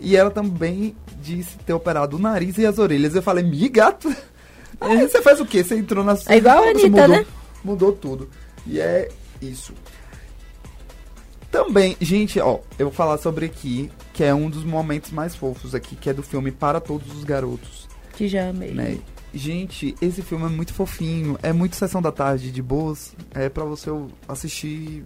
[0.00, 3.14] E ela também disse ter operado o nariz e as orelhas.
[3.14, 4.08] Eu falei, mi gato.
[4.80, 5.64] Aí você faz o quê?
[5.64, 7.26] Você entrou na É igual a Anitta, mudou, né?
[7.64, 8.28] Mudou tudo.
[8.66, 9.08] E é
[9.40, 9.72] isso.
[11.50, 15.74] Também, gente, ó, eu vou falar sobre aqui, que é um dos momentos mais fofos
[15.74, 18.72] aqui, que é do filme Para Todos os Garotos Que já amei.
[18.72, 18.98] né?
[19.32, 23.64] Gente, esse filme é muito fofinho, é muito sessão da tarde de boas, é pra
[23.64, 23.90] você
[24.26, 25.04] assistir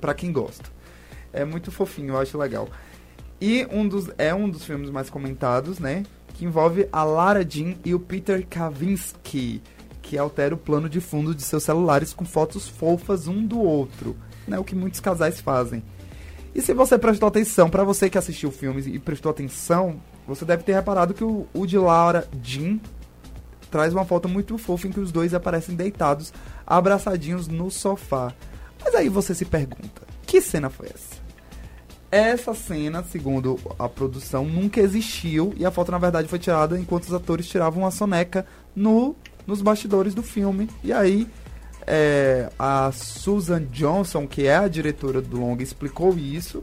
[0.00, 0.64] pra quem gosta.
[1.32, 2.68] É muito fofinho, eu acho legal.
[3.40, 6.04] E um dos é um dos filmes mais comentados, né?
[6.34, 9.62] Que envolve a Lara Jean e o Peter Kavinsky,
[10.06, 14.16] que altera o plano de fundo de seus celulares com fotos fofas um do outro,
[14.46, 14.56] né?
[14.56, 15.82] O que muitos casais fazem.
[16.54, 20.44] E se você prestou atenção, pra você que assistiu o filme e prestou atenção, você
[20.44, 22.78] deve ter reparado que o, o de Laura Jean
[23.68, 26.32] traz uma foto muito fofa em que os dois aparecem deitados,
[26.64, 28.32] abraçadinhos no sofá.
[28.82, 31.26] Mas aí você se pergunta, que cena foi essa?
[32.12, 37.04] Essa cena, segundo a produção, nunca existiu e a foto na verdade foi tirada enquanto
[37.04, 39.16] os atores tiravam uma soneca no,
[39.46, 40.68] nos bastidores do filme.
[40.82, 41.26] E aí
[41.86, 46.62] é, a Susan Johnson, que é a diretora do longa, explicou isso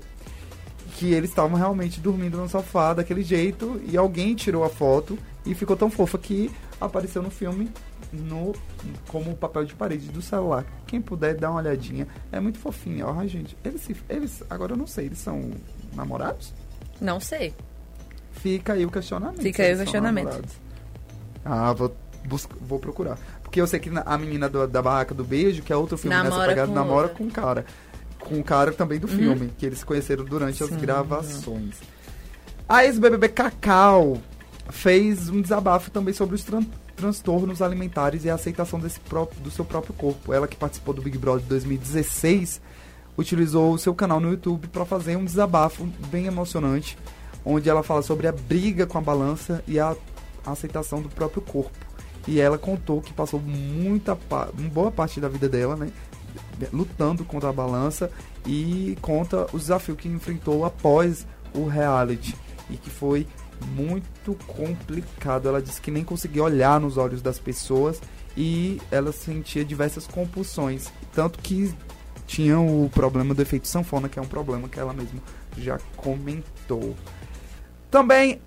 [0.95, 5.55] que eles estavam realmente dormindo no sofá daquele jeito e alguém tirou a foto e
[5.55, 7.71] ficou tão fofa que apareceu no filme
[8.11, 8.53] no
[9.07, 10.65] como papel de parede do celular.
[10.85, 13.07] Quem puder dar uma olhadinha, é muito fofinho.
[13.07, 15.51] Ó, gente, eles se, eles agora eu não sei, eles são
[15.95, 16.53] namorados?
[17.01, 17.55] Não sei.
[18.31, 19.41] Fica aí o questionamento.
[19.41, 20.43] Fica aí o questionamento.
[21.43, 23.17] Ah, vou busca, vou procurar.
[23.41, 26.15] Porque eu sei que a menina do- da Barraca do Beijo, que é outro filme
[26.15, 27.17] nessa Namora pegada, com namora outra.
[27.17, 27.65] com um cara.
[28.19, 29.17] Com o cara também do Uhum.
[29.17, 30.77] filme, que eles se conheceram durante as Sim.
[30.77, 31.75] gravações.
[32.67, 34.17] A ex-BBB Cacau
[34.69, 39.51] fez um desabafo também sobre os tran- transtornos alimentares e a aceitação desse próprio, do
[39.51, 40.31] seu próprio corpo.
[40.33, 42.61] Ela que participou do Big Brother 2016
[43.17, 46.97] utilizou o seu canal no YouTube para fazer um desabafo bem emocionante,
[47.45, 49.95] onde ela fala sobre a briga com a balança e a
[50.45, 51.71] aceitação do próprio corpo.
[52.27, 54.17] E ela contou que passou muita
[54.71, 55.91] boa parte da vida dela, né,
[56.71, 58.09] lutando contra a balança
[58.45, 62.35] e conta o desafio que enfrentou após o reality
[62.69, 63.27] e que foi
[63.75, 65.47] muito complicado.
[65.47, 68.01] Ela disse que nem conseguia olhar nos olhos das pessoas
[68.35, 71.73] e ela sentia diversas compulsões, tanto que
[72.25, 75.19] tinha o problema do efeito sanfona, que é um problema que ela mesma
[75.57, 76.95] já comentou.
[77.91, 78.41] Também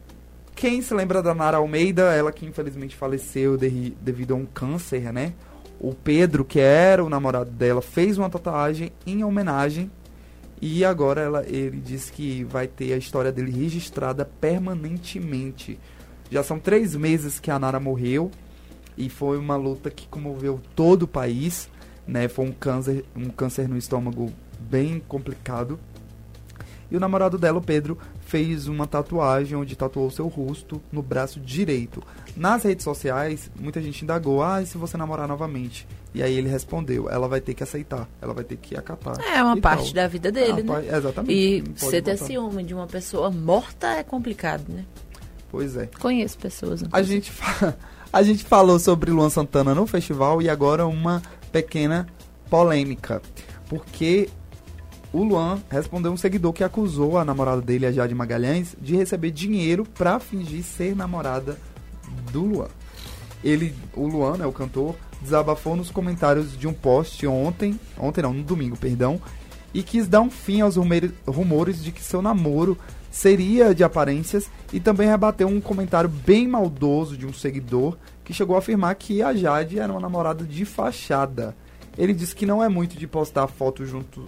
[0.56, 5.12] quem se lembra da Nara Almeida, ela que infelizmente faleceu de- devido a um câncer,
[5.12, 5.34] né?
[5.78, 9.90] O Pedro, que era o namorado dela, fez uma tatuagem em homenagem
[10.60, 15.78] e agora ela, ele disse que vai ter a história dele registrada permanentemente.
[16.30, 18.30] Já são três meses que a Nara morreu
[18.96, 21.68] e foi uma luta que comoveu todo o país,
[22.08, 22.28] né?
[22.28, 25.78] Foi um câncer, um câncer no estômago bem complicado.
[26.90, 31.38] E o namorado dela, o Pedro, fez uma tatuagem onde tatuou seu rosto no braço
[31.40, 32.02] direito.
[32.36, 35.86] Nas redes sociais, muita gente indagou: ah, e se você namorar novamente?
[36.12, 39.16] E aí ele respondeu: ela vai ter que aceitar, ela vai ter que acatar.
[39.20, 40.02] É uma parte tal.
[40.02, 40.72] da vida dele, né?
[40.72, 41.32] parte- exatamente.
[41.32, 44.84] E você ter ciúme de uma pessoa morta é complicado, né?
[45.48, 45.88] Pois é.
[46.00, 46.82] Conheço pessoas.
[46.90, 47.32] A gente,
[48.12, 51.22] a gente falou sobre Luan Santana no festival e agora uma
[51.52, 52.06] pequena
[52.50, 53.22] polêmica.
[53.68, 54.28] Porque
[55.12, 59.30] o Luan respondeu um seguidor que acusou a namorada dele, a Jade Magalhães, de receber
[59.30, 61.58] dinheiro pra fingir ser namorada
[62.32, 62.68] do Luan.
[63.42, 68.32] Ele, o Luan, né, o cantor, desabafou nos comentários de um post ontem, ontem não,
[68.32, 69.20] no domingo, perdão,
[69.72, 72.78] e quis dar um fim aos rumores, de que seu namoro
[73.10, 78.56] seria de aparências e também rebateu um comentário bem maldoso de um seguidor que chegou
[78.56, 81.56] a afirmar que a Jade era uma namorada de fachada.
[81.96, 84.26] Ele disse que não é muito de postar foto junto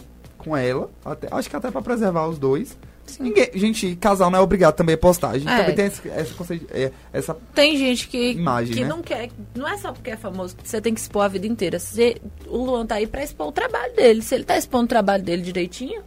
[0.48, 2.76] com ela, até, acho que até pra preservar os dois.
[3.18, 5.30] Ninguém, gente, casal não é obrigado também a postar.
[5.30, 5.56] A gente É.
[5.58, 8.88] também tem esse, conceito, é, essa Tem gente que, Imagem, que né?
[8.88, 9.30] não quer.
[9.54, 11.78] Não é só porque é famoso que você tem que expor a vida inteira.
[11.78, 14.20] Você- o Luan tá aí pra expor o trabalho dele.
[14.20, 16.02] Se ele tá expondo o trabalho dele direitinho,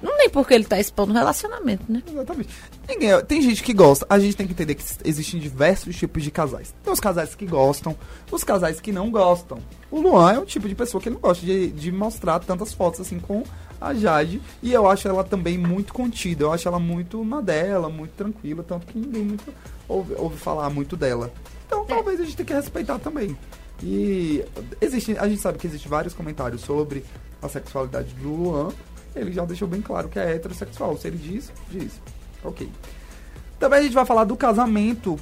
[0.00, 2.00] não tem por que ele tá expondo o relacionamento, né?
[2.08, 2.50] Exatamente.
[2.88, 4.06] Ninguém, tem gente que gosta.
[4.08, 6.72] A gente tem que entender que existem diversos tipos de casais.
[6.84, 7.96] Tem os casais que gostam,
[8.30, 9.58] os casais que não gostam.
[9.90, 13.00] O Luan é um tipo de pessoa que não gosta de, de mostrar tantas fotos
[13.00, 13.42] assim com
[13.84, 14.40] a Jade.
[14.62, 16.44] E eu acho ela também muito contida.
[16.44, 18.62] Eu acho ela muito na dela, muito tranquila.
[18.62, 19.52] Tanto que ninguém muito
[19.88, 21.32] ouve, ouve falar muito dela.
[21.66, 23.36] Então talvez a gente tenha que respeitar também.
[23.82, 24.44] E
[24.80, 27.04] existe, a gente sabe que existem vários comentários sobre
[27.42, 28.70] a sexualidade do Luan.
[29.14, 30.96] Ele já deixou bem claro que é heterossexual.
[30.96, 32.00] Se ele diz, diz.
[32.42, 32.68] Ok.
[33.58, 35.18] Também a gente vai falar do casamento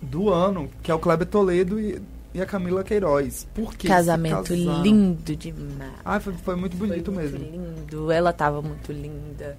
[0.00, 2.00] do ano, que é o Kleber Toledo e,
[2.34, 3.46] e a Camila Queiroz.
[3.54, 5.92] Por que Casamento lindo demais.
[6.04, 7.38] Ah, foi, foi muito bonito Foi mesmo.
[7.38, 7.52] muito
[7.90, 8.10] lindo.
[8.12, 9.56] Ela tava muito linda.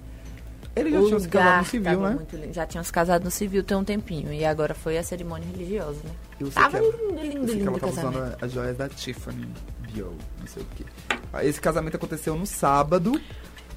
[0.74, 2.18] Ele já O tinha se casado no civil, né?
[2.50, 4.32] Já tinham se casado no civil tem um tempinho.
[4.32, 6.10] E agora foi a cerimônia religiosa, né?
[6.40, 8.18] Eu sei Tava que ela- lindo, eu lindo, sei que lindo ela o tava casamento.
[8.22, 9.48] usando as joias da Tiffany
[9.80, 10.84] Bio, não sei o quê.
[11.30, 13.20] Ah, Esse casamento aconteceu no sábado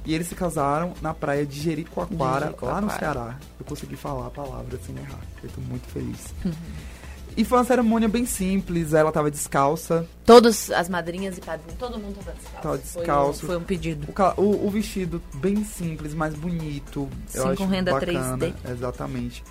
[0.06, 3.00] e eles se casaram na praia de Jericoacoara, De lá no Jericoacoara.
[3.00, 3.38] Ceará.
[3.60, 5.20] Eu consegui falar a palavra sem errar.
[5.44, 6.34] Eu tô muito feliz.
[6.46, 6.54] Uhum.
[7.38, 10.08] E foi uma cerimônia bem simples, ela tava descalça.
[10.26, 12.62] Todas as madrinhas e padrinhos, todo mundo tava descalço.
[12.62, 13.46] Tava Foi um- descalço.
[13.46, 14.08] Foi um, pedido.
[14.38, 17.10] O, o- o vestido bem simples, mas bonito.
[17.28, 18.54] Sim, com renda bacana, 3D.
[18.72, 19.44] Exatamente.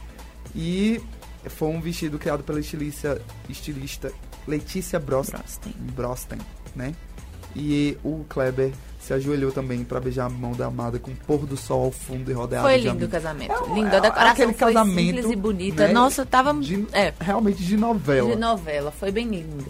[0.56, 1.01] E
[1.47, 3.20] foi um vestido criado pela estilista,
[3.51, 4.11] estilista
[4.48, 5.40] Letícia Brosten,
[5.94, 6.39] Brosten,
[6.74, 6.94] né?
[7.55, 8.73] E o Kleber
[9.05, 11.90] se ajoelhou também pra beijar a mão da amada com o pôr do sol ao
[11.90, 13.52] fundo e rodeado Foi de lindo o casamento.
[13.52, 13.86] É lindo.
[13.94, 15.86] é A decoração aquele foi casamento, simples e bonita.
[15.89, 16.55] né, Nossa, tava...
[16.55, 18.31] de- é, Realmente de novela.
[18.31, 18.90] de novela.
[18.90, 19.66] Foi bem lindo.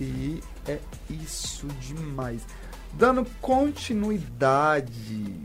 [0.00, 0.78] E é
[1.08, 2.42] isso demais.
[2.94, 5.36] Dando continuidade.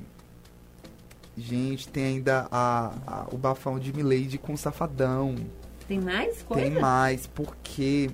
[1.37, 5.35] Gente, tem ainda a, a- o bafão de Milady com o Safadão.
[5.87, 6.63] Tem mais coisa?
[6.63, 8.09] Tem mais, porque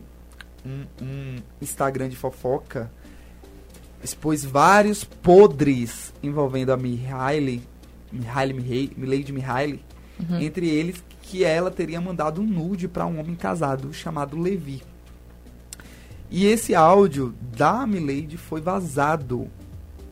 [0.65, 2.91] um, um Instagram de fofoca
[4.03, 7.61] expôs vários podres envolvendo a Mihaly,
[8.11, 9.83] Mihaly, Mihai- Milady Mihaly,
[10.19, 10.39] Uhum.
[10.39, 14.83] entre eles que ela teria mandado um nude para um homem casado chamado Levi.
[16.29, 19.47] E esse áudio da Milady foi vazado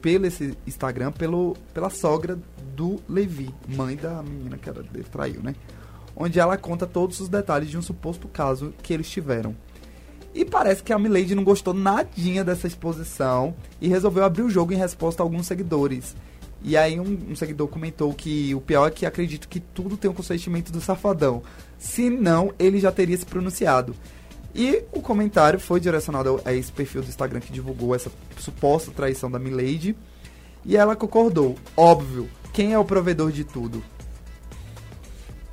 [0.01, 2.37] pelo esse Instagram pelo, pela sogra
[2.75, 5.55] do Levi, mãe da menina que ela traiu, né?
[6.15, 9.55] Onde ela conta todos os detalhes de um suposto caso que eles tiveram.
[10.33, 14.73] E parece que a Milady não gostou nadinha dessa exposição e resolveu abrir o jogo
[14.73, 16.15] em resposta a alguns seguidores.
[16.63, 20.09] E aí um, um seguidor comentou que o pior é que acredito que tudo tem
[20.09, 21.41] o consentimento do safadão.
[21.77, 23.95] Se não, ele já teria se pronunciado.
[24.53, 29.31] E o comentário foi direcionado a esse perfil do Instagram que divulgou essa suposta traição
[29.31, 29.95] da Milady.
[30.63, 31.55] E ela concordou.
[31.75, 33.83] Óbvio, quem é o provedor de tudo?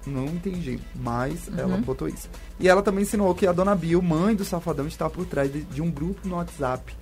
[0.07, 1.83] Não entendi, mas ela Uhum.
[1.83, 2.29] botou isso.
[2.59, 5.62] E ela também ensinou que a dona Bill, mãe do Safadão, está por trás de,
[5.62, 6.95] de um grupo no WhatsApp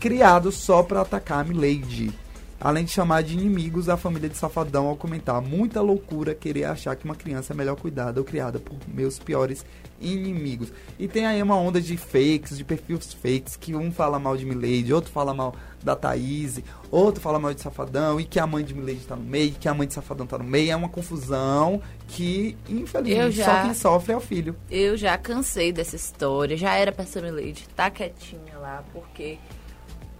[0.00, 2.12] criado só para atacar a Milady.
[2.60, 6.96] Além de chamar de inimigos a família de Safadão ao comentar muita loucura querer achar
[6.96, 9.64] que uma criança é melhor cuidada ou criada por meus piores
[10.00, 10.72] inimigos.
[10.98, 14.44] E tem aí uma onda de fakes, de perfis fakes, que um fala mal de
[14.44, 15.54] Milady, outro fala mal
[15.84, 16.60] da Thaís,
[16.90, 19.68] outro fala mal de Safadão, e que a mãe de Milady tá no meio, que
[19.68, 20.72] a mãe de Safadão tá no meio.
[20.72, 24.56] É uma confusão que, infelizmente, já- só quem sofre é o filho.
[24.68, 26.56] Eu já cansei dessa história.
[26.56, 29.38] Já era pra essa Milady tá quietinha lá, porque.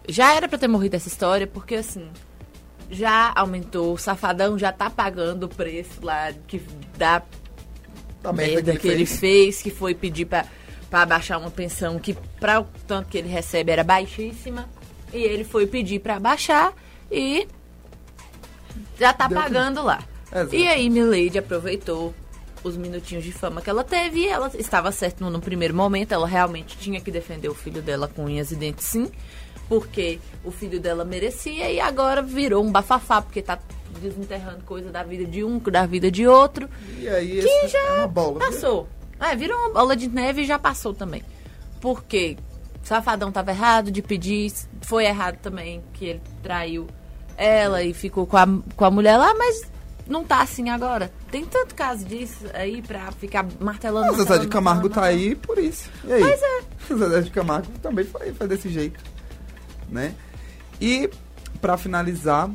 [0.09, 2.09] Já era pra ter morrido essa história, porque assim.
[2.91, 6.61] Já aumentou, o safadão já tá pagando o preço lá que
[6.97, 7.23] dá
[8.23, 10.47] Da merda que, ele fez, que foi pedir pra,
[10.89, 14.69] pra abaixar uma pensão que, pra o tanto que ele recebe, era baixíssima.
[15.13, 16.73] E ele foi pedir pra abaixar
[17.11, 17.47] e
[18.99, 20.03] já tá Deu- pagando lá.
[20.33, 20.55] Exato.
[20.55, 22.15] E aí Milady aproveitou
[22.65, 26.13] os minutinhos de fama que ela teve e ela estava certa no, no primeiro momento,
[26.13, 29.11] ela realmente tinha que defender o filho dela com unhas e dentes sim,
[29.69, 33.59] porque o filho dela merecia e agora virou um bafafá, porque tá
[34.01, 36.69] desenterrando coisa da vida de um, da vida de outro.
[36.99, 38.39] E aí, Que já é uma bola.
[38.39, 38.51] viu?
[38.51, 38.89] Passou.
[39.21, 41.23] É, virou uma bola de neve e já passou também.
[41.81, 42.37] Porque
[42.83, 46.87] Safadão tava errado de pedir, foi errado também que ele traiu
[47.37, 48.47] ela e ficou com a,
[48.77, 49.63] com a mulher lá, mas
[50.07, 51.13] não tá assim agora.
[51.31, 54.07] Tem tanto caso disso aí pra ficar martelando.
[54.07, 55.91] Mas o Zé martelando, de Camargo martelando, tá aí por isso.
[56.05, 56.21] E aí?
[56.21, 56.59] Pois é.
[56.95, 58.99] O Zé de Camargo também foi, foi desse jeito.
[59.91, 60.15] Né?
[60.81, 61.09] E,
[61.61, 62.51] pra finalizar,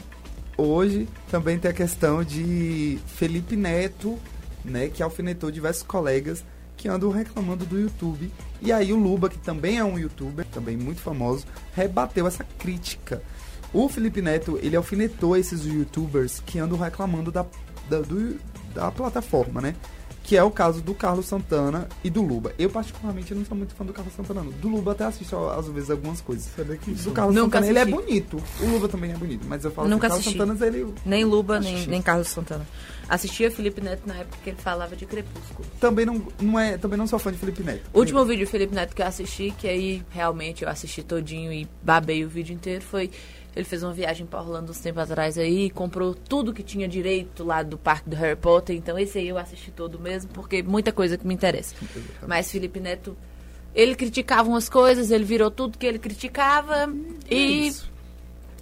[0.57, 4.17] hoje também tem a questão de Felipe Neto,
[4.63, 4.87] né?
[4.89, 6.43] Que alfinetou diversos colegas
[6.77, 8.31] que andam reclamando do YouTube.
[8.61, 11.45] E aí o Luba, que também é um youtuber, também muito famoso,
[11.75, 13.21] rebateu essa crítica.
[13.73, 17.45] O Felipe Neto, ele alfinetou esses youtubers que andam reclamando da,
[17.89, 18.39] da, do-
[18.73, 19.75] da plataforma, né?
[20.23, 22.53] Que é o caso do Carlos Santana e do Luba.
[22.57, 24.51] Eu, particularmente, não sou muito fã do Carlos Santana, não.
[24.51, 26.49] Do Luba até assisto, às vezes, algumas coisas.
[27.03, 28.01] Do Carlos Nunca Santana, ele é assisti.
[28.01, 28.43] bonito.
[28.61, 30.37] O Luba também é bonito, mas eu falo Nunca assim, assisti.
[30.37, 30.93] Carlos Santana, ele...
[31.05, 31.89] Nem Luba, nem, Assisti.
[31.89, 32.65] nem Carlos Santana.
[33.09, 35.67] Assistia Felipe Neto na época que ele falava de Crepúsculo.
[35.79, 37.89] Também não, não é, também não sou fã de Felipe Neto.
[37.93, 41.51] O último vídeo do Felipe Neto que eu assisti, que aí realmente eu assisti todinho
[41.51, 43.11] e babei o vídeo inteiro, foi.
[43.55, 47.43] Ele fez uma viagem pra Orlando uns tempos atrás aí, comprou tudo que tinha direito
[47.43, 48.75] lá do parque do Harry Potter.
[48.75, 51.75] Então esse aí eu assisti todo mesmo, porque muita coisa que me interessa.
[52.27, 53.15] Mas Felipe Neto,
[53.75, 56.91] ele criticava umas coisas, ele virou tudo que ele criticava
[57.29, 57.71] e.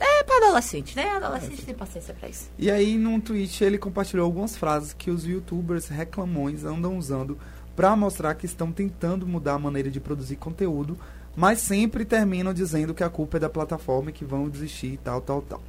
[0.04, 1.08] É pra adolescente, né?
[1.10, 2.50] Adolescente tem paciência pra isso.
[2.58, 7.38] E aí, num tweet, ele compartilhou algumas frases que os youtubers reclamões andam usando
[7.76, 10.98] pra mostrar que estão tentando mudar a maneira de produzir conteúdo,
[11.36, 14.98] mas sempre terminam dizendo que a culpa é da plataforma e que vão desistir e
[14.98, 15.62] tal, tal, tal.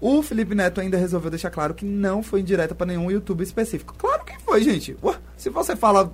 [0.00, 3.94] O Felipe Neto ainda resolveu deixar claro que não foi indireta pra nenhum youtuber específico.
[3.98, 4.96] Claro que foi, gente.
[5.02, 6.10] Ué, se você fala.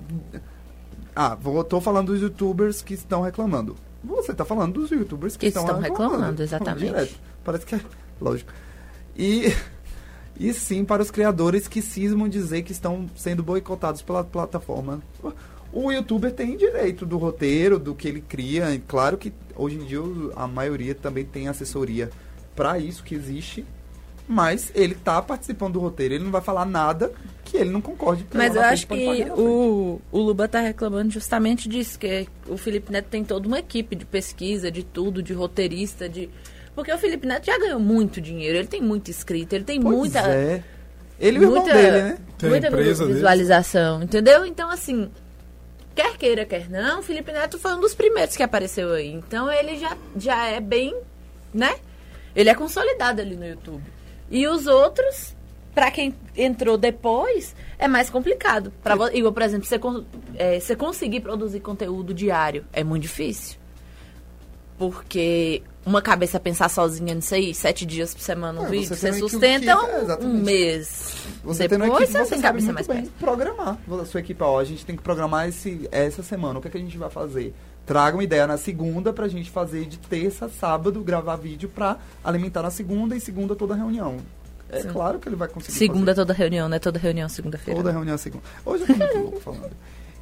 [1.15, 3.75] Ah, vou, tô falando dos youtubers que estão reclamando.
[4.03, 6.85] Você tá falando dos youtubers que, Que estão reclamando, exatamente.
[6.85, 7.15] Direto.
[7.43, 7.81] Parece que é.
[8.19, 8.51] Lógico.
[9.17, 9.53] E.
[10.39, 15.01] E sim para os criadores que cismam dizer que estão sendo boicotados pela plataforma.
[15.71, 18.73] O youtuber tem direito do roteiro, do que ele cria.
[18.73, 19.99] E claro que hoje em dia
[20.35, 22.09] a maioria também tem assessoria
[22.55, 23.65] para isso que existe.
[24.27, 26.15] Mas ele tá participando do roteiro.
[26.15, 27.11] Ele não vai falar nada
[27.45, 28.25] que ele não concorde.
[28.33, 33.07] Mas eu acho que o, o Luba tá reclamando justamente disso, que o Felipe Neto
[33.09, 36.29] tem toda uma equipe de pesquisa, de tudo, de roteirista, de.
[36.75, 39.95] Porque o Felipe Neto já ganhou muito dinheiro, ele tem muito inscrito, ele tem Pois
[39.95, 40.19] muita.
[40.19, 40.63] é.
[41.19, 42.17] Ele e o irmão muita, dele, né?
[42.37, 42.93] Tem muita dele.
[43.13, 44.45] visualização, entendeu?
[44.45, 45.09] Então, assim,
[45.97, 49.11] quer queira, quer não, Felipe Neto foi um dos primeiros que apareceu aí.
[49.11, 50.95] Então ele já, já é bem,
[51.51, 51.75] né?
[52.35, 53.83] Ele é consolidado ali no YouTube.
[54.29, 55.35] E os outros,
[55.73, 58.71] pra quem entrou depois, é mais complicado.
[58.83, 59.79] Pra, igual, por exemplo, você,
[60.35, 63.57] é, você conseguir produzir conteúdo diário é muito difícil.
[64.77, 69.11] Porque uma cabeça pensar sozinha nisso aí, sete dias por semana um É, vídeo, você
[69.11, 71.15] você sustenta que- é, um, mês.
[71.43, 73.11] Você Depois equipe, você você tem cabeça mais bem perto.
[73.19, 73.77] programar.
[74.01, 76.59] A sua equipe, ó, a gente tem que programar esse, essa semana.
[76.59, 77.53] O que, é que a gente vai fazer?
[77.85, 82.61] Traga uma ideia na segunda pra gente fazer de terça, sábado, gravar vídeo pra alimentar
[82.61, 84.17] na segunda e segunda toda reunião.
[84.69, 84.89] É Sim.
[84.89, 86.15] claro que ele vai conseguir Segunda fazer.
[86.15, 86.77] toda reunião, né?
[86.77, 87.79] Toda reunião segunda-feira.
[87.79, 88.43] Toda reunião segunda.
[88.65, 89.71] Hoje eu tô muito louco falando.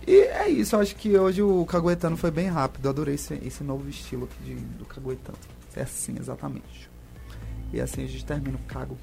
[0.07, 2.88] E é isso, eu acho que hoje o Caguetano foi bem rápido.
[2.88, 5.38] Adorei esse, esse novo estilo aqui de, do Caguetano.
[5.76, 6.90] É assim, exatamente.
[7.73, 8.98] E assim a gente termina o Cago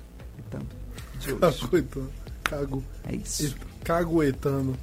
[1.18, 1.60] de hoje.
[1.60, 2.10] Caguetano.
[2.44, 2.84] Cago.
[3.08, 3.56] É isso.
[3.84, 4.76] Caguetano.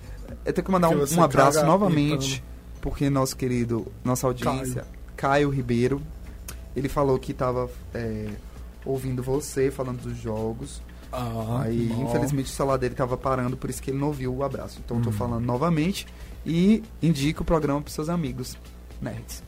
[0.46, 2.44] Eu tenho que mandar um, um abraço novamente, irritando.
[2.82, 4.86] porque nosso querido, nossa audiência,
[5.16, 6.02] Caio, Ribeiro,
[6.76, 7.70] ele falou que estava
[8.86, 10.82] ouvindo você falando dos jogos.
[11.12, 12.04] Ah, Aí, bom.
[12.06, 14.80] infelizmente, o celular dele estava parando, por isso que ele não ouviu o abraço.
[14.84, 15.14] Então, eu tô Hum.
[15.14, 16.06] falando novamente
[16.46, 18.56] e indico o programa para seus amigos
[19.02, 19.44] nerds.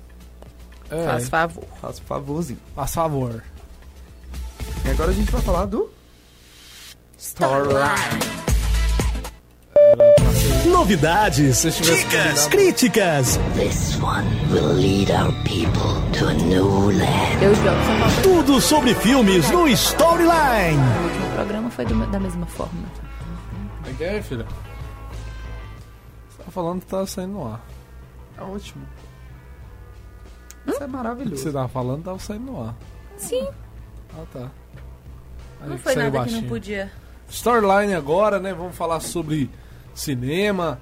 [0.90, 1.06] É.
[1.06, 1.64] Faz favor.
[1.80, 2.60] Faça favorzinho.
[2.76, 3.44] Faz favor.
[4.86, 5.90] E agora a gente vai falar do
[7.18, 8.51] Storyline.
[10.72, 17.43] Novidades, dicas, críticas, This one will lead our people to a new land.
[17.43, 18.22] Eu jogo São Paulo.
[18.23, 20.77] tudo sobre filmes no Storyline.
[20.80, 22.73] O último programa foi do- da mesma forma.
[23.84, 24.45] Como é que é, filha?
[26.30, 27.61] Você tá falando que tá saindo no ar.
[28.38, 28.85] É ótimo.
[30.68, 31.43] Isso é O que maravilhoso.
[31.43, 32.76] você tava falando tava saindo no ar.
[33.18, 33.47] Sim,
[34.13, 34.51] Ah, tá.
[35.61, 36.41] Aí não que foi nada que baixinho.
[36.41, 36.91] não podia.
[37.30, 38.53] Storyline agora, né?
[38.53, 39.49] Vamos falar sobre
[39.93, 40.80] cinema.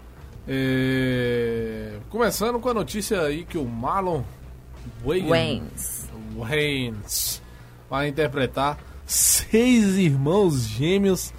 [0.48, 4.24] É, Começando com a notícia aí que o Marlon
[5.06, 6.10] Wayans, Waynes.
[6.36, 7.42] Wayans
[7.90, 11.32] vai interpretar seis irmãos gêmeos.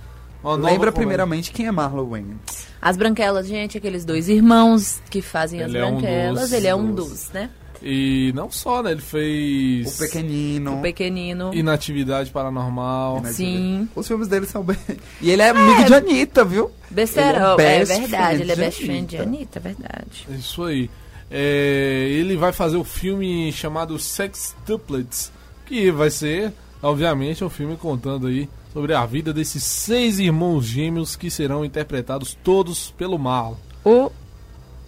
[0.60, 2.66] Lembra primeiramente quem é Marlon Wayans.
[2.80, 6.66] As branquelas, gente, aqueles dois irmãos que fazem as Ele é um branquelas, dos- ele
[6.66, 7.08] é um dos.
[7.10, 7.50] dos, né?
[7.82, 8.92] E não só, né?
[8.92, 9.94] Ele fez.
[9.94, 10.78] O Pequenino.
[10.78, 11.54] O pequenino.
[11.54, 13.22] Inatividade Paranormal.
[13.26, 13.88] Sim.
[13.94, 14.76] Os filmes dele são bem.
[15.20, 16.70] E ele é amigo de Anitta, viu?
[16.90, 19.58] Besterol, é, best verdade, ele é best friend de Anitta.
[19.58, 20.26] É verdade.
[20.30, 20.90] Isso aí.
[21.30, 25.30] É, ele vai fazer o filme chamado Sextuplets,
[25.66, 26.52] que vai ser,
[26.82, 32.36] obviamente, um filme contando aí sobre a vida desses seis irmãos gêmeos que serão interpretados
[32.42, 33.56] todos pelo Marlon.
[33.84, 34.10] O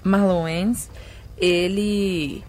[0.02, 0.90] Marlon Wayans,
[1.38, 2.42] ele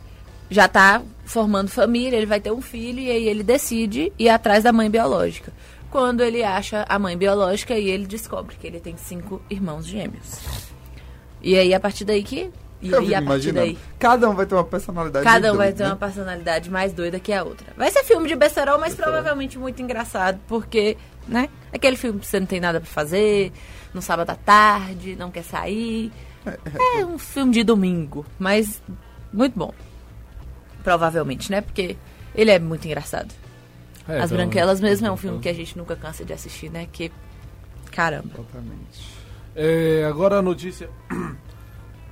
[0.54, 4.64] já tá formando família, ele vai ter um filho e aí ele decide ir atrás
[4.64, 5.52] da mãe biológica.
[5.90, 10.40] Quando ele acha a mãe biológica e ele descobre que ele tem cinco irmãos gêmeos.
[11.42, 12.52] E aí a partir daí que
[12.82, 15.24] e Eu aí a partir daí Cada um vai ter uma personalidade.
[15.24, 15.90] Cada um vai ter né?
[15.90, 17.68] uma personalidade mais doida que a outra.
[17.78, 20.98] Vai ser filme de besterol, mas provavelmente muito engraçado, porque,
[21.28, 21.50] né?
[21.72, 23.54] Aquele filme que você não tem nada pra fazer,
[23.94, 26.12] no sábado à tarde, não quer sair.
[27.00, 28.82] É um filme de domingo, mas
[29.32, 29.74] muito bom.
[30.84, 31.62] Provavelmente, né?
[31.62, 31.96] Porque
[32.36, 33.34] ele é muito engraçado.
[34.08, 36.70] É, As pelo- Branquelas mesmo é um filme que a gente nunca cansa de assistir,
[36.70, 36.88] né?
[36.92, 37.12] Que
[37.92, 38.30] caramba.
[39.56, 40.90] É, agora a notícia.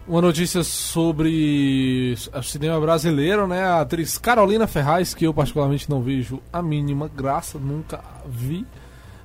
[0.07, 3.64] Uma notícia sobre o cinema brasileiro, né?
[3.64, 8.65] A atriz Carolina Ferraz, que eu particularmente não vejo a mínima graça, nunca vi.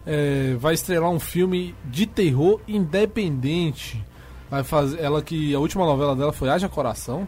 [0.06, 4.04] é, vai estrelar um filme de terror independente.
[4.50, 5.00] Vai fazer.
[5.00, 5.54] Ela que.
[5.54, 7.26] A última novela dela foi Haja Coração.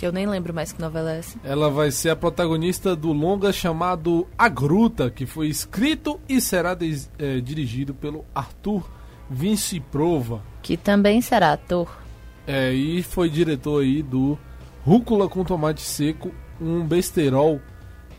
[0.00, 1.38] Que eu nem lembro mais que novela é essa.
[1.44, 6.72] Ela vai ser a protagonista do longa chamado A Gruta, que foi escrito e será
[6.72, 8.82] des- é, dirigido pelo Arthur
[9.28, 10.40] Vinci Prova.
[10.62, 11.86] Que também será ator.
[12.46, 14.38] É, e foi diretor aí do
[14.86, 17.60] Rúcula com Tomate Seco, um besterol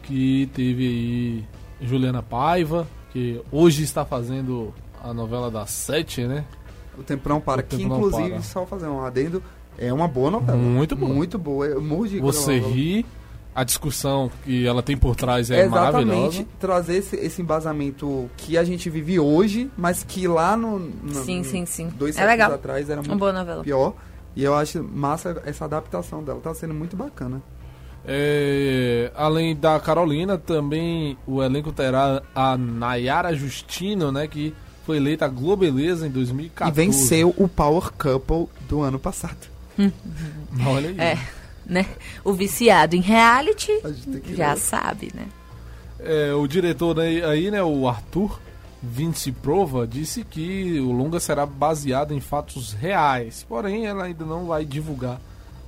[0.04, 1.46] que teve aí
[1.88, 4.72] Juliana Paiva, que hoje está fazendo
[5.04, 6.46] a novela das sete, né?
[6.96, 8.42] O Tempo Não Para, O que inclusive, Para.
[8.44, 9.42] só fazer um adendo,
[9.78, 10.58] é uma boa novela.
[10.58, 11.14] Muito boa.
[11.14, 11.66] Muito boa.
[11.66, 13.06] Eu morro de Você ri,
[13.56, 16.46] a discussão que ela tem por trás é Exatamente, maravilhosa.
[16.60, 21.40] trazer esse, esse embasamento que a gente vive hoje, mas que lá no, no- Sim,
[21.40, 21.90] no- sim, sim.
[21.98, 22.54] dois É séculos legal.
[22.54, 23.64] atrás era Uma muito boa novela.
[23.64, 23.94] pior.
[24.36, 27.42] E eu acho massa essa adaptação dela, tá sendo muito bacana.
[28.06, 34.28] É, além da Carolina, também o elenco terá a Nayara Justino, né?
[34.28, 34.54] Que
[34.86, 36.72] foi eleita a Globeleza em 2014.
[36.72, 39.38] E venceu o Power Couple do ano passado.
[40.66, 41.00] Olha aí.
[41.00, 41.18] É,
[41.66, 41.86] né?
[42.24, 43.72] O viciado em reality
[44.36, 44.60] já ver.
[44.60, 45.26] sabe, né?
[46.00, 48.40] É, o diretor aí, aí, né, o Arthur
[48.82, 54.46] Vinci Prova, disse que o longa será baseado em fatos reais, porém ela ainda não
[54.48, 55.22] vai divulgar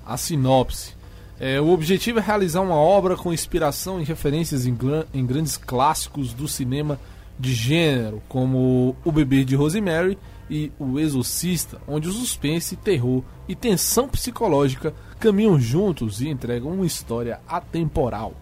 [0.05, 0.93] a sinopse.
[1.39, 5.57] É, o objetivo é realizar uma obra com inspiração e referências em, gran- em grandes
[5.57, 6.99] clássicos do cinema
[7.39, 10.17] de gênero, como O Bebê de Rosemary
[10.53, 16.85] e O Exorcista, onde o suspense, terror e tensão psicológica caminham juntos e entregam uma
[16.85, 18.35] história atemporal.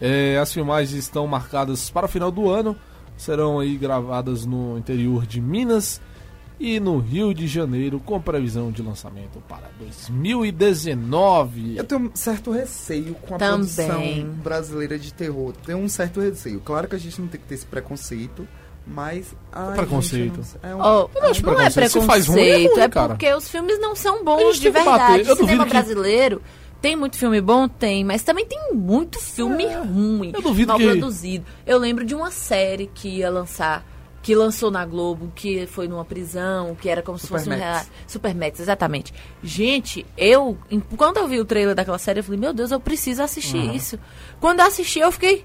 [0.00, 2.74] É, as filmagens estão marcadas para o final do ano,
[3.14, 6.00] serão aí gravadas no interior de Minas
[6.58, 11.76] e no Rio de Janeiro, com previsão de lançamento para 2019.
[11.76, 13.58] Eu tenho um certo receio com a Também.
[13.58, 15.52] produção brasileira de terror.
[15.64, 16.60] Tenho um certo receio.
[16.60, 18.48] Claro que a gente não tem que ter esse preconceito,
[18.86, 19.34] mas.
[19.52, 20.34] ai, preconceito.
[20.42, 21.70] gente, eu não- é um- Oh, é um não é preconceito.
[21.70, 23.08] Se preconceito, faz ruim, é ruim, é cara.
[23.10, 25.30] porque os filmes não são bons de verdade.
[25.30, 26.42] O cinema que- brasileiro
[26.80, 27.68] tem muito filme bom?
[27.68, 31.44] Tem, mas também tem muito filme ruim, É, eu duvido mal que- produzido.
[31.66, 33.84] Eu lembro de uma série que ia lançar,
[34.22, 37.72] que lançou na Globo, que foi numa prisão, que era como se fosse um Supermax.
[37.86, 37.86] real...
[38.06, 39.14] Supermax, exatamente.
[39.42, 43.22] Gente, eu, enquanto eu vi o trailer daquela série, eu falei, meu Deus, eu preciso
[43.22, 43.72] assistir Aham.
[43.74, 43.98] isso.
[44.40, 45.44] Quando eu assisti, eu fiquei...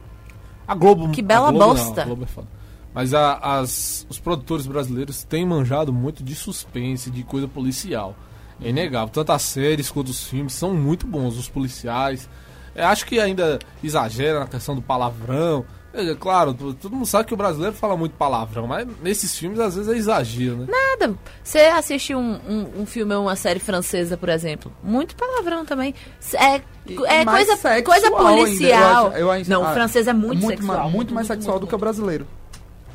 [0.67, 1.11] A Globo.
[1.11, 2.01] Que bela a Globo não, bosta.
[2.01, 2.47] a Globo é foda.
[2.95, 8.15] Mas a- as, os produtores brasileiros têm manjado muito de suspense, de coisa policial.
[8.63, 9.09] É inegável.
[9.09, 11.37] Tanto as séries quanto os filmes são muito bons.
[11.37, 12.27] Os policiais.
[12.73, 15.65] É, acho que ainda exagera na questão do palavrão.
[15.93, 19.59] É, claro, to- todo mundo sabe que o brasileiro fala muito palavrão, mas nesses filmes
[19.61, 20.67] às vezes é exagero, né?
[20.69, 21.15] Nada.
[21.41, 24.69] Você assiste um, um, um filme ou uma série francesa, por exemplo.
[24.83, 25.95] Muito palavrão também.
[26.33, 26.61] É,
[27.07, 29.03] é mais coisa, sexual coisa ainda, policial.
[29.05, 30.77] eu acho- eu acho- não, o ah, francês é muito, muito sexual.
[30.83, 32.27] ma- muito mais sexual do que o brasileiro.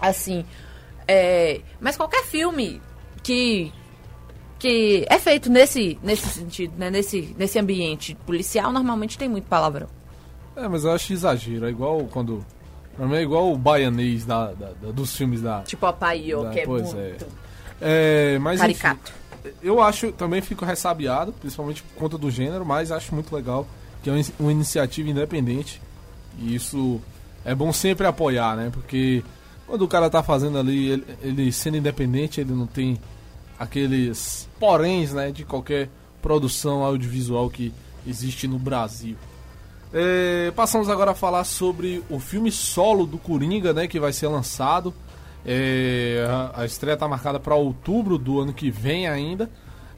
[0.00, 0.44] Assim.
[1.06, 2.80] é, mas qualquer filme
[3.22, 3.72] que
[4.58, 6.90] que é feito nesse, nesse sentido, né?
[6.90, 9.88] Nesse, nesse ambiente policial, normalmente tem muito palavrão.
[10.54, 11.64] É, mas eu acho exagero.
[11.66, 12.44] É igual quando.
[12.94, 15.62] Pra mim é igual o baianês da, da- da- dos filmes da.
[15.62, 17.26] Tipo a Paio, da- que é pois muito
[17.80, 19.12] É, mas enfim, caricato.
[19.62, 23.66] eu acho, também fico ressabiado, principalmente por conta do gênero, mas acho muito legal
[24.02, 25.80] que é uma iniciativa independente.
[26.38, 27.00] E isso
[27.46, 28.68] é bom sempre apoiar, né?
[28.70, 29.24] Porque
[29.70, 32.98] quando o cara tá fazendo ali, ele, ele sendo independente, ele não tem
[33.56, 35.88] aqueles poréns, né, de qualquer
[36.20, 37.72] produção audiovisual que
[38.04, 39.14] existe no Brasil.
[39.94, 44.26] É, passamos agora a falar sobre o filme solo do Coringa, né, que vai ser
[44.26, 44.92] lançado.
[45.46, 49.48] É, a, a estreia está marcada para outubro do ano que vem ainda.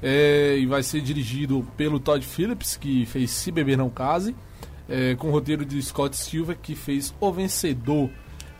[0.02, 4.36] É, e vai ser dirigido pelo Todd Phillips, que fez Se Beber Não Case,
[4.86, 8.10] é, com o roteiro de Scott Silver, que fez O Vencedor.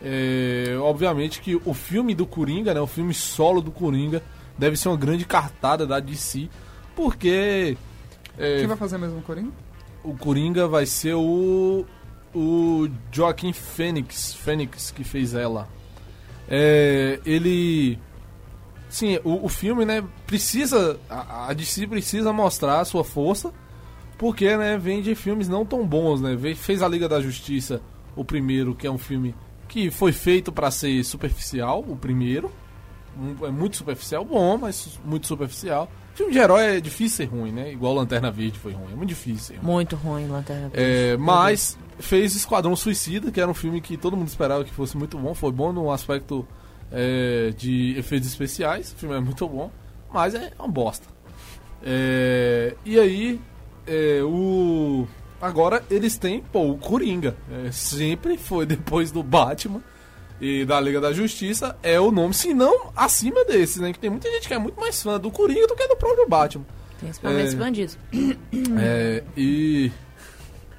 [0.03, 4.21] É, obviamente que o filme do Coringa, né, o filme solo do Coringa,
[4.57, 6.49] deve ser uma grande cartada da DC,
[6.95, 7.77] porque.
[8.37, 9.51] é, Quem vai fazer mesmo o Coringa?
[10.03, 11.85] o Coringa vai ser o
[12.35, 15.69] o Joaquim Fênix, Fênix que fez ela.
[16.49, 17.97] É, ele
[18.89, 23.53] sim, o, o filme, né, precisa a, a DC precisa mostrar a sua força,
[24.17, 26.37] porque, né, vem de filmes não tão bons, né?
[26.55, 27.81] Fez a Liga da Justiça,
[28.15, 29.33] o primeiro, que é um filme
[29.73, 32.51] que foi feito para ser superficial, o primeiro.
[33.41, 35.91] É muito superficial, bom, mas muito superficial.
[36.13, 37.71] Filme de herói é difícil ser ruim, né?
[37.71, 38.91] Igual Lanterna Verde foi ruim.
[38.91, 39.65] É muito difícil ser ruim.
[39.65, 40.75] Muito ruim, Lanterna Verde.
[40.77, 44.95] É, mas fez Esquadrão Suicida, que era um filme que todo mundo esperava que fosse
[44.95, 45.33] muito bom.
[45.33, 46.47] Foi bom no aspecto
[46.91, 48.91] é, de efeitos especiais.
[48.91, 49.71] O filme é muito bom,
[50.13, 51.07] mas é uma bosta.
[51.81, 53.41] É, e aí,
[53.87, 55.07] é, o.
[55.43, 57.35] Agora eles têm, pô, o Coringa.
[57.51, 59.81] É, sempre foi depois do Batman
[60.39, 63.91] e da Liga da Justiça, é o nome, se não acima desses, né?
[63.91, 66.27] Que tem muita gente que é muito mais fã do Coringa do que do próprio
[66.27, 66.65] Batman.
[66.99, 67.47] Principalmente É.
[67.49, 67.97] os bandidos.
[68.79, 69.91] É, e.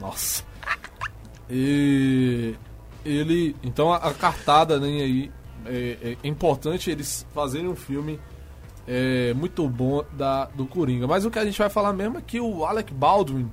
[0.01, 0.43] Nossa.
[1.51, 2.55] E.
[3.05, 3.55] Ele.
[3.63, 5.31] Então a, a cartada né, aí.
[5.67, 8.21] É, é importante eles fazerem um filme
[8.87, 11.07] é, muito bom da, do Coringa.
[11.07, 13.51] Mas o que a gente vai falar mesmo é que o Alec Baldwin,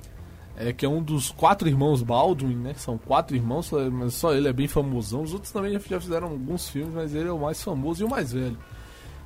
[0.68, 2.74] é, que é um dos quatro irmãos Baldwin, né?
[2.76, 5.22] São quatro irmãos, só- mas só ele é bem famosão.
[5.22, 8.08] Os outros também já, fizeram alguns filmes, mas ele é o mais famoso e o
[8.10, 8.56] mais velho.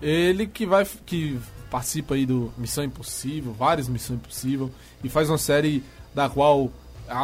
[0.01, 1.39] Ele que vai que
[1.71, 4.71] participa aí do Missão Impossível, várias Missões Impossível
[5.03, 5.83] e faz uma série
[6.15, 6.71] da qual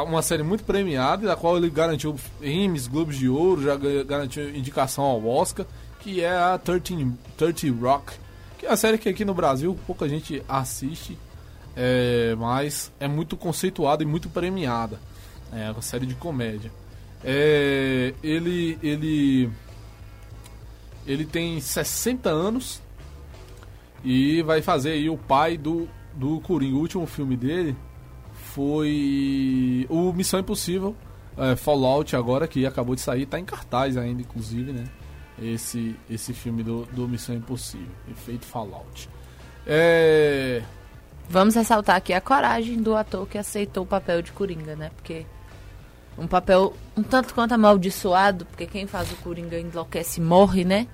[0.07, 4.49] uma série muito premiada, da qual ele garantiu Emmys, Globos de Ouro, já ga- garantiu
[4.57, 5.67] indicação ao Oscar,
[6.01, 8.13] que é a 13, 30 Rock,
[8.59, 11.19] que é uma série que aqui no Brasil pouca gente assiste,
[11.77, 15.01] é, mas é muito conceituada e muito premiada.
[15.53, 16.73] É uma série de comédia.
[17.25, 19.51] É, ele ele
[21.07, 22.81] ele tem 60 anos
[24.05, 26.77] e vai fazer aí o pai do, do Coringa.
[26.77, 27.77] O último filme dele
[28.33, 30.97] foi o Missão Impossível
[31.37, 34.85] é, Fallout agora, que acabou de sair, tá em cartaz ainda, inclusive, né?
[35.41, 39.09] Esse, esse filme do, do Missão Impossível, Efeito Fallout.
[39.67, 40.63] É...
[41.29, 44.91] Vamos ressaltar aqui a coragem do ator que aceitou o papel de Coringa, né?
[44.97, 45.25] Porque
[46.19, 50.87] um papel um tanto quanto amaldiçoado, porque quem faz o Coringa enlouquece e morre, né?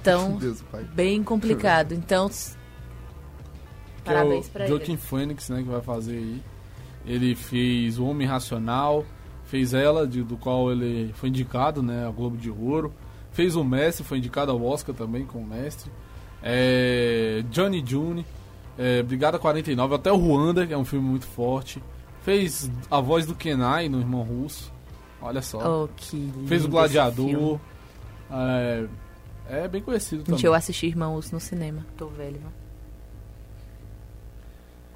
[0.00, 0.82] Então, Deus, pai.
[0.92, 1.92] bem complicado.
[1.92, 2.34] Então, que
[4.10, 4.96] é parabéns o pra ele.
[4.96, 6.42] Phoenix, né, que vai fazer aí.
[7.06, 9.04] Ele fez O Homem Racional,
[9.44, 12.92] fez ela, de- do qual ele foi indicado, né, ao Globo de Ouro.
[13.32, 15.90] Fez o Mestre, foi indicado ao Oscar também com o Mestre.
[16.42, 18.26] É, Johnny June,
[18.82, 21.82] é, Brigada 49, até o Ruanda, que é um filme muito forte.
[22.22, 24.72] Fez a voz do Kenai no Irmão Russo.
[25.20, 25.84] Olha só.
[25.84, 27.28] Oh, que lindo Fez o esse Gladiador.
[27.28, 27.60] filme.
[28.30, 28.86] É,
[29.48, 30.38] é bem conhecido também.
[30.38, 31.84] Gente, eu assisti Irmão Urso no cinema.
[31.98, 32.50] Tô velho, não?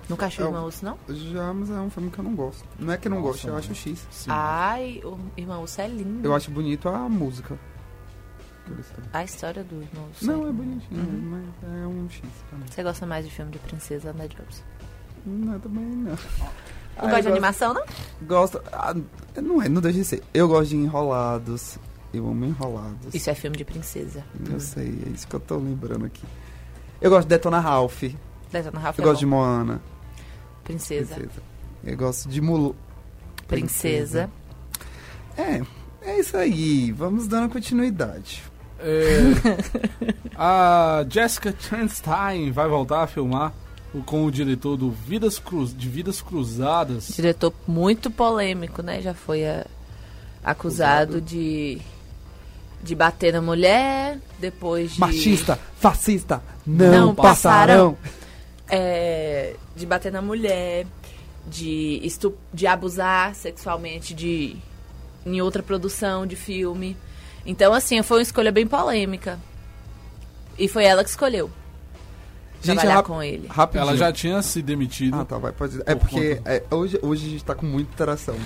[0.09, 0.99] Nunca achou É Irmão Urso, não?
[1.09, 2.65] Já, mas é um filme que eu não gosto.
[2.79, 3.65] Não é que eu não Nossa, gosto, eu mano.
[3.65, 4.27] acho X.
[4.29, 6.27] Ai, o Irmão Urso é lindo.
[6.27, 7.59] Eu acho bonito a música.
[9.13, 10.25] A história do Urso.
[10.27, 11.43] Não, é bonitinho, Uhum.
[11.63, 12.23] mas é um X
[12.53, 12.65] mim.
[12.71, 14.63] Você gosta mais de filme de princesa, né, Jobs?
[15.27, 16.11] Não, também não.
[16.97, 17.83] Não gosta de animação, não?
[18.23, 18.63] Gosto.
[18.73, 18.95] ah,
[19.43, 20.23] não é, não deixa de ser.
[20.33, 21.79] Eu gosto de enrolados.
[22.13, 23.13] Eu amo enrolados.
[23.15, 24.25] Isso é filme de princesa.
[24.49, 26.23] Eu sei, é isso que eu tô lembrando aqui.
[27.01, 28.05] Eu gosto de Detona Ralph.
[28.53, 29.31] Detona Ralph Eu é gosto de bom.
[29.33, 29.81] Moana.
[30.63, 31.29] Princesa.
[31.83, 32.77] Eu gosto de Mulu.
[33.49, 34.31] Princesa.
[35.37, 35.63] É,
[36.03, 36.93] é isso aí.
[36.93, 38.43] Vamos dando continuidade.
[38.87, 43.53] É, a Jessica Chastain vai voltar a filmar
[44.07, 47.09] com o diretor do Vidas Cruz, de Vidas Cruzadas.
[47.15, 49.01] Diretor muito polêmico, né?
[49.01, 49.65] Já foi a-
[50.45, 51.81] acusado de
[52.83, 57.97] de bater na mulher, depois de Machista, fascista, não, passarão.
[58.69, 60.87] é, de bater na mulher,
[61.47, 64.57] de estu de abusar sexualmente de
[65.25, 66.95] em outra produção de filme.
[67.47, 69.39] Então assim, foi uma escolha bem polêmica.
[70.59, 71.51] E foi ela que escolheu.
[72.63, 73.47] trabalhar rap- com ele.
[73.49, 73.89] Rapidinho.
[73.89, 75.17] Ela já tinha se demitido.
[75.21, 77.93] Ah, tá, vai, pode É Por porque é, hoje, hoje a gente tá com muita
[77.93, 78.37] interação.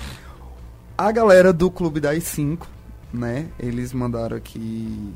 [0.97, 2.67] A galera do Clube das 5
[3.11, 3.47] né?
[3.59, 5.13] Eles mandaram que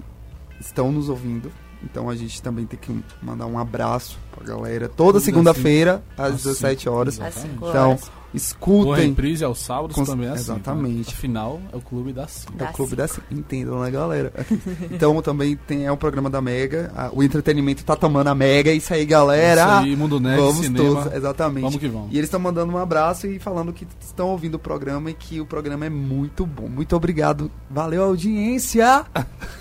[0.60, 1.52] estão nos ouvindo.
[1.84, 4.88] Então a gente também tem que mandar um abraço pra galera.
[4.90, 7.20] Toda segunda-feira, às às 17 horas.
[7.20, 8.04] Às cinco Então, horas.
[8.08, 9.10] O escutem.
[9.10, 10.42] reprise aos sábados Cons- também é assim.
[10.54, 11.08] Exatamente.
[11.10, 11.14] né?
[11.16, 12.54] Afinal, é o clube da cinco.
[12.60, 13.28] É o clube da Cinco.
[13.32, 14.32] Entendam, né, galera?
[14.92, 16.92] então também tem é um programa da Mega.
[16.96, 18.72] a- o entretenimento tá tomando a Mega.
[18.72, 19.62] É isso aí, galera.
[19.62, 21.02] Isso aí, Mundo Nerd, Vamos cinema.
[21.04, 21.64] todos, exatamente.
[21.64, 22.08] Vamos que vamos.
[22.12, 25.40] E eles estão mandando um abraço e falando que estão ouvindo o programa e que
[25.40, 26.68] o programa é muito bom.
[26.68, 27.50] Muito obrigado.
[27.70, 29.06] Valeu, audiência.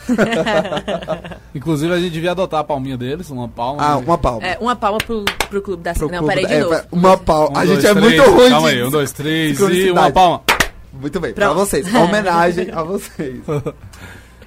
[1.54, 3.82] Inclusive, a gente devia adotar a palminha deles, uma palma.
[3.82, 4.04] Ah, né?
[4.06, 4.46] uma palma.
[4.46, 6.80] É, uma palma pro, pro clube da Pro Não, peraí, da- de é, novo.
[6.90, 7.50] uma palma.
[7.58, 8.04] Um, a dois, gente é três.
[8.16, 10.42] muito ruim Calma aí, um, dois, três e uma palma.
[10.92, 11.58] Muito bem, pra Pronto.
[11.66, 11.86] vocês.
[11.94, 13.40] Homenagem a vocês.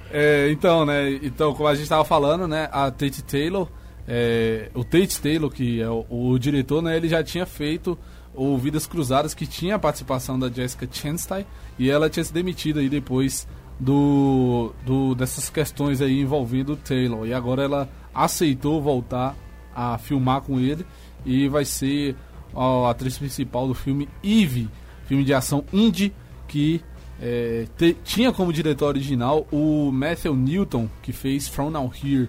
[0.08, 1.18] É, então, né?
[1.20, 2.68] Então, como a gente estava falando, né?
[2.72, 3.68] A Tate Taylor,
[4.06, 6.96] é, o Tate Taylor, que é o, o diretor, né?
[6.96, 7.98] Ele já tinha feito
[8.32, 11.44] o Vidas Cruzadas, que tinha a participação da Jessica Chastain,
[11.76, 13.48] e ela tinha se demitido aí depois
[13.80, 17.26] do, do dessas questões aí envolvendo o Taylor.
[17.26, 19.34] E agora ela aceitou voltar
[19.74, 20.86] a filmar com ele
[21.26, 22.16] e vai ser
[22.56, 24.68] a atriz principal do filme Eve,
[25.06, 26.12] filme de ação indie
[26.48, 26.80] que
[27.20, 32.28] é, te- tinha como diretor original o Matthew Newton, que fez From Now Here.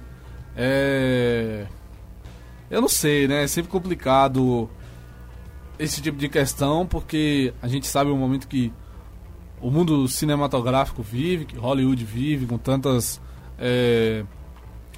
[0.55, 1.65] É,
[2.69, 3.43] eu não sei, né?
[3.43, 4.69] É sempre complicado
[5.79, 8.73] esse tipo de questão, porque a gente sabe o momento que
[9.61, 13.21] o mundo cinematográfico vive, que Hollywood vive, com tantas,
[13.59, 14.23] é,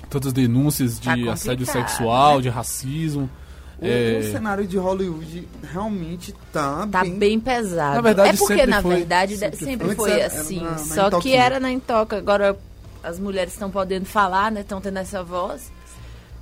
[0.10, 2.44] tantas denúncias de Tá assédio sexual, né?
[2.44, 3.30] de racismo.
[3.82, 7.18] O, é, o cenário de Hollywood realmente tá, Tá bem...
[7.18, 7.96] bem pesado.
[7.96, 10.12] Na verdade, é porque, na foi- verdade, sempre sempre, foi.
[10.12, 10.58] era- assim.
[10.60, 12.18] era na- na só que era na Intoca.
[12.18, 12.58] Agora
[13.02, 14.62] as mulheres estão podendo falar, né?
[14.62, 15.72] Estão tendo essa voz.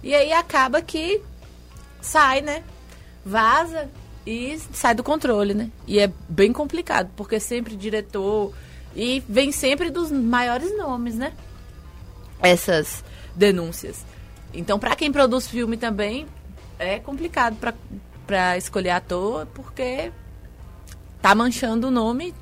[0.02, 1.22] E aí acaba que
[2.02, 2.64] sai, né?
[3.24, 3.88] Vaza
[4.26, 5.70] e sai do controle, né?
[5.86, 8.52] E é bem complicado, porque sempre diretor.
[8.96, 11.34] E vem sempre dos maiores nomes, né?
[12.42, 13.04] Essas
[13.36, 14.04] denúncias.
[14.54, 16.26] Então, pra quem produz filme também,
[16.80, 17.74] é complicado pra,
[18.26, 20.12] pra escolher ator, porque
[21.22, 22.34] tá manchando o nome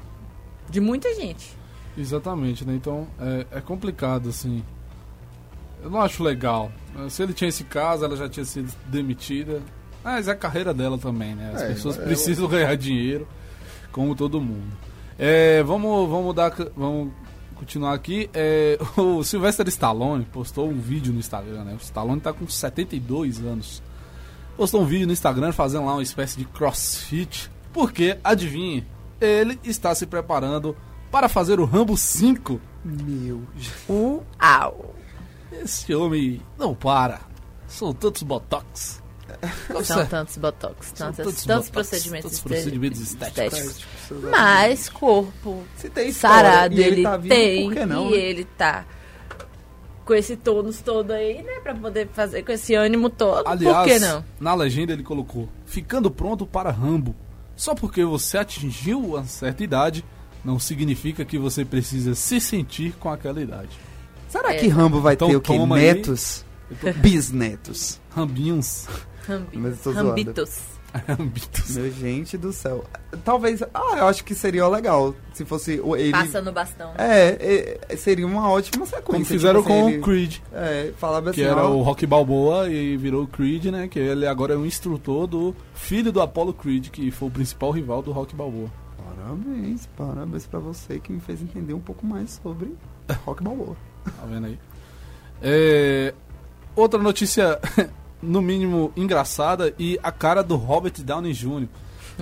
[0.69, 1.53] de muita gente.
[1.97, 2.73] Exatamente, né?
[2.75, 4.63] Então é, é complicado, assim.
[5.83, 6.71] Eu não acho legal.
[7.09, 9.61] Se ele tinha esse caso, ela já tinha sido demitida.
[10.03, 11.51] Mas é a carreira dela também, né?
[11.53, 13.27] As É, pessoas ela- precisam ganhar dinheiro,
[13.91, 14.75] como todo mundo.
[15.17, 16.51] É, vamos, vamos dar.
[16.75, 17.11] Vamos
[17.55, 18.29] continuar aqui.
[18.33, 21.73] É, o Sylvester Stallone postou um vídeo no Instagram, né?
[21.73, 23.81] O Stallone tá com 72 anos.
[24.57, 27.51] Postou um vídeo no Instagram fazendo lá uma espécie de crossfit.
[27.73, 28.85] Porque, adivinhe,
[29.19, 30.75] ele está se preparando
[31.11, 32.59] para fazer o Rambo 5.
[32.83, 33.43] Meu...
[34.39, 34.95] Au!
[35.51, 37.21] Esse homem não para.
[37.67, 39.03] São tantos botox.
[39.83, 43.59] São tantos botox, São tantos, tantos tantos botox, procedimentos, tantos procedimentos estéticos.
[43.59, 44.29] estéticos.
[44.29, 48.11] Mas corpo Se tem história sarado ele ele, tá vivo, tem por que não, e
[48.11, 48.17] né?
[48.17, 48.85] ele tá
[50.05, 53.45] com esse tônus todo aí, né, Pra poder fazer com esse ânimo todo.
[53.47, 54.23] Aliás, por que não?
[54.39, 57.15] na legenda ele colocou: ficando pronto para Rambo.
[57.55, 60.03] Só porque você atingiu uma certa idade,
[60.43, 63.69] não significa que você precisa se sentir com aquela idade.
[64.29, 64.57] Será É.
[64.57, 65.57] que Rambo vai Então ter o quê?
[65.57, 65.93] toma aí.
[65.93, 66.43] Netos?
[66.97, 67.99] Bisnetos.
[68.09, 68.87] Rambinhos.
[69.27, 70.09] Rambi- Mas eu tô zoando.
[70.09, 70.59] Rambitos.
[71.69, 72.83] Meu gente do céu.
[73.23, 73.61] Talvez...
[73.73, 76.11] Ah, eu acho que seria legal se fosse o- ele...
[76.11, 76.87] Passa no bastão.
[76.89, 76.95] né?
[76.97, 79.03] É, é, seria uma ótima sequência.
[79.03, 80.37] Como tipo fizeram assim, com ele- o Creed.
[80.53, 83.87] É, falava assim, Que era ó, o Rock Balboa e virou o Creed, né?
[83.87, 87.71] Que ele agora é um instrutor do filho do Apollo Creed, que foi o principal
[87.71, 88.69] rival do Rock Balboa.
[88.97, 92.75] Parabéns, parabéns pra você que me fez entender um pouco mais sobre
[93.25, 93.75] Rock Balboa.
[94.05, 94.59] Tá vendo aí?
[95.41, 96.13] É,
[96.75, 97.59] outra notícia,
[98.25, 101.67] no mínimo engraçada, e a cara do Robert Downey Jr.,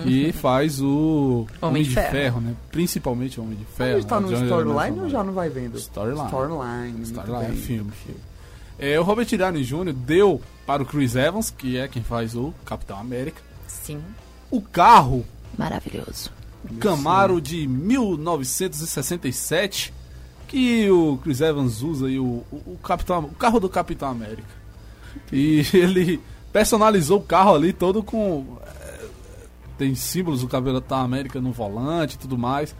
[0.02, 2.40] que faz o Homem, de, Ferro.
[2.40, 2.56] né?
[2.70, 3.98] Principalmente o Homem de Ferro.
[3.98, 4.26] Ele tá né?
[4.26, 5.78] no storyline ou já não vai vendo?
[5.78, 6.26] Storyline.
[6.26, 8.20] Storyline, Storyline, filme, filme.
[8.76, 9.92] É, o Robert Downey Jr.
[9.92, 14.02] deu para o Chris Evans, que é quem faz o Capitão América, Sim.
[14.50, 15.24] o carro
[15.56, 16.32] Maravilhoso.
[16.80, 19.94] Camaro de 1967
[20.48, 24.63] que o Chris Evans usa aí o, o, o Capitão, o carro do Capitão América.
[25.32, 26.20] E ele
[26.52, 29.06] personalizou o carro ali todo com eh,
[29.76, 32.74] tem símbolos do Capitão América no volante e tudo mais.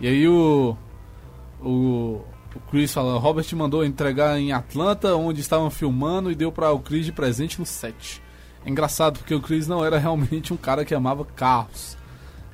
[0.00, 0.76] E aí o
[1.62, 2.20] o,
[2.54, 6.80] o Chris fala, Robert mandou entregar em Atlanta, onde estavam filmando e deu para o
[6.80, 8.20] Chris de presente no set.
[8.64, 11.96] É engraçado porque o Chris não era realmente um cara que amava carros.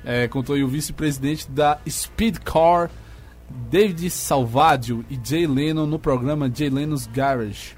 [0.03, 2.89] É, contou aí o vice-presidente da Speed Car,
[3.49, 7.75] David Salvadio e Jay Leno no programa Jay Leno's Garage.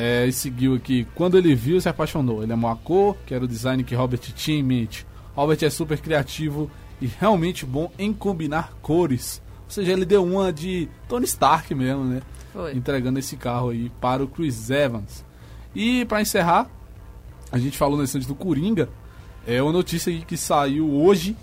[0.00, 1.08] É, e seguiu aqui.
[1.16, 2.40] Quando ele viu, se apaixonou.
[2.40, 5.04] Ele amou a cor, que era o design que Robert tinha em mente.
[5.34, 6.70] Robert é super criativo
[7.00, 9.42] e realmente bom em combinar cores.
[9.64, 12.22] Ou seja, ele deu uma de Tony Stark mesmo, né?
[12.52, 12.76] Foi.
[12.76, 15.24] Entregando esse carro aí para o Chris Evans.
[15.74, 16.70] E para encerrar,
[17.50, 18.88] a gente falou nesse antes do Coringa.
[19.44, 21.36] É uma notícia que saiu hoje.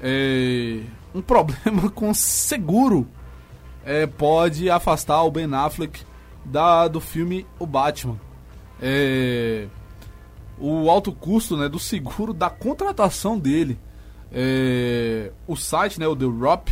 [0.00, 0.78] É,
[1.12, 3.04] um problema com seguro
[3.84, 6.05] é, pode afastar o Ben Affleck
[6.46, 8.18] da, do filme O Batman.
[8.80, 9.66] É,
[10.58, 13.78] o alto custo né, do seguro da contratação dele.
[14.32, 16.68] É, o site, né, o The Rop,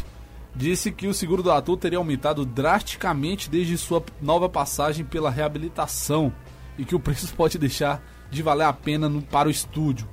[0.54, 6.32] disse que o seguro do ator teria aumentado drasticamente desde sua nova passagem pela reabilitação
[6.78, 10.08] e que o preço pode deixar de valer a pena no, para o estúdio.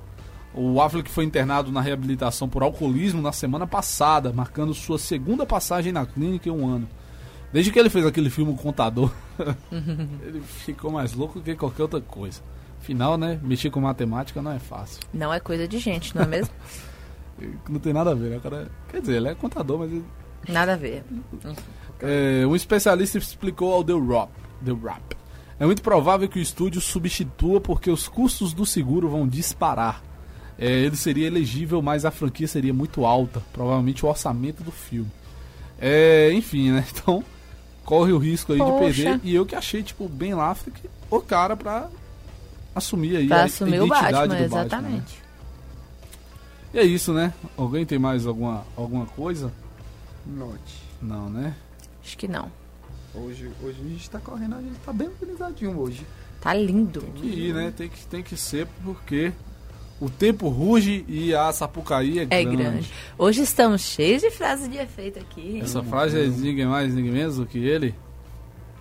[0.54, 5.92] O Affleck foi internado na reabilitação por alcoolismo na semana passada, marcando sua segunda passagem
[5.92, 6.86] na clínica em um ano.
[7.52, 9.10] Desde que ele fez aquele filme O Contador,
[10.22, 12.40] ele ficou mais louco que qualquer outra coisa.
[12.80, 15.00] Afinal, né, mexer com matemática não é fácil.
[15.12, 16.54] Não é coisa de gente, não é mesmo?
[17.68, 18.36] Não tem nada a ver, né?
[18.36, 20.04] O cara, quer dizer, ele é contador, mas ele
[20.48, 21.04] Nada a ver.
[22.04, 24.30] É, um especialista explicou ao The Rap,
[24.64, 25.16] The Rap.
[25.60, 30.02] É muito provável que o estúdio substitua porque os custos do seguro vão disparar.
[30.58, 33.40] É, ele seria elegível, mas a franquia seria muito alta.
[33.52, 35.12] Provavelmente o orçamento do filme.
[35.78, 36.84] É, enfim, né?
[36.90, 37.22] Então,
[37.84, 38.72] corre o risco aí Poxa.
[38.92, 39.20] de perder.
[39.24, 41.88] E eu que achei, tipo, Ben Affleck o cara pra
[42.74, 44.56] assumir aí Pra a assumir o identidade Batman, do Batman.
[44.58, 44.64] né?
[44.66, 45.22] exatamente.
[46.74, 47.34] E é isso, né?
[47.56, 49.52] Alguém tem mais alguma, alguma coisa?
[50.26, 50.82] Note.
[51.02, 51.54] Não, né?
[52.02, 52.50] Acho que não.
[53.14, 56.06] Hoje, hoje a gente tá correndo, a gente tá bem organizadinho hoje.
[56.40, 57.00] Tá lindo.
[57.02, 57.72] Tem que ir, né?
[57.76, 59.32] Tem que, tem que ser porque
[60.02, 62.90] o tempo ruge e a Sapucaí é, É grande.
[63.16, 65.60] Hoje estamos cheios de frases de efeito aqui.
[65.62, 67.94] Essa frase é ninguém mais, ninguém menos do que ele.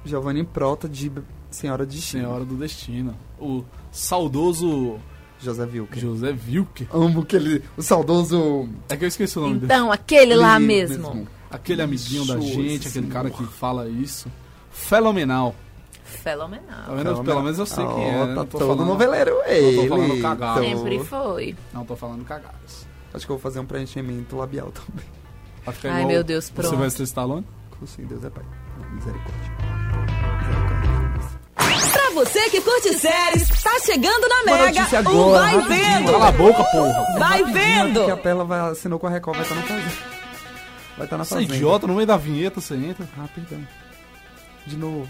[0.03, 1.11] Giovanni Prota de
[1.51, 2.23] Senhora de Destino.
[2.23, 3.15] Senhora do Destino.
[3.39, 4.99] O saudoso
[5.39, 6.01] José Wilker.
[6.01, 6.87] José Wilker.
[6.91, 7.61] Amo aquele.
[7.77, 8.67] O saudoso.
[8.89, 9.65] É que eu esqueci o nome dele.
[9.65, 11.27] Então, aquele lá Ele mesmo.
[11.51, 14.27] Aquele amiguinho da gente, aquele cara que fala isso.
[14.71, 15.53] Fenomenal.
[16.17, 16.85] Fenomenal.
[16.85, 17.23] Tá vendo?
[17.23, 18.11] Pelo menos eu sei quem é.
[18.11, 18.19] Né?
[18.19, 19.81] tá Não tô todo falando- noveleiro Não ele.
[19.83, 20.59] tô falando cagado.
[20.61, 21.55] Sempre foi.
[21.73, 22.87] Não tô falando cagadas.
[23.13, 25.05] Acho que eu vou fazer um preenchimento labial também.
[25.65, 26.77] Vai ficar Ai, meu Deus, Você pronto.
[26.77, 27.45] vai ser Stallone?
[27.85, 28.43] Sim, Deus é pai.
[28.91, 29.51] Misericórdia.
[31.55, 35.67] Pra você que curte séries, tá chegando na Uma Mega agora, Vai rapidinho.
[35.97, 36.11] Vendo.
[36.11, 37.05] Cala a boca, porra.
[37.19, 38.05] Vai vendo.
[38.05, 39.91] Que a Pela vai, assinou com a Record, vai estar na fazenda.
[40.97, 41.55] Vai estar na Você é fazenda.
[41.55, 43.07] idiota, no meio da vinheta você entra.
[43.17, 43.65] Ah, perdão.
[44.67, 45.07] De novo.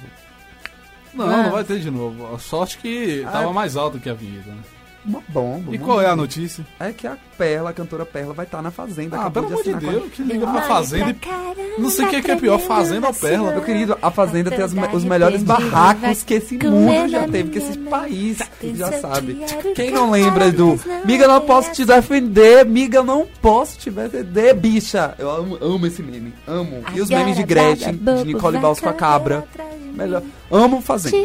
[1.13, 1.43] Não, Ah.
[1.43, 2.33] não vai ter de novo.
[2.33, 4.57] A sorte que Ah, tava é- mais alto que a vinheta, né?
[5.03, 5.73] Uma bomba.
[5.73, 6.63] E uma qual é a notícia?
[6.79, 9.17] É que a Perla, a cantora Perla, vai estar na fazenda.
[9.19, 11.81] Ah, pelo amor de assinar com a- Deus, que liga pra Fazenda e...
[11.81, 13.51] Não sei o que é, que é pior, Fazenda ou Perla.
[13.51, 17.57] Meu querido, a Fazenda tem as os melhores barracos que esse mundo já teve, que
[17.57, 18.37] esse país
[18.75, 19.43] já sabe.
[19.73, 25.15] Quem não lembra do Miga, não posso te defender, Miga, não posso te defender, bicha.
[25.17, 26.83] Eu amo, amo esse meme, amo.
[26.93, 29.47] E os memes de Gretchen, de Nicole Balls com a cabra.
[29.91, 30.23] Melhor.
[30.49, 31.17] Amo Fazenda.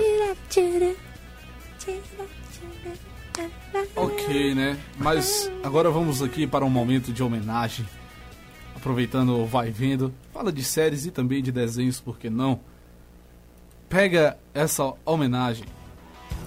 [3.94, 4.78] Ok, né?
[4.98, 7.86] Mas agora vamos aqui para um momento de homenagem.
[8.74, 10.12] Aproveitando o Vai Vendo.
[10.32, 12.60] Fala de séries e também de desenhos, por que não?
[13.88, 15.64] Pega essa homenagem.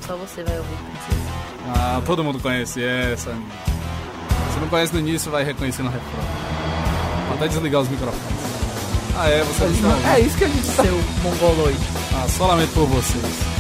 [0.02, 1.30] Só você vai ouvir, princesa.
[1.68, 3.32] Ah, todo mundo conhece essa.
[4.54, 6.24] Se não conhece no início, vai reconhecer no refrão.
[7.28, 8.39] Vou até desligar os microfones.
[9.22, 10.82] Ah, é, você não É isso que a gente tá.
[10.82, 11.78] Seu mongoloide.
[12.14, 13.59] Ah, só lamento por vocês.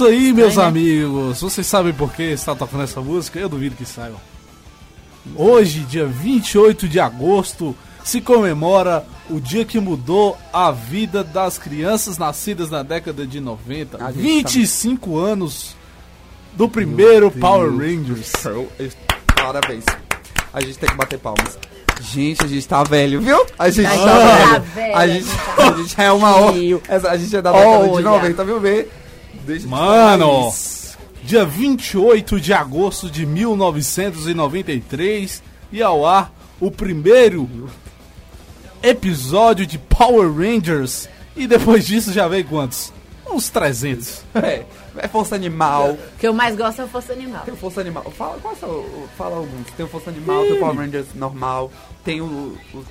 [0.00, 0.68] Isso aí, meus Vai, né?
[0.70, 1.40] amigos.
[1.42, 3.38] Vocês sabem por que está tocando essa música?
[3.38, 4.18] Eu duvido que saibam.
[5.36, 12.16] Hoje, dia 28 de agosto, se comemora o dia que mudou a vida das crianças
[12.16, 14.02] nascidas na década de 90.
[14.02, 15.76] A gente 25 anos
[16.54, 18.32] do primeiro Meu Power Deus Rangers.
[19.36, 19.84] Parabéns.
[20.52, 21.58] A gente tem que bater palmas.
[22.00, 23.44] Gente, a gente tá velho, viu?
[23.58, 24.62] A gente A tá, gente tá velho.
[24.74, 26.52] velho, A gente, tá a gente é uma.
[26.52, 26.82] velho.
[26.88, 28.00] Essa, a gente é da década de Olha.
[28.02, 28.86] 90, viu, bem?
[29.44, 30.52] Deixa Mano!
[31.22, 35.42] dia 28 de agosto de 1993
[35.72, 37.48] e ao ar o primeiro
[38.82, 41.08] episódio de Power Rangers.
[41.36, 42.92] E depois disso já veio quantos?
[43.30, 44.24] Uns 300.
[44.34, 44.64] É,
[44.96, 45.92] é Força Animal.
[45.92, 47.42] O que eu mais gosto é o Força Animal.
[47.44, 48.02] Tem o Força Animal.
[48.10, 49.66] Fala, qual é o seu- fala alguns.
[49.76, 51.70] Tem o Força Animal, tem o Power Rangers normal,
[52.04, 52.58] tem o.
[52.74, 52.84] o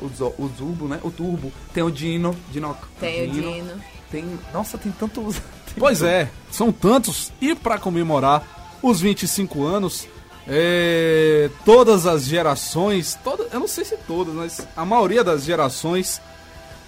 [0.00, 0.98] o, o Zurbo, né?
[1.04, 1.52] O Turbo.
[1.72, 2.34] Tem o Dino.
[2.50, 3.80] Dino Tem o Dino.
[4.14, 4.38] Tem.
[4.52, 5.34] Nossa, tem tantos.
[5.66, 7.32] tem Pois tanto- é, são tantos.
[7.40, 10.06] E para comemorar os 25 anos,
[10.46, 16.20] é, todas as gerações, toda, eu não sei se todas, mas a maioria das gerações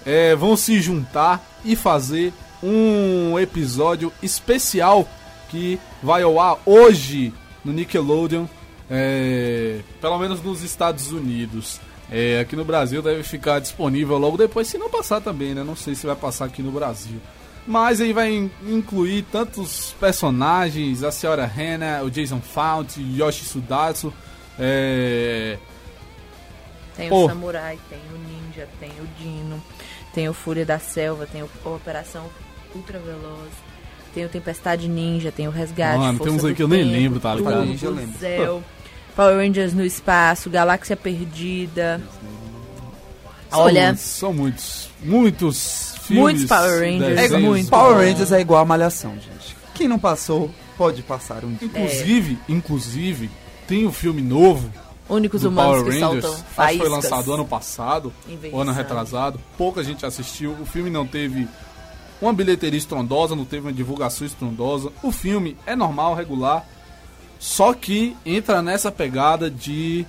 [0.05, 2.31] é, vão se juntar e fazer
[2.63, 5.05] um episódio especial
[5.49, 7.33] que vai ao ar hoje
[7.65, 8.45] no Nickelodeon,
[8.89, 11.81] é, pelo menos nos Estados Unidos.
[12.09, 15.63] É, aqui no Brasil deve ficar disponível logo depois, se não passar também, né?
[15.63, 17.19] Não sei se vai passar aqui no Brasil.
[17.67, 24.13] Mas aí vai in- incluir tantos personagens, a senhora Hannah, o Jason Fount, Yoshi Sudatsu,
[24.57, 25.57] é...
[26.95, 27.25] Tem Pô.
[27.25, 29.61] o Samurai, tem o Ninja, tem o Dino,
[30.13, 32.25] tem o Fúria da Selva, tem o Operação
[32.73, 33.51] Ultra Veloz,
[34.15, 35.99] tem o Tempestade Ninja, tem o Resgate.
[35.99, 37.65] Mano, Força tem uns aí que eu nem lembro, tá ligado?
[37.65, 38.17] Ninja eu lembro.
[38.17, 38.63] Zell,
[39.17, 41.99] Power Rangers no Espaço, Galáxia Perdida.
[43.49, 46.23] São Olha, muitos, são muitos, muitos filmes.
[46.23, 47.43] Muitos Power Rangers, desenhos.
[47.43, 47.69] muitos.
[47.69, 49.57] Power Rangers é igual a Malhação, gente.
[49.73, 51.67] Quem não passou, pode passar um dia.
[51.67, 53.31] Inclusive, inclusive,
[53.67, 54.71] tem um filme novo.
[55.09, 56.89] Únicos do humanos Power que Rangers, acho que foi faíscas.
[56.91, 58.13] lançado ano passado,
[58.53, 59.39] ano retrasado.
[59.57, 60.51] Pouca gente assistiu.
[60.61, 61.47] O filme não teve
[62.21, 64.91] uma bilheteria estrondosa, não teve uma divulgação estrondosa.
[65.01, 66.67] O filme é normal, regular,
[67.39, 70.05] só que entra nessa pegada de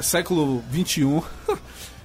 [0.00, 1.22] século 21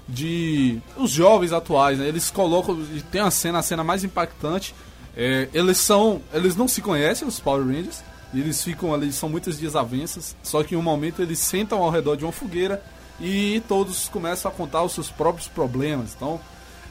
[0.07, 2.07] de os jovens atuais, né?
[2.07, 2.77] Eles colocam
[3.11, 4.73] tem uma cena, a cena mais impactante.
[5.15, 8.03] é, eles são, eles não se conhecem os Power Rangers.
[8.33, 10.35] Eles ficam ali, são muitas desavenças.
[10.43, 12.83] Só que em um momento eles sentam ao redor de uma fogueira
[13.19, 16.13] e todos começam a contar os seus próprios problemas.
[16.15, 16.39] Então,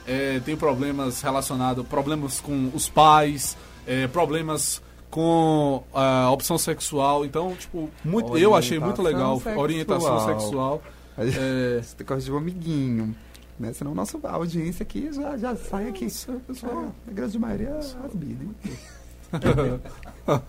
[0.06, 7.24] é, tem problemas relacionados, problemas com os pais, é, problemas com a opção sexual.
[7.24, 9.36] Então, tipo, muito, eu achei muito legal.
[9.36, 10.40] Orientação Orientação sexual.
[10.40, 10.82] sexual.
[11.16, 11.80] Aí, É.
[11.82, 13.14] Você tem que corrigir um amiguinho.
[13.58, 13.72] Né?
[13.72, 16.06] Senão nossa audiência aqui já, já sai aqui.
[16.46, 16.92] pessoal.
[17.06, 17.96] É, a grande maioria é as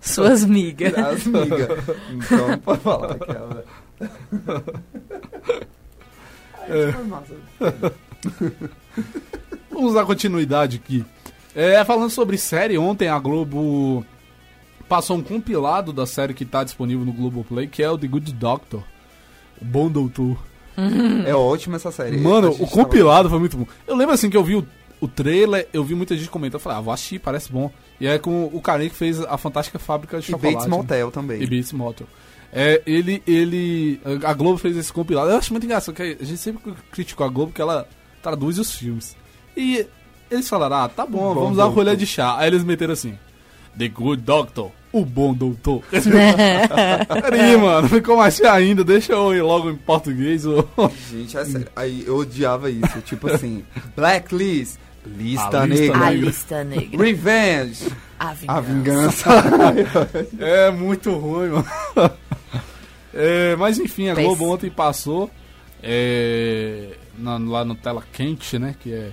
[0.00, 0.94] Suas migas.
[0.94, 1.68] As migas.
[2.10, 3.64] Então, pode falar aquela.
[6.68, 6.92] É.
[9.70, 11.04] Vamos dar continuidade aqui.
[11.54, 14.04] É, falando sobre série, ontem a Globo
[14.88, 18.32] passou um compilado da série que está disponível no Globoplay, que é o The Good
[18.32, 18.82] Doctor.
[19.60, 20.36] O Bom Doutor.
[21.26, 22.16] É ótima essa série.
[22.16, 23.66] Mano, o compilado foi muito bom.
[23.86, 24.66] Eu lembro assim que eu vi o,
[25.00, 27.70] o trailer, eu vi muita gente comentando, eu falei, ah, vou assistir, parece bom.
[28.00, 30.54] E é com o carinha que fez a Fantástica Fábrica de E Chocolate.
[30.54, 30.76] Bates né?
[30.76, 31.42] Motel também.
[31.42, 32.06] E Bates Motel.
[32.52, 35.30] É, ele, ele, a Globo fez esse compilado.
[35.30, 37.86] Eu acho muito engraçado, que a gente sempre criticou a Globo porque ela
[38.22, 39.14] traduz os filmes.
[39.56, 39.86] E
[40.32, 42.36] eles falaram, ah, tá bom, Bom vamos dar uma colher de chá.
[42.38, 43.18] Aí eles meteram assim,
[43.78, 45.82] The Good Doctor, o bom doutor.
[45.90, 50.44] Peraí, mano, ficou mais feio ainda, deixa eu ir logo em português.
[50.46, 50.66] ô.
[51.10, 51.68] Gente, é sério.
[51.74, 53.00] Aí eu odiava isso.
[53.02, 53.64] Tipo assim,
[53.96, 54.76] Blacklist,
[55.06, 56.06] lista A lista negra.
[56.06, 57.04] A lista negra.
[57.04, 57.88] Revenge.
[58.18, 59.30] A A vingança.
[60.38, 61.66] é muito ruim, mano.
[63.14, 64.14] É, mas enfim, a.
[64.14, 65.30] Globo ontem passou
[65.82, 66.88] é,
[67.18, 68.74] na- lá no Tela Quente, né?
[68.80, 69.10] Que é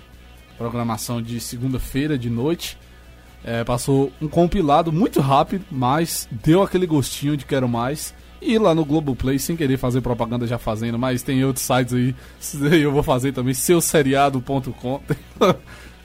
[0.60, 2.78] programação de segunda-feira de noite.
[3.44, 8.14] É, passou um compilado muito rápido, mas deu aquele gostinho de quero mais.
[8.42, 12.16] E lá no Globoplay, sem querer fazer propaganda já fazendo, mas tem outros sites aí,
[12.84, 15.02] eu vou fazer também, seuseriado.com.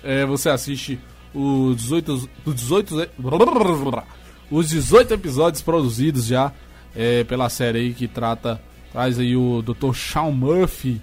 [0.06, 1.01] É, você assiste
[1.32, 3.09] os 18, os 18,
[4.51, 6.52] os 18 episódios produzidos já
[6.94, 8.60] é, pela série aí que trata,
[8.93, 9.94] traz aí o Dr.
[9.94, 11.01] Sean Murphy,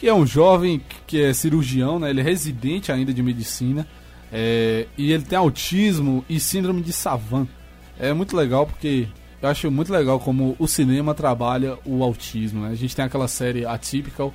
[0.00, 2.08] que é um jovem que é cirurgião, né?
[2.08, 3.86] Ele é residente ainda de medicina.
[4.32, 7.46] é, e ele tem autismo e síndrome de Savant.
[7.98, 9.06] É muito legal porque
[9.42, 12.62] eu acho muito legal como o cinema trabalha o autismo.
[12.62, 12.70] Né?
[12.70, 14.32] A gente tem aquela série Atypical,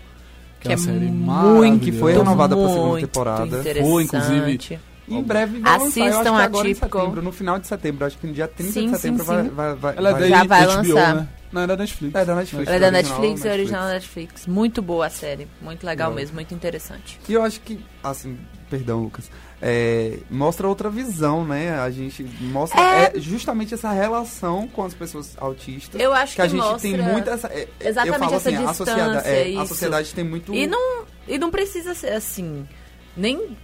[0.59, 1.83] que, Que é é uma série muito.
[1.85, 3.63] Que foi renovada pra segunda Muito temporada.
[3.81, 4.79] Foi, inclusive.
[5.07, 7.01] Em breve vai lançar, eu acho Assistam que agora em Atypical.
[7.01, 9.43] setembro, no final de setembro, acho que no dia 30 Sim, de setembro sim, vai,
[9.43, 9.49] sim.
[9.49, 11.15] vai, vai, Ela é da Já vai HBO, lançar.
[11.15, 11.27] né?
[11.51, 12.15] Não, é da Netflix.
[12.15, 12.67] É da Netflix.
[12.67, 14.47] Ela é da original Netflix, é original da Netflix.
[14.47, 15.47] Muito boa a série.
[15.61, 16.13] Muito legal Legal.
[16.13, 17.19] mesmo, muito interessante.
[17.29, 18.37] E eu acho que, assim,
[18.69, 19.29] perdão, Lucas,
[19.61, 21.79] é, mostra outra visão, né?
[21.79, 23.11] A gente mostra É.
[23.15, 26.01] é, justamente essa relação com as pessoas autistas.
[26.01, 27.47] Eu acho que, a gente mostra tem muita essa.
[27.47, 30.53] é, é, exatamente eu falo essa assim, a sociedade, distância, é, a sociedade tem muito.
[30.53, 32.67] E não, e não precisa ser assim.
[33.15, 33.55] Nem.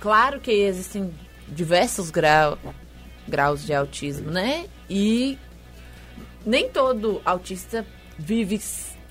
[0.00, 1.12] Claro que existem
[1.48, 2.58] diversos graus.
[3.26, 4.66] graus de autismo, né?
[4.88, 5.38] E
[6.46, 7.84] nem todo autista
[8.18, 8.58] vive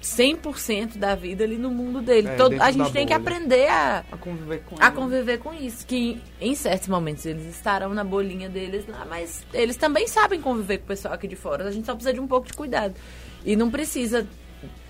[0.01, 2.27] 100% da vida ali no mundo dele.
[2.29, 3.17] É, Todo- a gente tem que bolha.
[3.35, 5.85] aprender a, A conviver com a conviver com isso.
[5.85, 10.77] Que em certos momentos eles estarão na bolinha deles lá, mas eles também sabem conviver
[10.79, 11.65] com o pessoal aqui de fora.
[11.67, 12.95] A gente só precisa de um pouco de cuidado.
[13.45, 14.25] E não precisa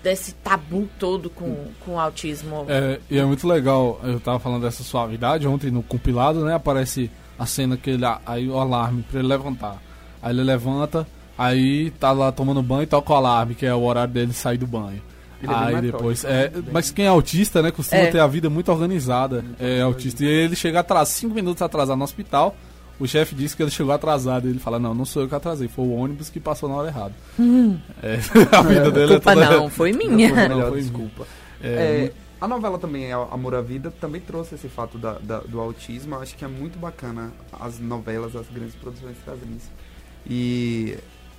[0.02, 2.64] desse tabu todo com, com o autismo.
[2.68, 7.10] É, e é muito legal, eu tava falando dessa suavidade, ontem no compilado, né, aparece
[7.38, 9.82] a cena que ele, aí o alarme pra ele levantar.
[10.22, 11.06] Aí ele levanta,
[11.36, 14.58] aí tá lá tomando banho e toca o alarme, que é o horário dele sair
[14.58, 15.02] do banho.
[15.40, 16.44] Ele é aí metódico, depois, né?
[16.46, 18.10] é, mas quem é autista, né, costuma É.
[18.10, 20.24] ter a vida muito organizada, é autista.
[20.24, 22.56] E ele chega atrasado, cinco minutos atrasado no hospital,
[22.98, 24.48] o chefe disse que ele chegou atrasado.
[24.48, 26.88] Ele fala, não, não sou eu que atrasei, foi o ônibus que passou na hora
[26.88, 27.14] errada.
[27.38, 27.78] Hum.
[28.02, 28.18] É,
[28.56, 29.50] a vida dele Culpa é toda...
[29.50, 30.48] não, foi minha.
[30.48, 31.26] Não, não, foi desculpa.
[31.62, 35.40] É, É, a novela também, é Amor à Vida, também trouxe esse fato da, da-
[35.40, 36.14] do autismo.
[36.14, 39.70] Eu acho que é muito bacana as novelas, as grandes produções trazem isso.
[40.28, 40.96] E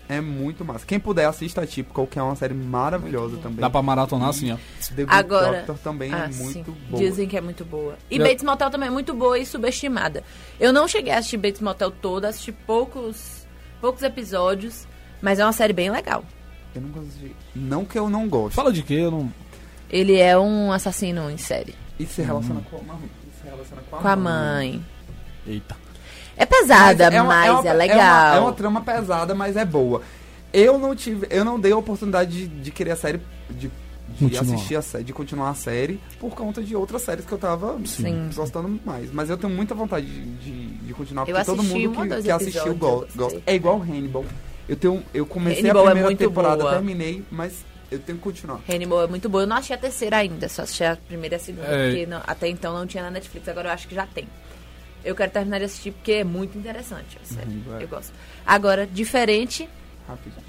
[0.09, 0.85] é muito massa.
[0.87, 3.59] Quem puder, assista a Típico, que é uma série maravilhosa também.
[3.59, 4.57] Dá pra maratonar assim, ó.
[4.95, 6.77] The Good Agora, Doctor também ah, é muito sim.
[6.89, 7.03] boa.
[7.03, 7.95] Dizem que é muito boa.
[8.09, 10.23] E Já- Bates Motel também é muito boa e subestimada.
[10.59, 13.45] Eu não cheguei a assistir Bates Motel toda, assisti poucos,
[13.79, 14.87] poucos episódios,
[15.21, 16.25] mas é uma série bem legal.
[16.73, 17.35] Eu não assisti.
[17.55, 18.55] Não que eu não gosto.
[18.55, 18.95] Fala de quê?
[18.95, 19.31] Eu não...
[19.91, 21.75] Ele é um assassino em série.
[21.99, 23.09] E se relaciona com a mãe.
[23.39, 24.85] Se relaciona com a, Com a mãe.
[25.45, 25.75] Eita.
[26.39, 27.97] É pesada, mas, uma- é, uma- legal.
[27.99, 28.01] É
[28.31, 30.01] uma, é uma trama pesada, mas é boa.
[30.53, 34.23] Eu não tive, eu não dei a oportunidade de, de querer a série, de, de
[34.25, 34.41] Continuar.
[34.55, 37.77] assistir a série, de continuar a série, por conta de outras séries que eu tava
[37.85, 38.29] Sim.
[38.33, 39.11] gostando mais.
[39.13, 42.21] Mas eu tenho muita vontade de, de, de continuar, Eu porque todo assisti mundo que,
[42.23, 43.41] que assistiu gosta.
[43.45, 44.25] É igual Hannibal.
[44.67, 46.71] Eu tenho, eu comecei Hannibal é a primeira muito temporada, boa.
[46.73, 48.59] terminei, mas eu tenho que continuar.
[48.67, 49.43] Hannibal é muito boa.
[49.43, 51.89] Eu não achei a terceira ainda, só assisti a primeira e a segunda, É.
[51.89, 54.27] porque não- até então não tinha na Netflix, agora eu acho que já tem.
[55.03, 57.49] Eu quero terminar de assistir porque é muito interessante a série.
[57.49, 57.79] Uhum.
[57.79, 58.13] Eu gosto.
[58.45, 59.67] Agora, diferente
[60.07, 60.43] Rapidinho.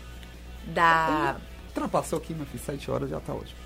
[0.66, 1.36] da.
[1.68, 3.58] Ultrapassou aqui, meu filho, sete horas já tá ótimo.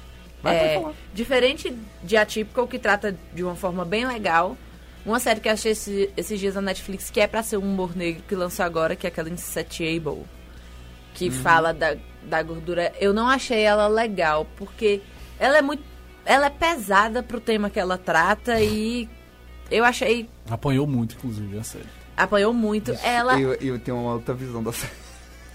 [0.42, 0.94] Vai, É, falar.
[1.14, 4.56] diferente de Atypical, que trata de uma forma bem legal.
[5.06, 7.62] Uma série que eu achei esse- esses dias na Netflix, que é pra ser um
[7.62, 10.24] humor negro, que lançou agora, que é aquela Insatiable.
[11.14, 12.92] Que fala da, da gordura.
[13.00, 15.00] Eu não achei ela legal, porque
[15.38, 15.82] ela é muito.
[16.26, 19.08] Ela é pesada pro tema que ela trata e
[19.70, 20.28] eu achei.
[20.50, 21.84] Apanhou muito, inclusive, a série.
[22.16, 22.92] Apanhou muito.
[23.02, 24.92] Ela, Eu, eu tenho uma outra visão da série.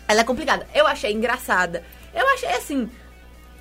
[0.08, 0.68] ela é complicada.
[0.74, 1.84] Eu achei engraçada.
[2.14, 2.90] Eu achei assim.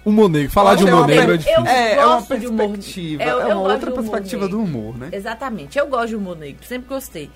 [0.04, 0.50] Humor negro.
[0.50, 1.60] Falar de é humor negro é difícil.
[1.60, 4.58] Eu É, é uma gosto de humor- perspectiva, eu- é uma outra perspectiva negro.
[4.58, 5.10] do humor, né?
[5.12, 5.78] Exatamente.
[5.78, 7.30] Eu gosto de humor negro, sempre gostei.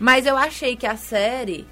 [0.00, 1.66] Mas eu achei que a série.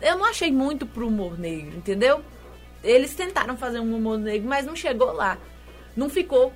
[0.00, 2.22] Eu não achei muito pro humor negro, entendeu?
[2.84, 5.36] Eles tentaram fazer um humor negro, mas não chegou lá.
[5.96, 6.52] Não ficou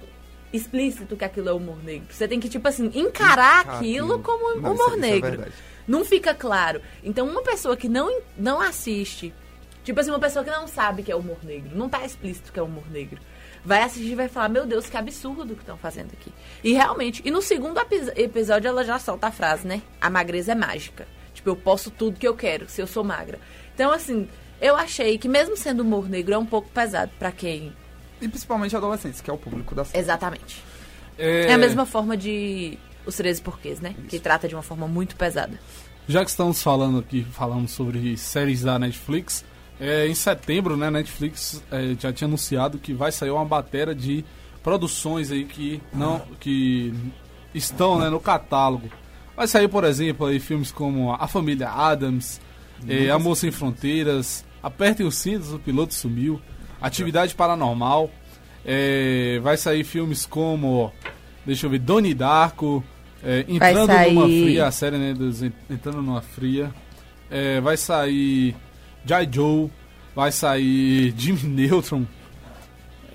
[0.53, 2.07] explícito que aquilo é humor negro.
[2.11, 5.31] Você tem que, tipo assim, encarar aquilo como Não, humor isso- isso é negro.
[5.31, 5.53] verdade.
[5.89, 6.81] não fica claro.
[7.03, 9.33] Então, uma pessoa que não, não assiste,
[9.83, 12.59] tipo assim, uma pessoa que não sabe que é humor negro, não tá explícito que
[12.59, 13.21] é humor negro,
[13.65, 16.33] vai assistir e vai falar: Meu Deus, que absurdo que estão fazendo aqui.
[16.63, 19.83] E realmente, e no segundo epi- episódio ela já solta a frase, né?
[20.01, 21.07] A magreza é mágica.
[21.35, 23.41] Tipo, eu posso tudo que eu quero, se eu sou magra.
[23.75, 24.29] Então, assim,
[24.61, 27.73] eu achei que mesmo sendo humor negro, é um pouco pesado pra quem.
[28.23, 30.03] E principalmente adolescentes, que é o público da série.
[30.03, 30.63] Exatamente.
[31.19, 33.95] É, a mesma forma de Os 13 Porquês, né?
[34.09, 35.59] Que trata de uma forma muito pesada.
[36.09, 39.45] Já que estamos falando aqui, falamos sobre séries da Netflix,
[39.81, 44.25] é, em setembro, né, Netflix é, já tinha anunciado que vai sair uma bateria de
[44.63, 46.95] produções aí que não que
[47.53, 48.89] estão né, no catálogo.
[49.37, 52.41] Vai sair, por exemplo, aí filmes como A Família Adams,
[52.87, 56.41] é, Nunca Amor Sem Fronteiras, Apertem os Cintos, O Piloto Sumiu,
[56.83, 58.11] Atividade Paranormal,
[58.65, 60.93] é, vai sair filmes como,
[61.47, 62.83] deixa eu ver, Doni Darko,
[63.25, 63.87] é, Entrando numa
[64.27, 66.71] sair- Fria, a série né, dos En- Entrando numa Fria,
[67.31, 68.55] é, vai sair
[69.05, 69.71] Jai Joe,
[70.15, 72.05] vai sair Jimmy Neutron,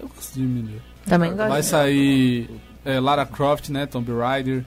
[0.01, 0.81] eu gosto de Jimmy Neutron.
[1.05, 1.49] Também gosto.
[1.49, 2.49] Vai sair
[2.85, 4.65] é, Lara Croft, né, Tomb Raider,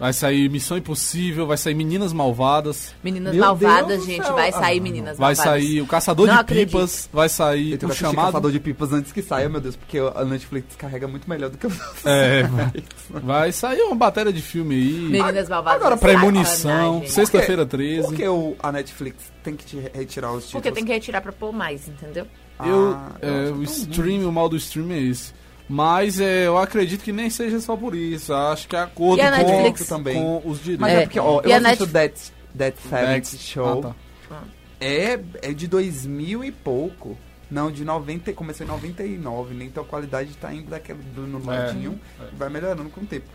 [0.00, 4.82] vai sair Missão Impossível, vai sair Meninas Malvadas, Meninas Meu Malvadas, gente, vai sair Ah,
[4.82, 5.62] Meninas vai Malvadas.
[5.62, 6.68] sair O Caçador Não de acredito.
[6.70, 8.26] Pipas, vai sair Eu o chamado...
[8.26, 11.58] Caçador de Pipas antes que saia, meu Deus, porque a Netflix carrega muito melhor do
[11.58, 11.72] que eu.
[12.06, 12.42] É,
[13.22, 14.92] vai sair uma bateria de filme aí.
[15.10, 15.80] Meninas Malvadas.
[15.80, 17.08] Agora, é Premonição, sacanagem.
[17.08, 18.16] sexta-feira Por 13.
[18.16, 20.52] que o, a Netflix tem que te retirar os títulos?
[20.52, 22.26] Porque tem que retirar pra pôr mais, entendeu?
[22.64, 25.32] Eu, Ah, é, eu acho o tão stream, o mal do stream é esse.
[25.72, 28.34] Mas é, eu acredito que nem seja só por isso.
[28.34, 29.86] Acho que é acordo com, Netflix?
[29.86, 30.14] também.
[30.20, 30.80] com os direitos.
[30.80, 31.00] Mas é, É.
[31.02, 32.12] porque, ó, E eu a assisto Netf- Dead,
[32.52, 33.78] Dead Seventh Dex- Show.
[33.84, 33.94] Ah,
[34.30, 34.42] tá.
[34.80, 37.16] É, é de 2000 e pouco.
[37.48, 39.64] Não, de 90, começou em 99, né?
[39.64, 41.56] Então a qualidade tá indo daquele do no É.
[41.56, 42.00] ladinho,
[42.36, 43.26] vai melhorando com o tempo.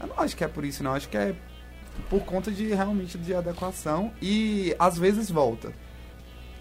[0.00, 0.92] Eu não acho que é por isso, não.
[0.94, 1.34] Acho que é
[2.08, 5.72] por conta de realmente de adequação e às vezes volta.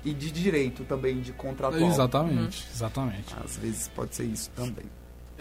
[0.03, 1.89] E de direito também, de contratual.
[1.89, 3.33] Exatamente, exatamente.
[3.43, 4.85] Às vezes pode ser isso também.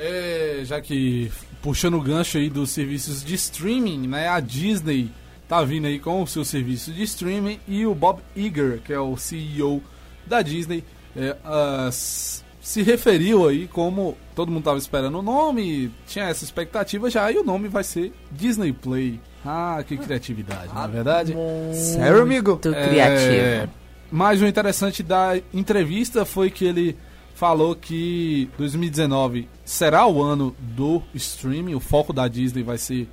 [0.02, 4.28] É, já que puxando o gancho aí dos serviços de streaming, né?
[4.28, 5.10] A Disney
[5.47, 8.98] tá vindo aí com o seu serviço de streaming e o Bob Iger, que é
[8.98, 9.82] o CEO
[10.27, 10.82] da Disney,
[11.14, 16.44] é, ah, s- se referiu aí como todo mundo tava esperando o nome, tinha essa
[16.44, 19.20] expectativa já, e o nome vai ser Disney Play.
[19.44, 21.35] Ah, que criatividade, não é verdade?
[21.74, 22.51] Sério, amigo?
[22.52, 23.72] Muito criativo.
[24.12, 26.97] Mas o interessante da entrevista foi que ele
[27.35, 33.09] falou que 2019 será o ano do streaming, o foco da Disney vai ser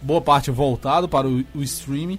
[0.00, 2.18] boa parte voltado para o, o streaming.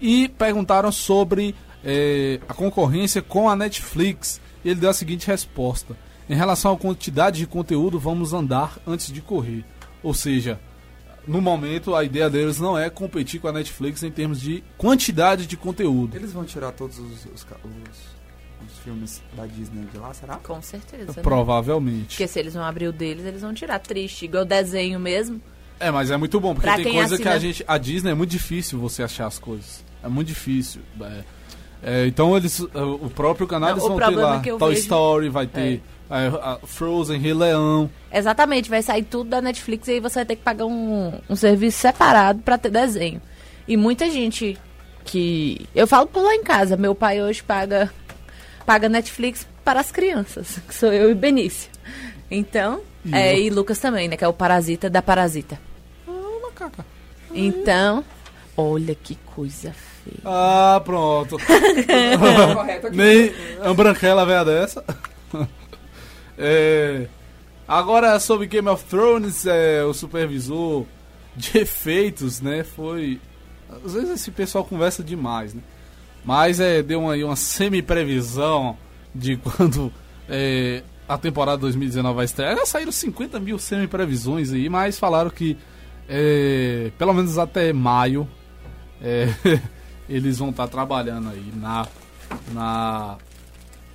[0.00, 1.54] E perguntaram sobre
[1.84, 4.40] eh, a concorrência com a Netflix.
[4.64, 5.96] Ele deu a seguinte resposta:
[6.28, 9.64] Em relação à quantidade de conteúdo, vamos andar antes de correr.
[10.02, 10.60] Ou seja,
[11.26, 15.46] no momento a ideia deles não é competir com a Netflix em termos de quantidade
[15.46, 16.14] de conteúdo.
[16.16, 18.13] Eles vão tirar todos os, os, os-
[18.66, 20.36] os filmes da Disney de lá, será?
[20.36, 21.12] Com certeza.
[21.16, 21.22] né?
[21.22, 22.08] Provavelmente.
[22.08, 25.40] Porque se eles vão abrir o deles, eles vão tirar triste, igual desenho mesmo.
[25.80, 27.64] É, mas é muito bom, porque Pra tem coisa que a assina- gente.
[27.66, 29.84] A Disney é muito difícil você achar as coisas.
[30.02, 30.80] É muito difícil.
[31.00, 31.24] é.
[31.86, 32.60] É, então eles.
[32.74, 34.42] é, O próprio canal Não, eles vão ter lá.
[34.46, 37.90] eu Toy vejo- Story, vai ter é, a Frozen, Rei Leão.
[38.10, 41.36] Exatamente, vai sair tudo da Netflix e aí você vai ter que pagar um, um
[41.36, 43.20] serviço separado pra ter desenho.
[43.68, 44.56] E muita gente
[45.04, 45.66] que.
[45.74, 47.92] Eu falo por lá em casa, meu pai hoje paga,
[48.66, 51.70] paga Netflix para as crianças, que sou eu e Benício.
[52.30, 53.42] Então, E é, eu?
[53.44, 54.16] e Lucas também, né?
[54.16, 55.58] Que é o parasita da parasita.
[57.32, 58.04] Então,
[58.56, 60.20] olha que coisa feia.
[60.24, 61.36] Ah, pronto.
[62.92, 63.32] Nem
[63.62, 64.84] a branquela velha dessa.
[66.38, 67.06] É,
[67.66, 70.84] agora sobre Game of Thrones, é, o supervisor
[71.36, 72.62] de efeitos, né?
[72.64, 73.20] Foi.
[73.84, 75.60] Às vezes esse pessoal conversa demais, né?
[76.24, 78.76] Mas é, deu uma, aí uma semi-previsão
[79.14, 79.92] de quando
[80.28, 82.56] é, a temporada 2019 vai estrear.
[82.56, 85.56] Já saíram 50 mil semi-previsões aí, mas falaram que
[86.08, 88.28] é, pelo menos até maio
[89.02, 89.28] é,
[90.08, 91.86] eles vão estar trabalhando aí na,
[92.52, 93.18] na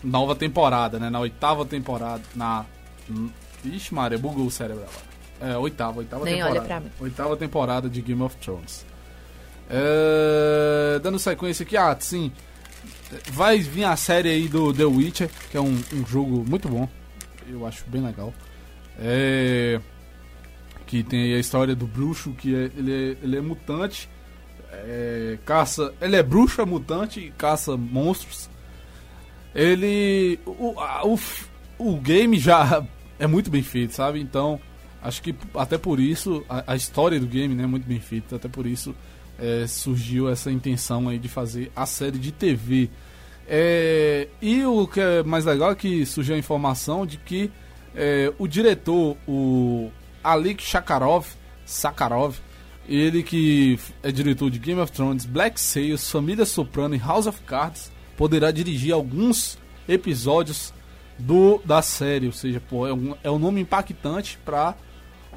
[0.03, 1.10] nova temporada, né?
[1.10, 2.22] Na oitava temporada.
[2.35, 2.65] Na.
[3.65, 5.10] Ixi, Maria, bugou o cérebro agora.
[5.53, 6.60] É, oitava, oitava Nem temporada.
[6.60, 6.91] olha pra mim.
[6.99, 8.85] Oitava temporada de Game of Thrones.
[9.70, 12.32] É, dando sequência aqui, ah, sim.
[13.32, 16.88] Vai vir a série aí do The Witcher, que é um, um jogo muito bom.
[17.48, 18.34] Eu acho bem legal.
[19.00, 19.80] É,
[20.86, 22.91] que tem aí a história do bruxo, que é- ele,
[23.22, 24.10] é, ele é mutante.
[24.72, 25.91] é, caça.
[26.00, 28.50] Ele é bruxo, é mutante e caça monstros.
[29.56, 30.40] Ele.
[30.46, 31.20] O, a- o,
[31.80, 32.84] o game já
[33.18, 34.20] é muito bem feito, sabe?
[34.22, 34.60] Então,
[35.02, 38.36] acho que até por isso, a, a história do game né, é muito bem feita,
[38.36, 38.94] até por isso
[39.40, 42.90] é, surgiu essa intenção aí de fazer a série de TV.
[43.48, 47.52] É, e o que é mais legal é que surgiu a informação de que
[47.95, 49.90] é, o diretor, o
[50.24, 51.26] Alik Shakarov,
[51.66, 52.36] Sakharov,
[52.88, 57.41] ele que é diretor de Game of Thrones, Black Sails, Família Soprano e House of
[57.41, 59.57] Cards, poderá dirigir alguns
[59.88, 60.74] episódios
[61.18, 64.76] do da série, ou seja, pô, é, um, é um nome impactante para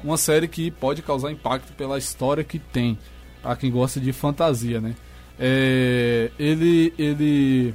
[0.03, 2.97] uma série que pode causar impacto pela história que tem,
[3.43, 4.95] para quem gosta de fantasia, né?
[5.37, 7.73] É, ele ele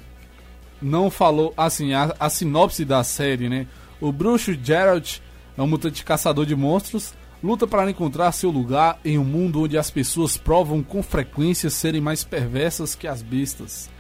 [0.81, 3.67] não falou assim a, a sinopse da série, né?
[4.01, 5.19] O bruxo Geralt
[5.57, 7.13] é um mutante caçador de monstros,
[7.43, 12.01] luta para encontrar seu lugar em um mundo onde as pessoas provam com frequência serem
[12.01, 13.91] mais perversas que as bestas.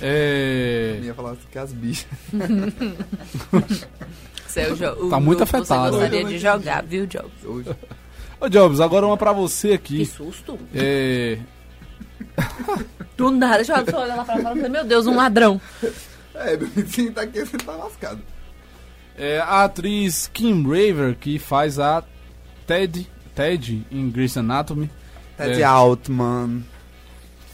[0.00, 0.96] É...
[0.98, 2.06] Eu ia falar que as bichas.
[4.46, 5.96] Seu o Tá muito afetado.
[5.96, 7.30] Você gostaria de jogar, viu, Jobs?
[8.40, 9.98] Ô Jobs, agora uma pra você aqui.
[9.98, 10.58] Que susto.
[10.74, 11.38] É...
[13.16, 15.60] Do nada, deixa eu só olhar lá pra fora e falei, meu Deus, um ladrão.
[16.34, 18.20] É, meu vizinho tá aqui, você tá lascado.
[19.16, 22.02] É a atriz Kim Raver, que faz a
[22.66, 24.90] Ted, Ted em Grey's Anatomy.
[25.36, 26.62] Ted É, Altman.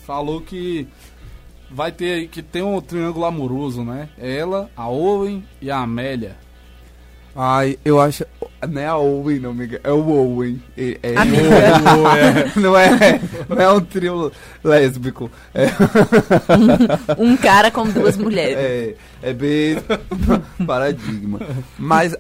[0.07, 0.87] Falou que
[1.69, 4.09] vai ter aí- que tem um triângulo amoroso, né?
[4.17, 6.37] Ela, a Owen e a Amélia.
[7.37, 8.25] Ai, eu acho.
[8.67, 9.79] Não é a Owen, não, amiga.
[9.85, 10.61] É o Owen.
[10.77, 12.53] É, é- Amiga.
[12.57, 14.33] não, é, não é um trio
[14.65, 15.31] lésbico.
[15.55, 15.67] É,
[17.19, 18.57] Um cara com duas mulheres.
[18.57, 19.77] é, é bem
[20.67, 21.41] paradigma.
[21.79, 22.17] Mas,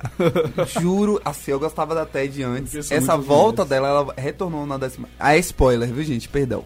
[0.80, 2.90] juro, assim, eu gostava da Ted antes.
[2.90, 3.68] Essa volta mulheres.
[3.68, 5.08] dela, ela retornou na décima.
[5.18, 6.28] Ah, é spoiler, viu, gente?
[6.28, 6.64] Perdão.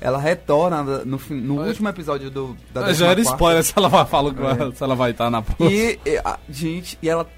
[0.00, 3.30] Ela retorna no, fim- no último episódio do, da Já era quarta.
[3.32, 4.72] spoiler se ela vai, fala, que vai- É.
[4.72, 5.70] se ela vai estar na próxima.
[5.70, 7.28] E, e, a, gente, e ela.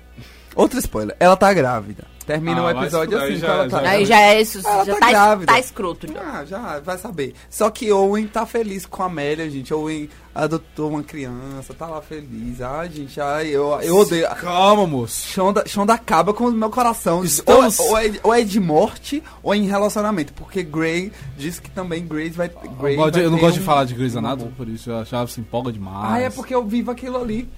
[0.54, 1.16] Outro spoiler.
[1.18, 2.04] Ela tá grávida.
[2.26, 4.94] Termina Ah, o episódio assim, já- ela tá já- Aí já é isso, Ela já
[4.94, 5.52] tá tá, grávida.
[5.52, 6.06] tá escroto.
[6.06, 6.20] já.
[6.20, 7.34] Ah, já, vai saber.
[7.50, 9.74] Só que Owen tá feliz com a Amélia, gente.
[9.74, 12.60] Owen adotou uma criança, tá lá feliz.
[12.60, 14.28] Ai, gente, ai, eu, eu odeio.
[14.36, 15.26] Calma, moço.
[15.26, 17.24] Shonda, Shonda acaba com o meu coração.
[17.24, 20.32] Estamos- Ou, ou é, ou é de morte ou é em relacionamento.
[20.32, 22.48] Porque Grey diz que também Grace vai.
[22.48, 24.68] Grey Eu, de- vai eu não gosto de um- falar de Grey's um Anatomy, por
[24.68, 26.12] isso eu achava se empolga demais.
[26.12, 27.48] Ah, é porque eu vivo aquilo ali.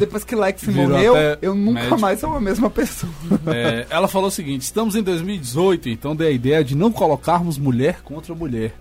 [0.00, 2.00] Depois que Lex Virou morreu, até eu nunca médico.
[2.00, 3.12] mais sou a mesma pessoa.
[3.54, 7.58] É, ela falou o seguinte: estamos em 2018, então dei a ideia de não colocarmos
[7.58, 8.74] mulher contra mulher.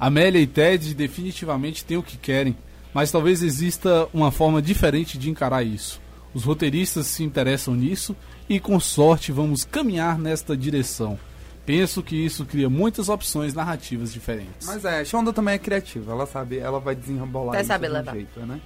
[0.00, 2.56] Amélia e Ted definitivamente têm o que querem,
[2.92, 6.00] mas talvez exista uma forma diferente de encarar isso.
[6.32, 8.16] Os roteiristas se interessam nisso
[8.48, 11.18] e, com sorte, vamos caminhar nesta direção.
[11.64, 14.66] Penso que isso cria muitas opções narrativas diferentes.
[14.66, 16.12] Mas é, Shonda também é criativa.
[16.12, 18.12] Ela sabe, ela vai desenrolar Vai isso saber de um levar.
[18.12, 18.60] jeito, né?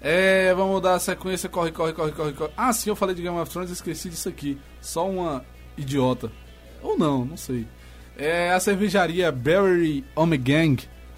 [0.00, 2.52] É, vamos dar sequência, corre, corre, corre, corre, corre.
[2.56, 4.58] Ah, sim, eu falei de Game of Thrones, esqueci disso aqui.
[4.80, 5.44] Só uma
[5.76, 6.30] idiota.
[6.82, 7.66] Ou não, não sei.
[8.16, 10.76] É, a cervejaria Berry Omegang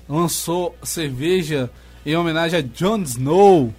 [0.08, 1.70] lançou cerveja
[2.04, 3.74] em homenagem a Jon Snow,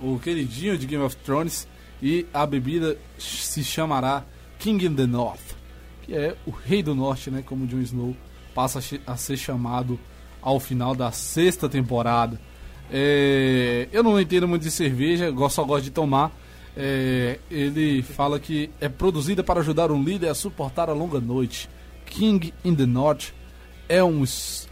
[0.00, 1.68] o queridinho de Game of Thrones,
[2.02, 4.24] e a bebida se chamará
[4.58, 5.54] King in the North,
[6.02, 8.16] que é o rei do norte, né, como Jon Snow
[8.54, 9.98] passa a ser chamado
[10.40, 12.40] ao final da sexta temporada.
[12.92, 16.30] É, eu não entendo muito de cerveja, gosto- só gosto de tomar.
[16.76, 21.68] É, ele fala que é produzida para ajudar um líder a suportar a longa noite.
[22.04, 23.30] King in the North
[23.88, 24.22] é um,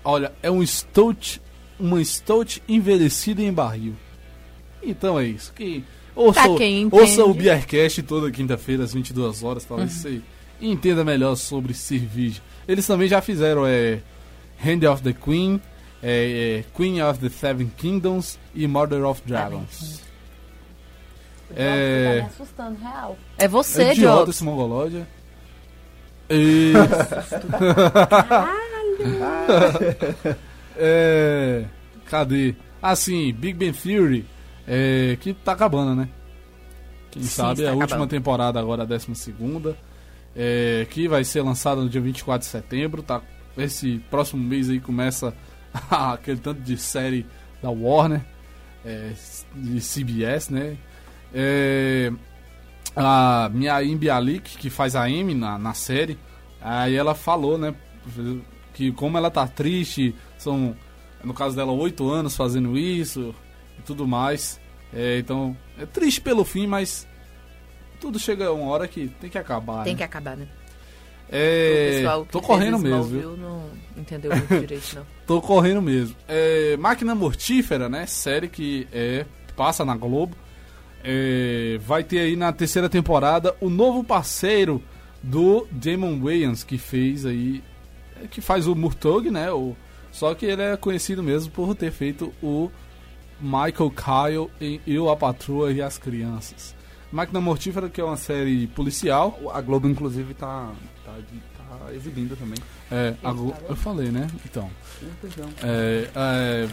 [0.04, 1.40] olha, é um stout,
[1.80, 3.94] uma stout envelhecida em barril.
[4.82, 5.52] Então é isso.
[5.54, 5.82] Que
[6.14, 7.32] ouça, quem ouça o.
[7.34, 10.00] Beercast toda quinta-feira às 22 horas, talvez Uhum.
[10.02, 10.20] você
[10.60, 12.40] entenda melhor sobre cerveja.
[12.68, 14.00] Eles também já fizeram é,
[14.62, 15.60] Hand of the Queen,
[16.06, 20.02] é, é, Queen of the Seven Kingdoms e Murder of Dragons.
[21.56, 23.16] É, Tá assustando, real.
[23.39, 25.09] É você, é idiota esse mongolódia.
[26.28, 27.47] Isso.
[30.76, 31.64] é,
[32.06, 32.55] cadê?
[32.82, 34.26] Ah, sim, Big Bang Theory,
[34.66, 36.09] é, que tá acabando, né?
[37.10, 38.10] Quem Sim, sabe é está a última acabando.
[38.10, 39.74] temporada agora, a décima segunda,
[40.36, 43.22] é, que vai ser lançada no dia 24 de setembro, tá?
[43.56, 45.32] Esse próximo mês aí começa
[45.90, 47.26] aquele tanto de série
[47.62, 48.22] da Warner,
[48.84, 49.12] é,
[49.55, 50.76] de CBS, né?
[51.32, 52.12] É,
[52.94, 56.18] a minha Imbialik, que faz a Amy na, na série,
[56.60, 57.74] aí ela falou, né,
[58.72, 60.76] que como ela tá triste, são,
[61.22, 63.34] no caso dela, oito anos fazendo isso
[63.78, 64.60] e tudo mais.
[64.92, 67.09] É, então, é triste pelo fim, mas
[68.01, 69.82] tudo chega uma hora que tem que acabar.
[69.82, 69.98] Tem né?
[69.98, 70.46] que acabar, né?
[71.28, 73.36] É, tô correndo mesmo, viu?
[73.36, 75.06] não entendeu muito direito, não.
[75.26, 76.14] Tô correndo mesmo.
[76.28, 78.06] É, Máquina Mortífera, né?
[78.06, 79.24] Série que é,
[79.56, 80.36] passa na Globo.
[81.02, 84.82] É, vai ter aí na terceira temporada o novo parceiro
[85.22, 87.62] do Damon Wayans, que fez aí.
[88.22, 89.51] é, Que faz o Murtog, né?
[89.51, 89.74] O,
[90.12, 92.70] só que ele é conhecido mesmo por ter feito o
[93.40, 96.74] Michael Kyle em Eu, a Patroa e as Crianças.
[97.10, 99.38] Máquina Mortífera, que é uma série policial.
[99.52, 100.70] A Globo, inclusive, tá,
[101.05, 101.53] tá, tá
[101.92, 102.59] exibindo também.
[102.90, 103.14] É,
[103.68, 104.26] eu falei, né?
[104.44, 104.70] Então.
[105.62, 106.68] É, é,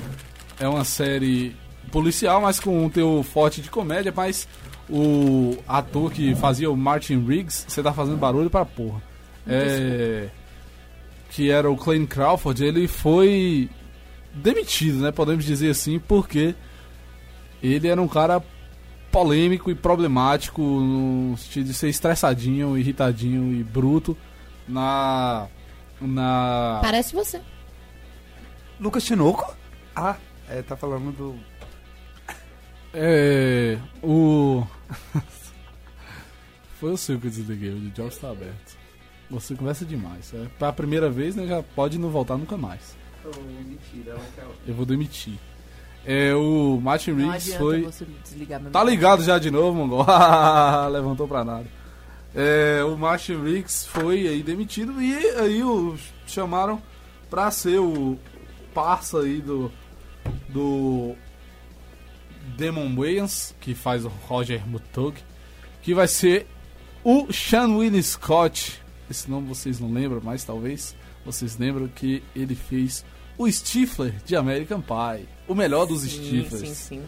[0.59, 1.55] é uma série
[1.91, 4.47] policial, mas com um teu forte de comédia, mas
[4.89, 9.01] o ator que fazia o Martin Riggs, você tá fazendo barulho pra porra.
[9.47, 10.29] É,
[11.31, 13.69] que era o Clayton Crawford, ele foi
[14.33, 15.11] demitido, né?
[15.11, 16.53] Podemos dizer assim, porque
[17.63, 18.43] ele era um cara
[19.11, 24.15] polêmico e problemático no sentido de ser estressadinho, irritadinho e bruto
[24.71, 25.47] na
[25.99, 27.41] na Parece você.
[28.79, 29.55] Lucas Tinoco?
[29.95, 30.15] Ah,
[30.49, 31.35] é, tá falando do.
[32.93, 33.77] É.
[34.01, 34.65] O.
[36.79, 38.75] Foi o seu que eu desliguei, o de Jobs tá aberto.
[39.29, 40.33] Você conversa demais.
[40.33, 41.45] É, pra primeira vez, né?
[41.45, 42.97] Já pode não voltar nunca mais.
[43.63, 44.45] mentira, ela quer.
[44.67, 45.37] Eu vou demitir.
[46.03, 47.81] É, o Martin Riggs adianta foi.
[47.83, 50.05] você desligar meu Tá ligado já de novo, Mongol?
[50.91, 51.80] Levantou pra nada.
[52.33, 56.81] É, o Martin Riggs foi aí demitido e aí o chamaram
[57.29, 58.17] pra ser o
[58.73, 59.69] parça aí do
[60.47, 61.13] do
[62.57, 65.17] Demon Wayans, que faz o Roger Mutug,
[65.81, 66.47] que vai ser
[67.03, 68.81] o Sean Willis Scott.
[69.09, 70.95] Esse nome vocês não lembram, mas talvez
[71.25, 73.03] vocês lembram que ele fez
[73.37, 76.67] o Stifler de American Pie, o melhor dos Sim, Stiflers.
[76.69, 77.03] sim, sim.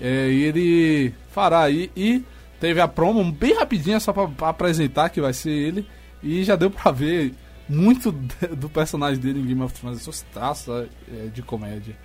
[0.00, 1.90] É, e ele fará aí.
[1.96, 2.22] E
[2.60, 5.86] teve a promo bem rapidinha só pra, pra apresentar que vai ser ele.
[6.22, 7.34] E já deu pra ver
[7.68, 8.12] muito
[8.56, 11.96] do personagem dele em Game of Thrones, seus traços é, de comédia.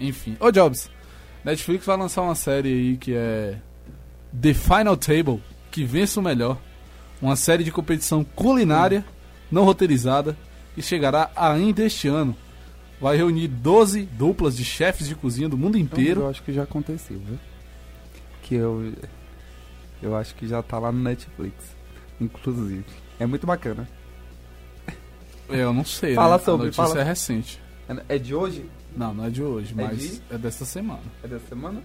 [0.00, 0.36] Enfim.
[0.40, 0.90] Ô Jobs,
[1.44, 3.58] Netflix vai lançar uma série aí que é
[4.40, 6.58] The Final Table, que vença o melhor.
[7.20, 9.04] Uma série de competição culinária,
[9.50, 10.36] não roteirizada,
[10.74, 12.36] que chegará ainda este ano.
[13.00, 16.22] Vai reunir 12 duplas de chefes de cozinha do mundo inteiro.
[16.22, 17.38] Eu acho que já aconteceu, viu?
[18.42, 18.92] Que eu.
[20.02, 21.76] Eu acho que já tá lá no Netflix.
[22.20, 22.84] Inclusive.
[23.18, 23.88] É muito bacana.
[25.48, 26.44] É, eu não sei, Fala né?
[26.44, 27.00] sobre, A notícia fala.
[27.00, 27.60] é recente.
[27.88, 28.68] É- É de hoje?
[28.96, 30.22] Não, não é de hoje, É mas de?
[30.30, 31.00] é desta semana.
[31.22, 31.82] É dessa semana?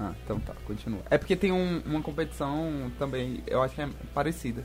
[0.00, 1.00] Ah, então tá, continua.
[1.10, 4.64] É porque tem um- uma competição também, eu acho que é parecida.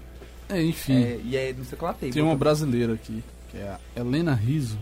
[0.49, 0.95] É, enfim.
[1.03, 4.77] É, e é não sei qual Tem uma brasileira aqui, que é a Helena Riso.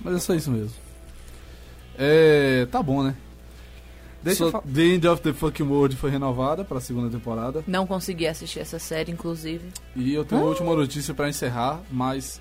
[0.00, 0.74] Mas é só isso mesmo.
[1.98, 2.66] É.
[2.70, 3.14] Tá bom, né?
[4.22, 7.64] Deixa eu So, The End of the Fucking World foi renovada pra segunda temporada.
[7.66, 9.68] Não consegui assistir essa série, inclusive.
[9.96, 10.44] E eu tenho Ah.
[10.44, 12.40] uma última notícia pra encerrar, mas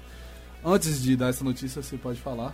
[0.63, 2.53] antes de dar essa notícia, você pode falar.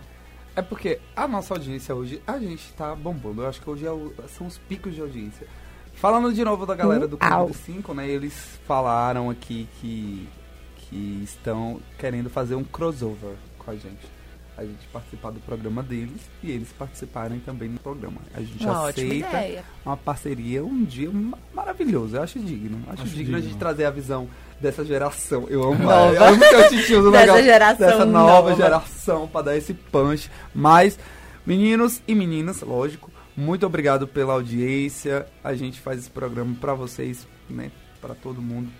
[0.54, 3.42] É porque a nossa audiência hoje, a gente tá bombando.
[3.42, 5.46] Eu acho que hoje é o- são os picos de audiência.
[5.94, 8.08] Falando de novo da galera do Clube dos 5, né?
[8.08, 8.32] Eles
[8.66, 10.28] falaram aqui que,
[10.76, 14.15] que estão querendo fazer um crossover com a gente.
[14.56, 18.16] A gente participar do programa deles e eles participarem também do programa.
[18.34, 22.16] A gente Uma aceita uma parceria um dia ma- maravilhoso.
[22.16, 22.80] Eu acho digno.
[22.88, 24.26] Acho, Acho digno, a gente trazer a visão
[24.58, 25.46] dessa geração.
[25.50, 26.14] Eu amo, Nova.
[26.14, 27.42] eu amo que eu te uso Dessa legal.
[27.42, 28.54] geração Dessa nova, nova.
[28.56, 30.30] geração pra dar esse punch.
[30.54, 30.98] Mas,
[31.44, 35.26] meninos e meninas, lógico, muito obrigado pela audiência.
[35.44, 37.70] A gente faz esse programa pra vocês, né?
[38.00, 38.70] Pra todo mundo.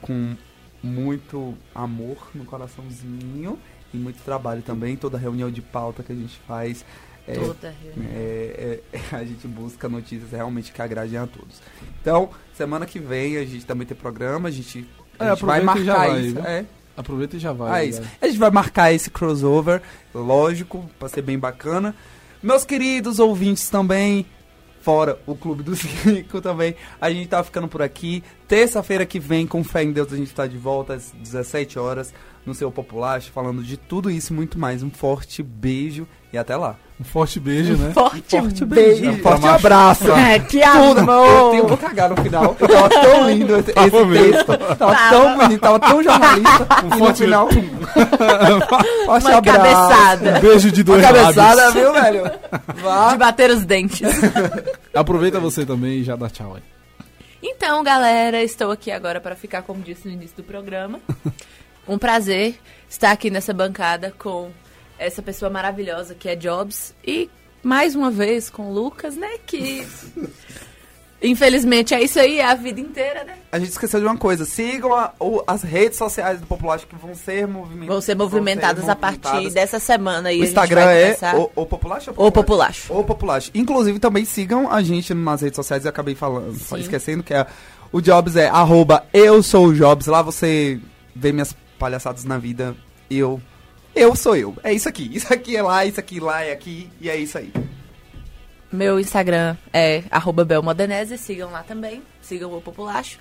[0.00, 0.34] Com
[0.82, 3.58] muito amor no coraçãozinho.
[3.94, 4.96] E muito trabalho também.
[4.96, 6.84] Toda reunião de pauta que a gente faz.
[7.28, 8.12] é, Toda reunião.
[8.14, 11.62] é, é, a gente busca notícias realmente que agradem a todos.
[12.00, 14.86] Então, semana que vem a gente também tem programa, a gente,
[15.18, 16.34] a É, gente vai marcar vai, isso.
[16.34, 16.44] viu?
[16.44, 16.64] É,
[16.96, 17.72] Aproveita e já vai.
[17.72, 18.02] ah, isso.
[18.22, 19.82] A gente vai marcar esse crossover,
[20.14, 21.94] lógico, pra ser bem bacana.
[22.42, 24.24] Meus queridos ouvintes também,
[24.80, 28.22] fora o Clube dos Cinco também, a gente tá ficando por aqui.
[28.46, 32.14] Terça-feira que vem, com fé em Deus, a gente tá de volta às 17 horas
[32.46, 34.82] no seu Populacho, falando de tudo isso e muito mais.
[34.82, 36.76] Um forte beijo e até lá.
[37.00, 37.90] Um forte beijo, né?
[37.92, 39.00] Forte, Forte beijo.
[39.02, 40.12] beijo, Pra forte macho- abraço.
[40.12, 41.00] É, que Tudo.
[41.00, 41.26] amor.
[41.26, 42.56] Eu tenho que cagar no final.
[42.60, 44.76] Eu tava tão lindo esse, texto.
[44.78, 46.66] Tava tão bonito, tava tão jornalista.
[46.80, 47.48] e no forte final.
[49.06, 49.42] forte Uma abraço.
[49.42, 50.38] cabeçada.
[50.38, 51.74] Um beijo de Uma dois cabeçada, lábios.
[51.74, 52.30] viu, velho?
[52.82, 53.10] Vá.
[53.10, 54.08] De bater os dentes.
[54.94, 56.62] Aproveita você também e já dá tchau aí.
[57.42, 60.98] Então, galera, estou aqui agora para ficar, como disse no início do programa.
[61.86, 62.58] Um prazer
[62.88, 64.50] estar aqui nessa bancada com
[64.98, 67.28] essa pessoa maravilhosa que é Jobs e
[67.62, 69.32] mais uma vez com o Lucas, né?
[69.46, 69.86] Que
[71.22, 73.34] infelizmente é isso aí, é a vida inteira, né?
[73.50, 74.44] A gente esqueceu de uma coisa.
[74.44, 77.88] Sigam a- o- as redes sociais do Populacho que vão ser movimentadas.
[77.88, 80.40] Vão ser movimentadas a partir dessa semana aí.
[80.40, 82.12] O Instagram é o, o Populacho?
[82.16, 82.92] O Populacho.
[82.92, 83.50] O Populacho.
[83.54, 85.84] Inclusive, também sigam a gente nas redes sociais.
[85.84, 86.78] Eu acabei falando, Sim.
[86.80, 87.46] esquecendo que é
[87.92, 90.06] o Jobs é arroba eu sou o Jobs.
[90.06, 90.78] Lá você
[91.16, 92.74] vê minhas palhaçadas na vida.
[93.10, 93.40] Eu.
[93.94, 94.56] Eu sou eu.
[94.64, 95.08] É isso aqui.
[95.14, 96.90] Isso aqui é lá, isso aqui lá é aqui.
[97.00, 97.52] E é isso aí.
[98.72, 103.18] Meu Instagram é arroba belmodenese, sigam lá também, sigam o Populacho.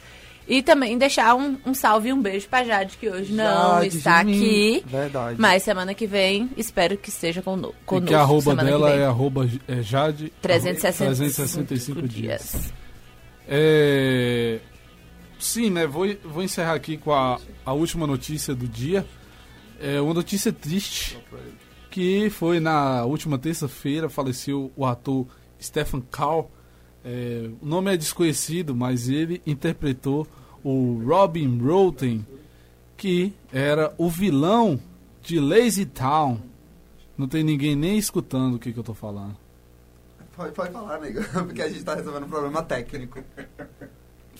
[0.48, 3.98] E também deixar um, um salve e um beijo pra Jade, que hoje não Jade,
[3.98, 4.38] está Jasmine.
[4.78, 4.84] aqui.
[4.88, 5.36] Verdade.
[5.40, 8.08] Mas semana que vem, espero que esteja cono E conosco.
[8.10, 12.74] que a arroba dela é arroba é Jade 365 365 dias.
[13.48, 14.60] É,
[15.44, 15.86] Sim, né?
[15.86, 19.06] Vou, vou encerrar aqui com a, a última notícia do dia.
[19.78, 21.20] É uma notícia triste
[21.92, 25.28] que foi na última terça-feira faleceu o ator
[25.62, 26.50] Stephen Carl.
[27.04, 30.26] É, o nome é desconhecido, mas ele interpretou
[30.64, 32.26] o Robin Roten,
[32.96, 34.80] que era o vilão
[35.22, 36.40] de Lazy Town.
[37.18, 39.36] Não tem ninguém nem escutando o que, que eu tô falando.
[40.38, 41.22] Pode, pode falar, amigo.
[41.46, 43.22] Porque a gente tá resolvendo um problema técnico.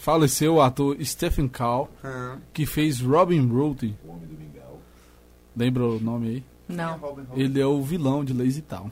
[0.04, 2.36] Faleceu o ator Stephen Carl, Ah.
[2.54, 3.98] que fez Robin Roten.
[5.56, 6.44] Lembra o nome aí?
[6.68, 7.00] Não.
[7.38, 8.92] Ele é o vilão de Lazy Town.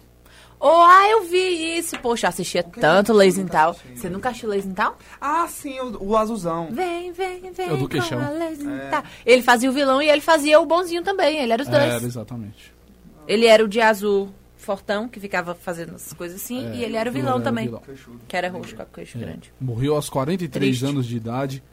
[0.58, 2.00] Oh, ah, eu vi isso.
[2.00, 3.76] Poxa, eu assistia tanto Lazy Town.
[3.94, 4.94] Você nunca assistiu Lazy Town?
[5.20, 6.70] Ah, sim, o, o azulzão.
[6.72, 7.68] Vem, vem, vem.
[7.68, 8.22] É o do queixão.
[8.22, 9.04] É.
[9.26, 11.40] Ele fazia o vilão e ele fazia o bonzinho também.
[11.40, 11.84] Ele era os dois.
[11.84, 12.74] Era, exatamente.
[13.28, 14.30] Ele era o de azul
[14.62, 16.68] fortão, que ficava fazendo as coisas assim.
[16.68, 17.66] É, e ele era o vilão era o também.
[17.66, 17.82] vilão.
[18.28, 19.54] Que era roxo com a queixo grande.
[19.60, 20.86] Morreu aos 43 Triste.
[20.86, 21.64] anos de idade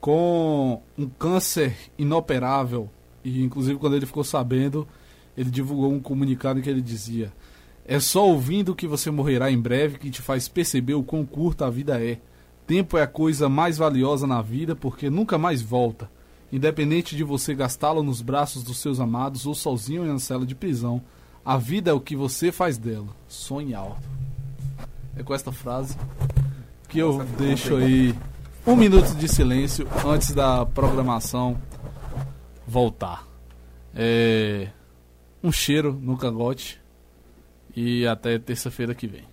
[0.00, 2.88] com um câncer inoperável.
[3.24, 4.86] E inclusive quando ele ficou sabendo,
[5.36, 7.32] ele divulgou um comunicado em que ele dizia:
[7.84, 11.66] É só ouvindo que você morrerá em breve que te faz perceber o quão curta
[11.66, 12.18] a vida é.
[12.66, 16.10] Tempo é a coisa mais valiosa na vida porque nunca mais volta.
[16.52, 20.54] Independente de você gastá-lo nos braços dos seus amados ou sozinho em uma cela de
[20.54, 21.02] prisão,
[21.48, 23.08] a vida é o que você faz dela.
[23.26, 24.06] Sonhe alto.
[25.16, 25.96] É com esta frase
[26.90, 28.14] que eu deixo aí
[28.66, 31.58] um minuto de silêncio antes da programação
[32.66, 33.26] voltar.
[33.94, 34.68] É,
[35.42, 36.78] um cheiro no cangote
[37.74, 39.24] e até terça-feira que vem.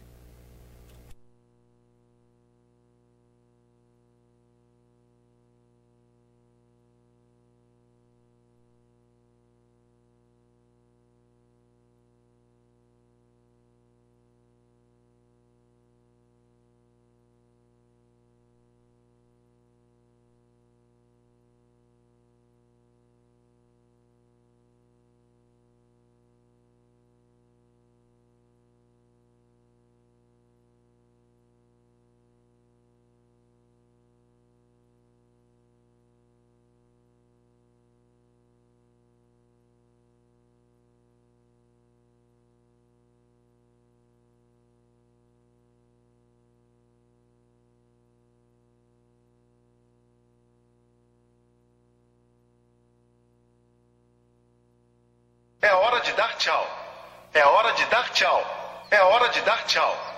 [59.15, 60.14] Hora de dar tchau.